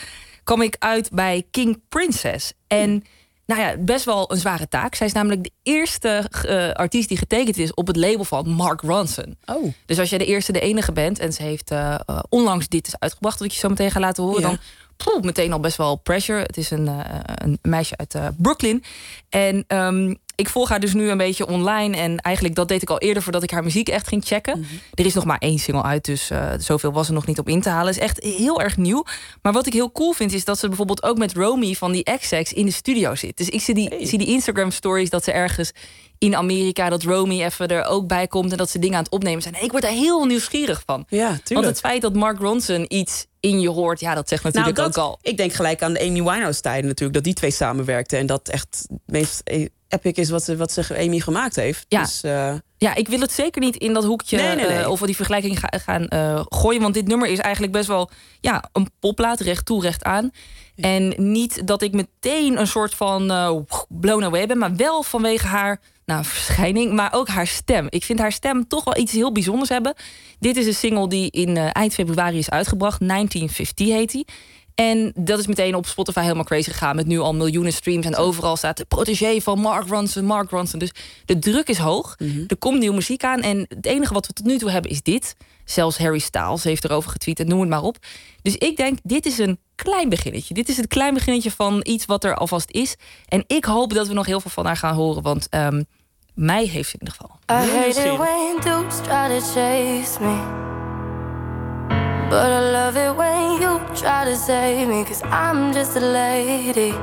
kwam 0.45 0.63
ik 0.63 0.77
uit 0.79 1.11
bij 1.11 1.47
King 1.51 1.81
Princess. 1.89 2.53
En 2.67 3.05
nou 3.47 3.61
ja, 3.61 3.77
best 3.79 4.05
wel 4.05 4.33
een 4.33 4.39
zware 4.39 4.69
taak. 4.69 4.95
Zij 4.95 5.07
is 5.07 5.13
namelijk 5.13 5.43
de 5.43 5.51
eerste 5.63 6.29
eh, 6.47 6.71
artiest 6.71 7.09
die 7.09 7.19
getekend 7.19 7.57
is 7.59 7.75
op 7.75 7.87
het 7.87 7.97
label 7.97 8.25
van 8.25 8.49
Mark 8.49 8.81
Ronson. 8.81 9.37
Oh. 9.45 9.73
Dus 9.87 9.99
als 9.99 10.11
jij 10.11 10.19
de 10.19 10.27
eerste, 10.27 10.53
de 10.53 10.61
enige 10.61 10.93
bent 10.93 11.19
en 11.19 11.33
ze 11.33 11.43
heeft 11.43 11.71
eh, 11.71 11.95
eh, 11.95 12.19
onlangs 12.29 12.69
dit 12.69 12.87
is 12.87 12.99
uitgebracht, 12.99 13.39
wat 13.39 13.49
ik 13.49 13.55
je 13.55 13.61
zo 13.61 13.69
meteen 13.69 13.91
ga 13.91 14.01
laten 14.01 14.25
horen, 14.25 14.41
Ja. 14.41 14.47
dan 14.49 14.59
poeh, 15.05 15.23
meteen 15.23 15.53
al 15.53 15.61
best 15.61 15.77
wel 15.77 15.97
pressure. 15.97 16.41
Het 16.41 16.57
is 16.57 16.71
een, 16.71 16.89
eh, 16.89 17.21
een 17.35 17.59
meisje 17.63 17.97
uit 17.97 18.15
eh, 18.15 18.27
Brooklyn. 18.37 18.85
En 19.29 19.65
ehm, 19.67 20.15
ik 20.37 20.49
volg 20.49 20.69
haar 20.69 20.81
dus 20.81 20.95
nu 20.95 21.11
een 21.11 21.17
beetje 21.17 21.47
online. 21.47 21.97
En 21.97 22.17
eigenlijk 22.17 22.55
dat 22.55 22.69
deed 22.69 22.83
ik 22.83 22.91
al 22.91 22.99
eerder 22.99 23.23
voordat 23.23 23.43
ik 23.43 23.51
haar 23.51 23.65
muziek 23.65 23.89
echt 23.89 24.09
ging 24.09 24.25
checken. 24.25 24.67
Er 24.95 25.07
is 25.07 25.15
nog 25.15 25.25
maar 25.25 25.39
één 25.39 25.59
single 25.59 25.83
uit, 25.83 26.05
dus 26.05 26.31
eh, 26.31 26.51
zoveel 26.59 26.93
was 26.93 27.09
er 27.09 27.15
nog 27.15 27.27
niet 27.27 27.39
op 27.39 27.49
in 27.49 27.61
te 27.61 27.69
halen. 27.69 27.91
is 27.91 27.99
echt 27.99 28.23
heel 28.23 28.61
erg 28.61 28.77
nieuw. 28.77 29.05
Maar 29.43 29.53
wat 29.53 29.67
ik 29.67 29.73
heel 29.73 29.93
cool 29.93 30.13
vind, 30.13 30.33
is 30.33 30.45
dat 30.45 30.59
ze 30.59 30.69
bijvoorbeeld 30.69 31.03
ook 31.03 31.19
met 31.19 31.33
Romy 31.33 31.75
van 31.75 31.93
die 31.93 32.03
XX 32.19 32.53
in 32.53 32.65
de 32.67 32.73
studio 32.73 33.15
zit. 33.15 33.37
Dus 33.37 33.49
ik 33.49 33.61
zie 33.61 33.75
die, 33.75 34.07
zie 34.07 34.19
die 34.19 34.27
Instagram 34.27 34.71
stories 34.71 35.11
dat 35.11 35.25
ze 35.25 35.33
ergens 35.33 35.73
in 36.19 36.37
Amerika, 36.37 36.89
dat 36.89 37.03
Romy 37.03 37.43
even 37.43 37.69
er 37.69 37.85
ook 37.85 38.07
bij 38.07 38.27
komt 38.27 38.51
en 38.51 38.57
dat 38.57 38.71
ze 38.71 38.79
dingen 38.79 38.97
aan 38.97 39.03
het 39.03 39.13
opnemen 39.13 39.43
zijn. 39.43 39.55
En 39.55 39.65
ik 39.65 39.71
word 39.71 39.83
daar 39.83 39.93
heel 39.93 40.25
nieuwsgierig 40.25 40.83
van. 40.87 41.05
Ja, 41.09 41.29
Want 41.29 41.45
tuurlijk. 41.45 41.69
het 41.69 41.81
feit 41.81 42.03
dat 42.03 42.15
Mark 42.15 42.39
Ronson 42.39 42.85
iets 42.89 43.27
in 43.43 43.61
je 43.61 43.69
hoort, 43.69 44.01
ja, 44.01 44.15
dat 44.15 44.29
zegt 44.29 44.43
natuurlijk 44.45 44.77
nou, 44.77 44.89
dat, 44.91 44.99
ook 44.99 45.05
al. 45.05 45.19
Ik 45.23 45.37
denk 45.37 45.53
gelijk 45.53 45.83
aan 45.83 45.93
de 45.93 46.01
Amy 46.01 46.23
Winehouse 46.23 46.61
tijden 46.61 46.87
natuurlijk. 46.87 47.15
Dat 47.15 47.25
die 47.25 47.35
twee 47.35 47.51
samenwerkten. 47.51 48.19
En 48.19 48.27
dat 48.27 48.49
echt 48.49 48.87
het 48.89 48.99
meest 49.07 49.41
e- 49.45 49.67
epic 49.89 50.13
is 50.13 50.31
wat 50.31 50.43
ze, 50.45 50.57
wat 50.57 50.73
ze 50.73 50.99
Amy 50.99 51.19
gemaakt 51.21 51.57
heeft. 51.57 51.85
Ja. 51.89 52.01
Dus, 52.03 52.23
eh, 52.23 52.55
Ja, 52.77 52.95
ik 52.95 53.09
wil 53.09 53.21
het 53.21 53.33
zeker 53.33 53.61
niet 53.61 53.77
in 53.77 53.93
dat 53.93 54.05
hoekje 54.05 54.37
Nee, 54.37 54.57
nee, 54.57 54.67
nee. 54.67 54.79
eh, 54.79 54.91
of 54.91 55.01
we 55.01 55.07
die 55.07 55.17
vergelijking 55.17 55.59
ga- 55.59 55.79
gaan 55.79 56.09
eh, 56.09 56.43
gooien. 56.49 56.81
Want 56.83 56.95
dit 56.95 57.07
nummer 57.07 57.29
is 57.29 57.39
eigenlijk 57.39 57.73
best 57.73 57.87
wel 57.87 58.11
ja, 58.41 58.65
een 58.73 58.91
popplaat, 59.01 59.41
recht 59.41 59.67
toe, 59.67 59.83
recht 59.83 60.05
aan. 60.05 60.31
En 60.77 61.15
niet 61.17 61.67
dat 61.67 61.83
ik 61.83 61.93
meteen 61.93 62.59
een 62.59 62.67
soort 62.67 62.95
van 62.95 63.31
eh 63.31 63.57
blown 63.89 64.25
away 64.25 64.47
ben, 64.47 64.59
maar 64.59 64.77
wel 64.77 65.03
vanwege 65.03 65.47
haar 65.47 65.81
nou, 66.05 66.25
verschijning, 66.25 66.93
maar 66.93 67.13
ook 67.13 67.29
haar 67.29 67.47
stem. 67.47 67.87
Ik 67.89 68.05
vind 68.05 68.19
haar 68.19 68.33
stem 68.33 68.69
toch 68.69 68.85
wel 68.85 68.97
iets 68.97 69.13
heel 69.13 69.33
bijzonders 69.33 69.69
hebben. 69.69 69.95
Dit 70.39 70.57
is 70.57 70.67
een 70.67 70.75
single 70.75 71.09
die 71.09 71.31
in 71.31 71.57
eh, 71.57 71.69
eind 71.73 71.95
februari 71.95 72.39
is 72.39 72.51
uitgebracht. 72.51 73.01
1950 73.01 73.89
heet 73.89 74.11
die. 74.11 74.27
En 74.75 75.13
dat 75.15 75.39
is 75.39 75.47
meteen 75.47 75.75
op 75.75 75.87
Spotify 75.87 76.21
helemaal 76.21 76.45
crazy 76.45 76.71
gegaan. 76.71 76.97
Met 76.97 77.07
nu 77.07 77.19
al 77.19 77.35
miljoenen 77.35 77.73
streams. 77.73 78.07
En 78.07 78.17
overal 78.17 78.57
staat 78.57 78.77
de 78.77 78.85
protégé 78.85 79.41
van 79.41 79.59
Mark 79.59 79.89
Ronson, 79.89 80.25
Mark 80.25 80.51
Ronson. 80.51 80.79
Dus 80.79 80.93
de 81.25 81.39
druk 81.39 81.69
is 81.69 81.79
hoog. 81.79 82.17
Er 82.47 82.57
komt 82.57 82.79
nieuwe 82.79 82.95
muziek 82.95 83.25
aan. 83.25 83.41
En 83.41 83.67
het 83.69 83.87
enige 83.87 84.15
wat 84.15 84.27
we 84.27 84.33
tot 84.33 84.47
nu 84.47 84.59
toe 84.59 84.71
hebben 84.71 84.91
is 84.91 85.03
dit. 85.03 85.35
Zelfs 85.65 85.99
Harry 85.99 86.19
Styles 86.19 86.65
heeft 86.65 86.85
erover 86.85 87.11
getweet. 87.11 87.41
en 87.41 87.49
Noem 87.49 87.61
het 87.61 87.69
maar 87.69 87.83
op. 87.83 87.97
Dus 88.43 88.57
ik 88.57 88.77
denk, 88.77 88.99
dit 89.03 89.27
is 89.27 89.39
een 89.39 89.59
klein 89.75 90.09
beginnetje. 90.09 90.55
Dit 90.55 90.69
is 90.69 90.77
het 90.77 90.87
klein 90.87 91.15
beginnetje 91.15 91.51
van 91.51 91.81
iets 91.83 92.07
wat 92.07 92.25
er 92.25 92.35
alvast 92.35 92.71
is. 92.71 92.97
En 93.29 93.45
ik 93.47 93.65
hoop 93.65 93.95
dat 93.95 94.09
we 94.09 94.15
nog 94.15 94.27
heel 94.27 94.41
veel 94.41 94.51
van 94.51 94.67
haar 94.67 94.77
gaan 94.77 94.95
horen. 94.95 95.23
Want 95.23 95.49
ehm, 95.49 95.83
mij 96.35 96.65
heeft 96.65 96.89
ze 96.89 96.97
in 96.99 97.07
ieder 97.07 97.15
geval. 97.19 97.39
I 97.51 97.71
hate 97.71 98.11
it 98.11 98.19
when 98.19 98.61
dudes 98.61 98.97
try 99.01 99.29
to 99.29 99.41
chase 99.41 100.21
me. 100.21 100.61
But 102.29 102.47
I 102.47 102.61
love 102.71 102.97
it 103.09 103.17
when 103.17 103.61
you 103.61 103.81
try 103.95 104.25
to 104.25 104.37
save 104.47 104.87
me, 104.87 105.05
cause 105.05 105.23
I'm 105.25 105.73
just 105.73 105.97
a 105.97 106.01
lady. 106.01 106.95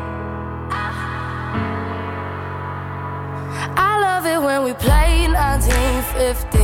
I 3.75 3.99
love 3.99 4.25
it 4.25 4.41
when 4.41 4.63
we 4.63 4.73
play 4.73 5.27
1950. 5.27 6.59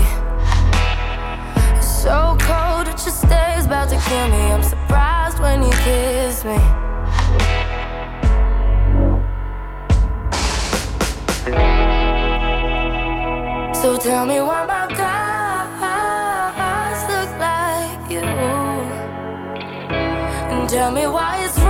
So 2.06 2.38
cold 2.40 2.88
it 2.88 2.98
just 3.04 3.22
stays 3.22 3.66
about 3.66 3.90
to 3.90 3.98
kill 3.98 4.28
me. 4.28 4.52
I'm 4.54 4.62
surprised 4.62 5.40
when 5.40 5.64
you 5.64 5.72
kiss 5.72 6.46
me. 6.46 6.56
So 13.74 13.98
tell 13.98 14.28
me 14.28 14.40
why 14.40 14.66
my 14.68 14.88
guys 15.02 17.10
look 17.10 17.30
like 17.40 18.12
you. 18.12 18.20
And 20.52 20.70
tell 20.70 20.92
me 20.92 21.08
why 21.08 21.44
it's 21.44 21.65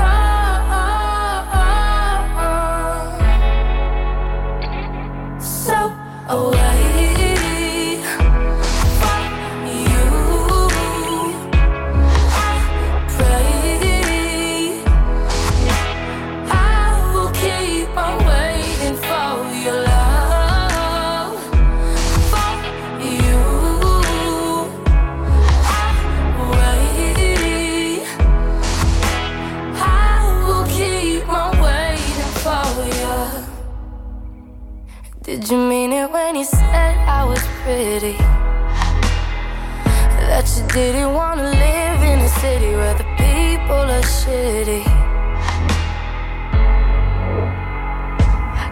didn't 40.75 41.13
want 41.13 41.39
to 41.39 41.45
live 41.45 42.01
in 42.03 42.19
a 42.19 42.27
city 42.27 42.75
where 42.75 42.95
the 42.95 43.05
people 43.15 43.85
are 43.95 44.03
shitty. 44.03 44.83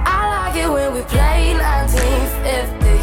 I 0.05 0.19
like 0.35 0.55
it 0.63 0.69
when 0.69 0.89
we 0.95 1.01
play 1.03 1.55
1950. 1.55 2.99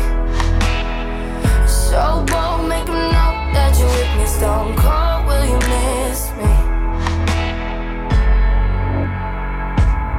So 1.66 2.24
bold, 2.30 2.68
make 2.68 2.88
'em 2.90 3.00
know 3.14 3.32
that 3.54 3.72
you're 3.78 3.88
with 3.88 4.12
me. 4.18 4.26
Stone 4.26 4.72
cold, 4.76 5.20
will 5.28 5.46
you 5.52 5.58
miss 5.72 6.20
me? 6.38 6.52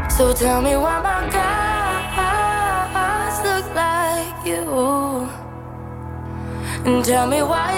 So 0.09 0.23
tell 0.33 0.59
me 0.67 0.73
why 0.83 0.97
my 1.09 1.21
guys 2.17 3.35
look 3.45 3.67
like 3.75 4.37
you. 4.43 4.63
And 6.83 7.05
tell 7.05 7.27
me 7.27 7.43
why 7.43 7.70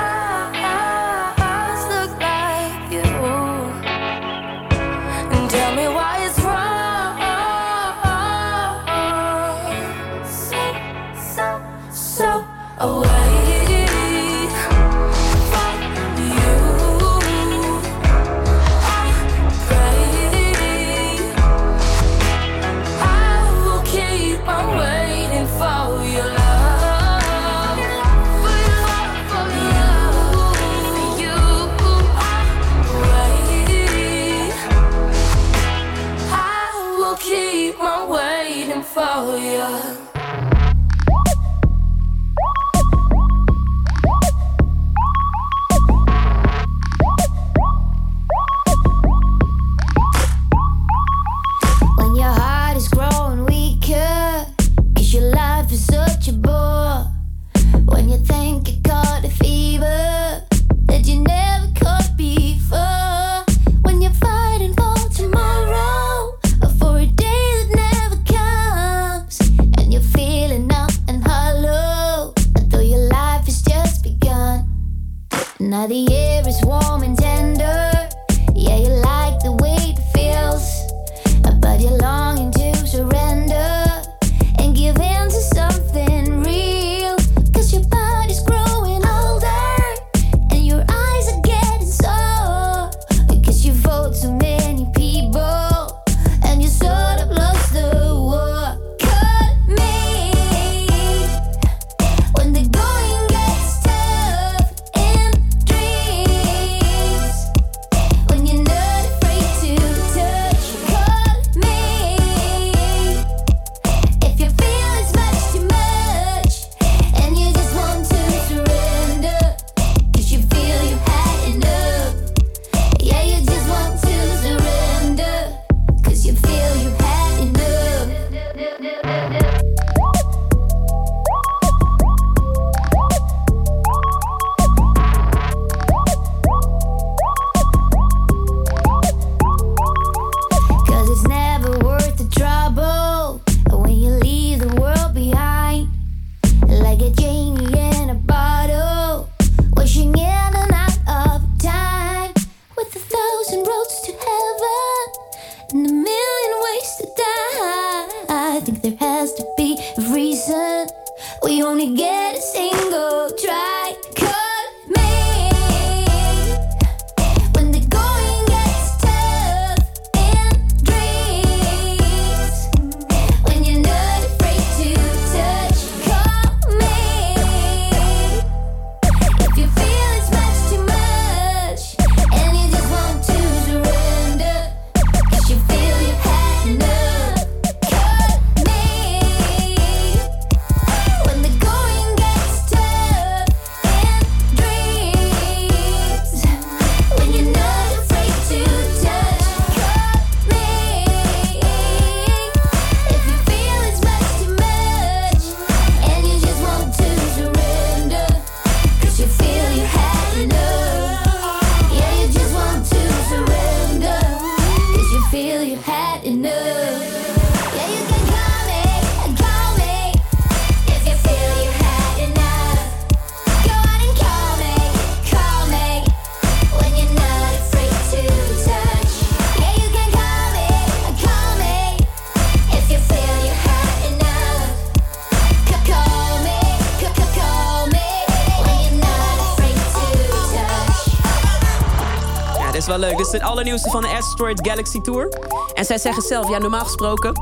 is 243.27 243.33
het 243.33 243.41
allernieuwste 243.41 243.89
van 243.89 244.01
de 244.01 244.07
Asteroid 244.07 244.67
Galaxy 244.67 245.01
Tour. 245.01 245.29
En 245.73 245.85
zij 245.85 245.97
zeggen 245.97 246.23
zelf, 246.23 246.49
ja, 246.49 246.57
normaal 246.57 246.85
gesproken 246.85 247.33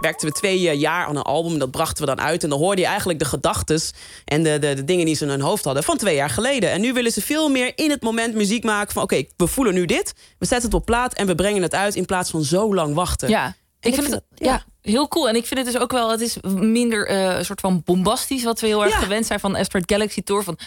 werkten 0.00 0.28
we 0.28 0.34
twee 0.34 0.68
eh, 0.68 0.80
jaar 0.80 1.06
aan 1.06 1.16
een 1.16 1.22
album. 1.22 1.58
Dat 1.58 1.70
brachten 1.70 2.04
we 2.06 2.14
dan 2.14 2.24
uit. 2.24 2.42
En 2.42 2.48
dan 2.48 2.58
hoorde 2.58 2.80
je 2.80 2.86
eigenlijk 2.86 3.18
de 3.18 3.24
gedachtes 3.24 3.92
en 4.24 4.42
de, 4.42 4.58
de, 4.58 4.74
de 4.74 4.84
dingen 4.84 5.06
die 5.06 5.14
ze 5.14 5.24
in 5.24 5.30
hun 5.30 5.40
hoofd 5.40 5.64
hadden 5.64 5.82
van 5.82 5.96
twee 5.96 6.14
jaar 6.14 6.30
geleden. 6.30 6.70
En 6.70 6.80
nu 6.80 6.92
willen 6.92 7.12
ze 7.12 7.20
veel 7.22 7.48
meer 7.48 7.72
in 7.74 7.90
het 7.90 8.02
moment 8.02 8.34
muziek 8.34 8.64
maken 8.64 8.92
van... 8.92 9.02
oké, 9.02 9.24
we 9.36 9.46
voelen 9.46 9.74
nu 9.74 9.84
dit, 9.84 10.12
we 10.38 10.46
zetten 10.46 10.70
het 10.70 10.78
op 10.78 10.84
plaat 10.84 11.14
en 11.14 11.26
we 11.26 11.34
brengen 11.34 11.62
het 11.62 11.74
uit... 11.74 11.94
in 11.94 12.04
plaats 12.04 12.30
van 12.30 12.42
zo 12.42 12.74
lang 12.74 12.94
wachten. 12.94 13.28
Ja, 13.28 13.54
ik 13.80 13.94
vind 13.94 14.10
het 14.10 14.22
ja. 14.34 14.64
heel 14.82 15.08
cool. 15.08 15.28
En 15.28 15.36
ik 15.36 15.46
vind 15.46 15.60
het 15.60 15.72
dus 15.72 15.82
ook 15.82 15.92
wel, 15.92 16.10
het 16.10 16.20
is 16.20 16.36
minder 16.58 17.06
eh, 17.06 17.36
een 17.38 17.44
soort 17.44 17.60
van 17.60 17.82
bombastisch, 17.84 18.44
wat 18.44 18.60
we 18.60 18.66
heel 18.66 18.84
erg 18.84 18.92
Ja. 18.92 18.98
gewend 18.98 19.26
zijn 19.26 19.40
van 19.40 19.56
Asteroid 19.56 19.92
Galaxy 19.92 20.22
Tour. 20.22 20.44
Van, 20.44 20.58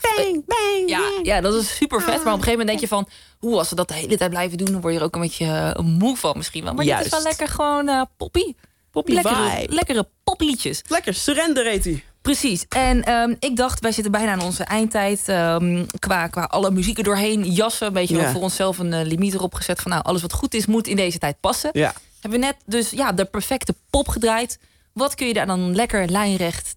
Bang, 0.00 0.44
bang, 0.46 0.82
ja, 0.88 0.98
bang. 0.98 1.26
ja, 1.26 1.40
dat 1.40 1.54
is 1.54 1.76
super 1.76 1.98
vet. 2.02 2.06
Maar 2.08 2.16
op 2.18 2.24
een 2.26 2.44
gegeven 2.44 2.50
moment 2.50 2.68
denk 2.68 2.80
je 2.80 2.88
van, 2.88 3.08
hoe 3.38 3.58
als 3.58 3.68
ze 3.68 3.74
dat 3.74 3.88
de 3.88 3.94
hele 3.94 4.16
tijd 4.16 4.30
blijven 4.30 4.58
doen, 4.58 4.72
dan 4.72 4.80
word 4.80 4.92
je 4.92 4.98
er 4.98 5.04
ook 5.04 5.14
een 5.14 5.20
beetje 5.20 5.44
eh, 5.74 5.82
moe 5.84 6.16
van 6.16 6.36
misschien 6.36 6.64
wel. 6.64 6.74
Maar 6.74 6.84
dit 6.84 7.04
is 7.04 7.10
wel 7.10 7.22
lekker 7.22 7.48
gewoon 7.48 7.88
eh 7.88 8.02
poppy. 8.16 8.54
Poppy 8.90 9.12
lekkere, 9.12 9.50
vibe. 9.50 9.74
lekkere 9.74 10.08
popliedjes. 10.24 10.82
Lekker, 10.88 11.14
surrender 11.14 11.66
heet 11.66 11.84
hij. 11.84 12.04
Precies. 12.22 12.64
En 12.68 13.02
ehm, 13.04 13.34
ik 13.38 13.56
dacht, 13.56 13.80
wij 13.80 13.92
zitten 13.92 14.12
bijna 14.12 14.32
aan 14.32 14.40
onze 14.42 14.64
eindtijd. 14.64 15.22
ehm, 15.26 15.84
qua, 15.98 16.26
qua 16.26 16.42
alle 16.42 16.70
muzieken 16.70 17.04
doorheen 17.04 17.44
jassen. 17.52 17.86
Een 17.86 17.92
beetje 17.92 18.16
Ja. 18.16 18.30
voor 18.32 18.40
onszelf 18.42 18.78
een 18.78 18.92
eh, 18.92 19.06
limiet 19.06 19.34
erop 19.34 19.54
gezet. 19.54 19.80
Van 19.80 19.90
nou, 19.90 20.02
alles 20.04 20.22
wat 20.22 20.32
goed 20.32 20.54
is, 20.54 20.66
moet 20.66 20.86
in 20.86 20.96
deze 20.96 21.18
tijd 21.18 21.36
passen. 21.40 21.70
Ja. 21.72 21.92
Hebben 22.20 22.40
we 22.40 22.46
net 22.46 22.56
dus 22.66 22.90
ja, 22.90 23.12
de 23.12 23.24
perfecte 23.24 23.74
pop 23.90 24.08
gedraaid. 24.08 24.58
Wat 25.00 25.14
kun 25.14 25.26
je 25.26 25.34
daar 25.34 25.46
dan 25.46 25.74
lekker 25.74 26.10
lijnrecht 26.10 26.74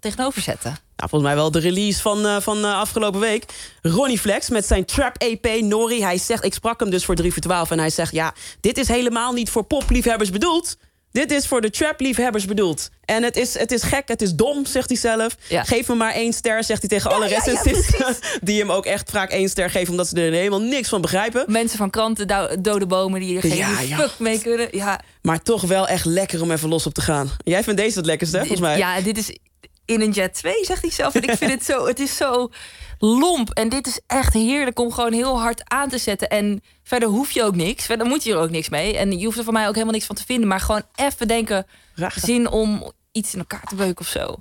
tegenover, 0.00 0.42
zetten? 0.42 0.70
Nou, 0.70 1.08
volgens 1.08 1.22
mij 1.22 1.34
wel 1.34 1.50
de 1.50 1.58
release 1.58 2.00
van, 2.00 2.26
eh, 2.26 2.40
van 2.40 2.64
eh, 2.64 2.78
afgelopen 2.78 3.20
week. 3.20 3.44
Ronnie 3.82 4.18
Flex 4.18 4.48
met 4.48 4.66
zijn 4.66 4.84
trap 4.84 5.16
EP 5.16 5.60
Nori. 5.60 6.02
Hij 6.02 6.18
zegt, 6.18 6.44
ik 6.44 6.54
sprak 6.54 6.80
hem 6.80 6.90
dus 6.90 7.04
voor 7.04 7.14
3 7.14 7.32
voor 7.32 7.42
12 7.42 7.70
en 7.70 7.78
hij 7.78 7.90
zegt... 7.90 8.12
ja, 8.12 8.34
dit 8.60 8.78
is 8.78 8.88
helemaal 8.88 9.32
niet 9.32 9.50
voor 9.50 9.64
popliefhebbers 9.64 10.30
bedoeld. 10.30 10.76
Dit 11.12 11.30
is 11.30 11.46
voor 11.46 11.60
de 11.60 11.70
trap-liefhebbers 11.70 12.44
bedoeld. 12.44 12.88
En 13.04 13.22
het 13.22 13.36
is, 13.36 13.58
het 13.58 13.72
is 13.72 13.82
gek, 13.82 14.08
het 14.08 14.22
is 14.22 14.34
dom, 14.34 14.66
zegt 14.66 14.88
hij 14.88 14.98
zelf. 14.98 15.36
Ja. 15.48 15.64
Geef 15.64 15.88
me 15.88 15.94
maar 15.94 16.12
één 16.12 16.32
ster, 16.32 16.64
zegt 16.64 16.80
hij 16.80 16.88
tegen 16.88 17.10
alle 17.10 17.28
ja, 17.28 17.42
ja, 17.44 18.14
die 18.42 18.60
hem 18.60 18.72
ook 18.72 18.86
echt 18.86 19.10
vaak 19.10 19.30
één 19.30 19.48
ster 19.48 19.70
geven... 19.70 19.90
omdat 19.90 20.08
ze 20.08 20.16
er 20.20 20.32
helemaal 20.32 20.60
niks 20.60 20.88
van 20.88 21.00
begrijpen. 21.00 21.44
Mensen 21.46 21.78
van 21.78 21.90
kranten, 21.90 22.62
dode 22.62 22.86
bomen 22.86 23.20
die 23.20 23.36
er 23.36 23.40
geen 23.42 23.56
Ja, 23.56 23.80
ja. 23.80 23.96
fuck 23.96 24.18
mee 24.18 24.40
kunnen. 24.40 24.68
Ja, 24.70 25.00
Maar 25.22 25.42
toch 25.42 25.62
wel 25.62 25.88
echt 25.88 26.04
lekker 26.04 26.42
om 26.42 26.50
even 26.50 26.68
los 26.68 26.86
op 26.86 26.94
te 26.94 27.00
gaan. 27.00 27.30
Jij 27.44 27.62
vindt 27.62 27.80
deze 27.80 27.96
het 27.96 28.06
lekkerste, 28.06 28.36
hè, 28.36 28.42
volgens 28.42 28.66
mij? 28.68 28.78
Ja, 28.78 29.00
dit 29.00 29.18
is 29.18 29.38
in 29.86 30.00
een 30.00 30.10
Jet 30.10 30.34
2, 30.34 30.64
zegt 30.64 30.82
hij 30.82 30.90
zelf. 30.90 31.14
En 31.14 31.22
ik 31.22 31.36
vind 31.36 31.50
het 31.50 31.64
zo, 31.64 31.86
het 31.86 32.00
is 32.00 32.16
zo 32.16 32.50
lomp. 32.98 33.50
En 33.50 33.68
dit 33.68 33.86
is 33.86 34.00
echt 34.06 34.32
heerlijk 34.32 34.78
om 34.78 34.92
gewoon 34.92 35.12
heel 35.12 35.40
hard 35.40 35.62
aan 35.64 35.88
te 35.88 35.98
zetten. 35.98 36.28
En 36.28 36.62
verder 36.82 37.08
hoef 37.08 37.30
je 37.30 37.44
ook 37.44 37.54
niks. 37.54 37.84
Verder 37.86 38.06
moet 38.06 38.24
je 38.24 38.32
er 38.32 38.38
ook 38.38 38.50
niks 38.50 38.68
mee. 38.68 38.96
En 38.96 39.18
je 39.18 39.24
hoeft 39.24 39.38
er 39.38 39.44
van 39.44 39.52
mij 39.52 39.66
ook 39.66 39.74
helemaal 39.74 39.94
niks 39.94 40.06
van 40.06 40.16
te 40.16 40.24
vinden. 40.26 40.48
Maar 40.48 40.60
gewoon 40.60 40.82
even 40.94 41.28
denken, 41.28 41.66
zin 42.14 42.50
om 42.50 42.92
iets 43.12 43.32
in 43.32 43.38
elkaar 43.38 43.64
te 43.64 43.74
beuken 43.74 44.04
of 44.04 44.10
zo. 44.10 44.36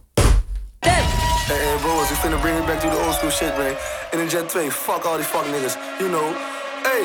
Hey, 1.48 1.58
hey, 1.58 1.78
boys, 1.82 2.10
we 2.10 2.16
finna 2.16 2.38
bring 2.38 2.58
it 2.58 2.66
back 2.66 2.80
to 2.80 2.89
the 2.89 2.98
old 3.06 3.14
school 3.14 3.30
shit, 3.30 3.58
man. 3.58 3.76
In 4.12 4.20
een 4.20 4.28
Jet 4.28 4.50
2, 4.50 4.72
fuck 4.72 5.04
all 5.04 5.16
die 5.18 5.26
fuck 5.26 5.46
niggas, 5.52 5.76
you 6.00 6.10
know. 6.10 6.36
Hey, 6.84 7.04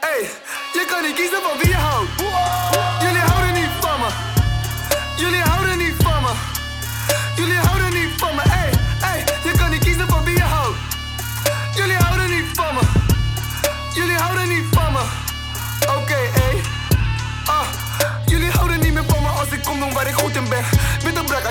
hey, 0.00 0.30
je 0.72 0.84
kan 0.90 1.02
niet 1.02 1.14
kiezen 1.14 1.42
van 1.42 1.58
wie 1.58 1.68
je 1.68 1.74
houdt. 1.74 2.10
Jullie 2.20 2.71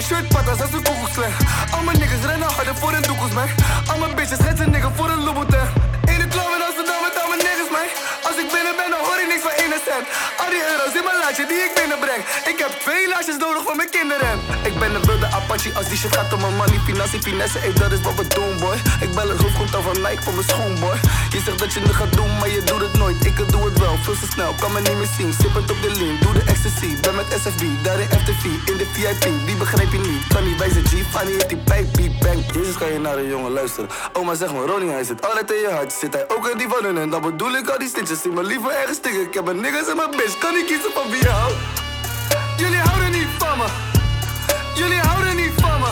Een 0.02 0.08
brak, 0.08 0.20
shirt, 0.20 0.34
patas 0.34 0.62
als 0.62 0.74
een 0.78 0.84
koekoekslang. 0.84 1.34
Al 1.76 1.84
mijn 1.84 1.98
niggas 2.00 2.24
rennen 2.30 2.50
harder 2.58 2.76
voor 2.76 2.94
een 2.94 3.02
toekomst, 3.10 3.34
man. 3.34 3.50
Al 3.92 3.98
mijn 3.98 4.16
bitches 4.16 4.40
schetsen 4.42 4.72
nigga 4.72 4.92
voor 4.98 5.10
een 5.10 5.24
Louboutin. 5.28 5.68
In 6.14 6.20
de 6.24 6.28
club 6.34 6.50
in 6.58 6.64
Amsterdam 6.68 7.00
met 7.08 7.16
al 7.22 7.28
mijn 7.32 7.42
niggas, 7.48 7.70
man. 7.76 7.88
Als 8.28 8.38
ik 8.42 8.48
binnen 8.56 8.76
ben, 8.80 8.90
dan 8.94 9.02
hoor 9.08 9.20
ik 9.24 9.28
niks 9.34 9.44
van 9.48 9.56
innocent. 9.64 10.06
Die 10.54 10.64
euro's 10.72 10.94
in 11.00 11.06
mijn 11.10 11.20
laadje 11.24 11.46
die 11.52 11.62
ik 11.68 11.72
binnenbreng. 11.80 12.22
Ik 12.52 12.58
heb 12.64 12.72
twee 12.86 13.08
laadjes 13.14 13.38
nodig 13.46 13.62
voor 13.68 13.76
mijn 13.76 13.92
kinderen. 13.98 14.34
Ik 14.70 14.76
ben 14.82 14.96
een 14.96 15.06
wilde 15.10 15.28
Apache 15.40 15.70
als 15.80 15.88
die 15.90 15.98
shit 15.98 16.14
gaat 16.16 16.34
om 16.34 16.42
mijn 16.46 16.56
money. 16.56 16.80
Financiën, 16.90 17.22
finesse, 17.30 17.60
dat 17.82 17.92
is 17.92 18.02
wat 18.08 18.16
we 18.20 18.26
doen, 18.38 18.54
boy. 18.64 18.78
Ik 19.06 19.12
bel 19.18 19.30
het 19.30 19.40
hoofdgrond 19.44 19.70
van 19.88 19.98
Nike 20.06 20.22
voor 20.26 20.34
mijn 20.34 20.50
schoonboy. 20.52 20.98
Je 21.36 21.40
zegt 21.46 21.60
dat 21.64 21.74
je 21.74 21.80
het 21.80 21.96
gaat 22.02 22.14
doen, 22.20 22.32
maar 22.40 22.50
je 22.50 22.64
doet 22.64 22.82
het 22.88 22.96
nooit. 23.02 23.26
Ik 23.26 23.38
doe 23.54 23.64
het 23.70 23.80
wel, 23.80 23.96
veel 24.06 24.18
te 24.24 24.28
snel, 24.34 24.52
kan 24.62 24.72
me 24.74 24.80
niet 24.82 24.98
meer 25.02 25.14
zien. 25.18 25.34
Sip 25.40 25.54
het 25.54 25.72
op 25.74 25.80
de 25.86 25.92
lean, 26.00 26.16
doe 26.24 26.34
de 26.34 26.44
ecstasy. 26.54 26.90
Ben 27.02 27.16
met 27.16 27.26
SFB, 27.44 27.64
daar 27.84 28.00
in 28.00 28.10
FTV, 28.22 28.44
in 28.72 28.78
de 28.82 28.88
VIP. 28.94 29.24
Die 29.48 29.56
begrijp 29.56 29.92
je 29.92 30.00
niet, 30.00 30.22
kan 30.34 30.44
niet 30.48 30.58
bij 30.58 30.70
zijn 30.70 30.86
G. 30.86 30.94
Fanny 31.14 31.32
heeft 31.32 31.50
die 31.50 31.58
pijp, 31.58 31.88
beat, 31.96 32.20
bang. 32.20 32.40
Jezus 32.54 32.78
kan 32.78 32.92
je 32.94 33.00
naar 33.00 33.18
een 33.18 33.28
jongen 33.28 33.52
luisteren. 33.52 33.90
Oma 34.14 34.34
zeg 34.36 34.54
maar, 34.54 34.66
Ronnie, 34.66 34.90
hij 34.90 35.04
zit 35.04 35.26
altijd 35.26 35.52
in 35.52 35.60
je 35.60 35.70
hart. 35.70 35.94
Zit 35.94 36.14
hij 36.14 36.26
ook 36.36 36.48
in 36.48 36.58
die 36.58 36.68
van 36.68 36.84
hun 36.84 36.98
en 36.98 37.10
dan 37.10 37.22
bedoel 37.22 37.54
ik 37.56 37.70
al 37.70 37.80
die 37.80 37.88
stitches. 37.88 38.22
Zie 38.22 38.32
me 38.32 38.44
liever 38.44 38.72
ergens 38.72 38.98
stikken. 38.98 39.22
Ik 39.22 39.34
heb 39.34 39.48
een 39.48 39.62
niggas 39.62 39.88
en 39.88 39.96
mijn 39.96 40.12
bitch, 40.12 40.40
kan 40.42 40.54
niet 40.54 40.66
kiezen 40.66 40.92
van 40.94 41.10
wie 41.10 41.22
je 41.22 41.30
houdt. 41.30 41.56
Jullie 42.58 42.84
houden 42.88 43.12
niet 43.12 43.32
van 43.38 43.58
me. 43.58 43.68
Jullie 44.76 45.00
houden 45.00 45.36
niet 45.36 45.54
van 45.58 45.80
me. 45.80 45.90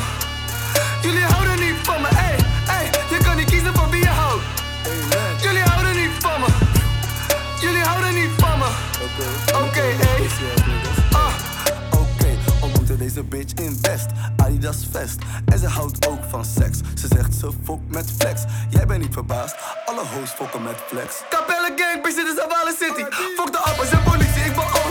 Jullie 1.02 1.28
houden 1.34 1.60
niet 1.66 1.78
van 1.84 2.02
me. 2.02 2.08
Ey, 2.08 2.36
ey, 2.78 2.86
je 3.10 3.18
kan 3.24 3.36
niet 3.36 3.50
kiezen 3.50 3.74
van 3.76 3.90
wie 3.90 4.00
je 4.00 4.14
houdt. 4.22 4.44
Jullie 5.42 5.62
houden 5.62 5.96
niet 6.02 6.12
van 6.20 6.40
me. 6.42 6.48
Jullie 7.62 7.84
houden 7.84 8.14
niet 8.14 8.30
van 8.38 8.58
me. 8.60 8.70
Oké, 9.64 9.82
ey. 9.82 10.28
Ah. 11.12 11.34
Oké, 11.92 12.30
ontmoette 12.62 12.98
deze 12.98 13.24
bitch 13.24 13.54
in 13.54 13.78
West. 13.82 14.08
Adidas 14.38 14.88
Vest. 14.92 15.18
En 15.46 15.60
ze 15.60 15.68
houdt 15.68 16.08
ook 16.08 16.20
van 16.30 16.46
seks. 16.46 16.78
Ze 17.02 17.08
zegt 17.16 17.34
ze 17.40 17.50
fok 17.64 17.82
met 17.88 18.12
flex. 18.20 18.42
Jij 18.70 18.86
bent 18.86 19.02
niet 19.02 19.14
verbaasd. 19.14 19.56
Alle 19.86 20.04
hoes 20.14 20.30
fokken 20.30 20.64
met 20.64 20.78
flex. 20.88 21.22
Capelle 21.30 21.72
gang, 21.76 22.02
bitch, 22.04 22.16
dit 22.16 22.28
is 22.28 22.40
Avale 22.44 22.76
City. 22.80 23.04
Fok 23.36 23.52
de 23.52 23.58
appels 23.58 23.99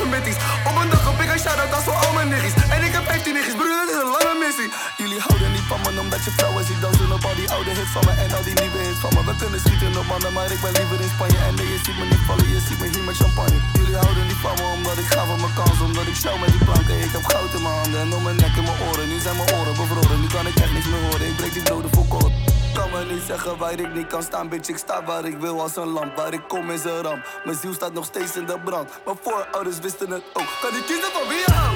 Op 0.08 0.76
een 0.82 0.90
dag 0.90 1.04
op 1.12 1.20
ik 1.20 1.30
een 1.32 1.38
shout-out 1.44 1.72
als 1.76 1.84
voor 1.84 1.98
al 2.04 2.12
mijn 2.18 2.28
niggies. 2.28 2.54
En 2.74 2.80
ik 2.88 2.92
heb 2.96 3.04
15 3.04 3.32
niggies, 3.36 3.56
broer, 3.60 3.76
dat 3.80 3.88
is 3.94 4.00
een 4.04 4.12
lange 4.16 4.36
missie. 4.44 4.68
Jullie 5.00 5.20
houden 5.26 5.50
niet 5.56 5.66
van 5.70 5.80
me 5.84 5.90
omdat 6.04 6.22
je 6.26 6.32
vrouwen 6.36 6.64
ziet 6.68 6.80
dansen 6.84 7.12
op 7.16 7.24
al 7.28 7.36
die 7.40 7.48
oude 7.54 7.72
hits 7.78 7.92
van 7.96 8.04
me 8.08 8.12
en 8.24 8.30
al 8.36 8.44
die 8.48 8.56
nieuwe 8.60 8.80
hits 8.86 9.00
van 9.04 9.12
me. 9.14 9.20
We 9.28 9.34
kunnen 9.42 9.60
schieten 9.64 9.92
op 10.00 10.06
mannen, 10.12 10.32
maar 10.36 10.48
ik 10.54 10.60
ben 10.64 10.72
liever 10.78 10.98
in 11.04 11.10
Spanje. 11.14 11.38
En 11.48 11.54
nee, 11.58 11.68
je 11.74 11.80
ziet 11.84 11.98
me 12.00 12.04
niet 12.12 12.24
vallen, 12.28 12.48
je 12.56 12.60
ziet 12.66 12.78
me 12.80 12.86
hier 12.92 13.04
met 13.08 13.16
champagne. 13.22 13.58
Jullie 13.78 13.98
houden 14.04 14.24
niet 14.30 14.40
van 14.44 14.56
me 14.60 14.66
omdat 14.78 14.96
ik 15.02 15.08
ga 15.14 15.22
voor 15.28 15.40
mijn 15.44 15.54
kans, 15.58 15.78
omdat 15.88 16.06
ik 16.12 16.16
sjouw 16.22 16.38
met 16.42 16.50
die 16.54 16.64
planken. 16.68 16.96
Ik 17.06 17.12
heb 17.16 17.24
goud 17.32 17.52
in 17.56 17.62
mijn 17.66 17.76
handen 17.80 18.00
en 18.04 18.10
om 18.16 18.22
mijn 18.26 18.38
nek 18.42 18.54
en 18.60 18.64
mijn 18.68 18.80
oren. 18.88 19.06
Nu 19.12 19.16
zijn 19.26 19.36
mijn 19.40 19.50
oren 19.58 19.74
bevroren, 19.80 20.18
nu 20.22 20.28
kan 20.36 20.46
ik 20.50 20.56
echt 20.64 20.72
niks 20.76 20.88
meer 20.92 21.02
horen. 21.06 21.26
Ik 21.30 21.36
breek 21.40 21.54
die 21.58 21.66
doden 21.70 21.90
voor 21.94 22.08
kort. 22.14 22.47
Kan 22.78 22.90
me 22.90 23.12
niet 23.12 23.22
zeggen 23.26 23.58
waar 23.58 23.80
ik 23.80 23.94
niet 23.94 24.06
kan 24.06 24.22
staan, 24.22 24.48
bitch. 24.48 24.68
Ik 24.68 24.76
sta 24.76 25.04
waar 25.04 25.24
ik 25.24 25.38
wil 25.38 25.60
als 25.60 25.76
een 25.76 25.88
lamp. 25.88 26.16
Waar 26.16 26.32
ik 26.32 26.40
kom 26.48 26.70
is 26.70 26.84
een 26.84 27.02
ramp. 27.02 27.40
Mijn 27.44 27.56
ziel 27.56 27.72
staat 27.72 27.92
nog 27.92 28.04
steeds 28.04 28.36
in 28.36 28.46
de 28.46 28.58
brand. 28.64 28.90
Mijn 29.04 29.16
voorouders 29.22 29.78
wisten 29.78 30.10
het 30.10 30.22
ook. 30.32 30.50
Kan 30.60 30.76
ik 30.76 30.84
kiezen 30.86 31.10
van 31.12 31.28
wie 31.28 31.38
je? 31.38 31.72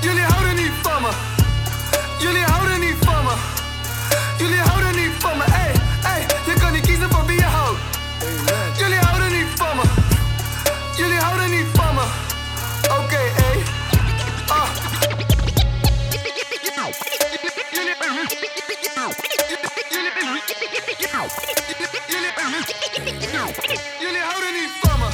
Jullie 0.00 0.22
houden 0.22 0.54
niet 0.54 0.72
van 0.82 1.02
me. 1.02 1.10
Jullie 2.18 2.44
houden 2.44 2.80
niet 2.80 2.85
Jullie 24.00 24.18
houden 24.18 24.52
niet 24.52 24.70
van 24.80 24.98
me. 24.98 25.08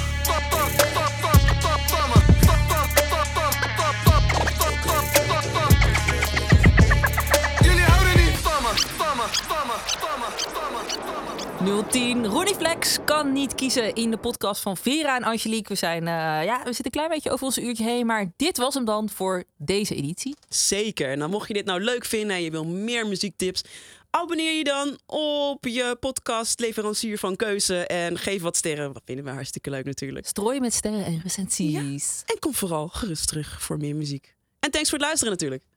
Jullie 7.64 7.84
houden 7.84 8.16
niet 8.16 8.36
van 8.38 8.62
me. 8.62 8.70
Van 8.96 9.16
me, 9.16 9.24
van 9.48 9.66
me, 9.66 9.74
van 9.98 10.20
me, 10.20 10.26
van 10.48 10.72
me, 10.72 10.80
van 11.04 11.74
me. 11.74 11.82
010. 11.90 12.26
Ronnie 12.26 12.54
Flex 12.54 12.98
kan 13.04 13.32
niet 13.32 13.54
kiezen 13.54 13.94
in 13.94 14.10
de 14.10 14.16
podcast 14.16 14.62
van 14.62 14.76
Vera 14.76 15.16
en 15.16 15.22
Angelique. 15.22 15.72
We, 15.72 15.78
zijn, 15.78 16.00
eh, 16.06 16.44
ja, 16.44 16.58
we 16.58 16.72
zitten 16.72 16.84
een 16.84 16.90
klein 16.90 17.08
beetje 17.08 17.30
over 17.30 17.44
ons 17.44 17.58
uurtje 17.58 17.84
heen. 17.84 18.06
Maar 18.06 18.32
dit 18.36 18.56
was 18.56 18.74
hem 18.74 18.84
dan 18.84 19.08
voor 19.08 19.44
deze 19.56 19.94
editie. 19.94 20.36
Zeker. 20.48 21.10
En 21.10 21.18
dan 21.18 21.30
mocht 21.30 21.48
je 21.48 21.54
dit 21.54 21.64
nou 21.64 21.80
leuk 21.80 22.04
vinden 22.04 22.36
en 22.36 22.42
je 22.42 22.50
wil 22.50 22.64
meer 22.64 23.06
muziektips, 23.06 23.62
abonneer 24.12 24.56
je 24.56 24.64
dan 24.64 24.98
op 25.06 25.64
je 25.64 25.96
podcastleverancier 26.00 27.18
van 27.18 27.36
keuze 27.36 27.86
en 27.86 28.18
geef 28.18 28.42
wat 28.42 28.56
sterren. 28.56 28.92
Dat 28.92 29.02
vinden 29.04 29.24
we 29.24 29.30
hartstikke 29.30 29.70
leuk 29.70 29.84
natuurlijk. 29.84 30.26
Strooi 30.26 30.60
met 30.60 30.74
sterren 30.74 31.04
en 31.04 31.20
recensies. 31.22 32.22
En 32.26 32.38
kom 32.38 32.54
vooral 32.54 32.88
gerust 32.88 33.26
terug 33.26 33.62
voor 33.62 33.76
meer 33.76 33.96
muziek. 33.96 34.34
En 34.58 34.70
thanks 34.70 34.88
voor 34.88 34.98
het 34.98 35.06
luisteren 35.06 35.32
natuurlijk. 35.32 35.64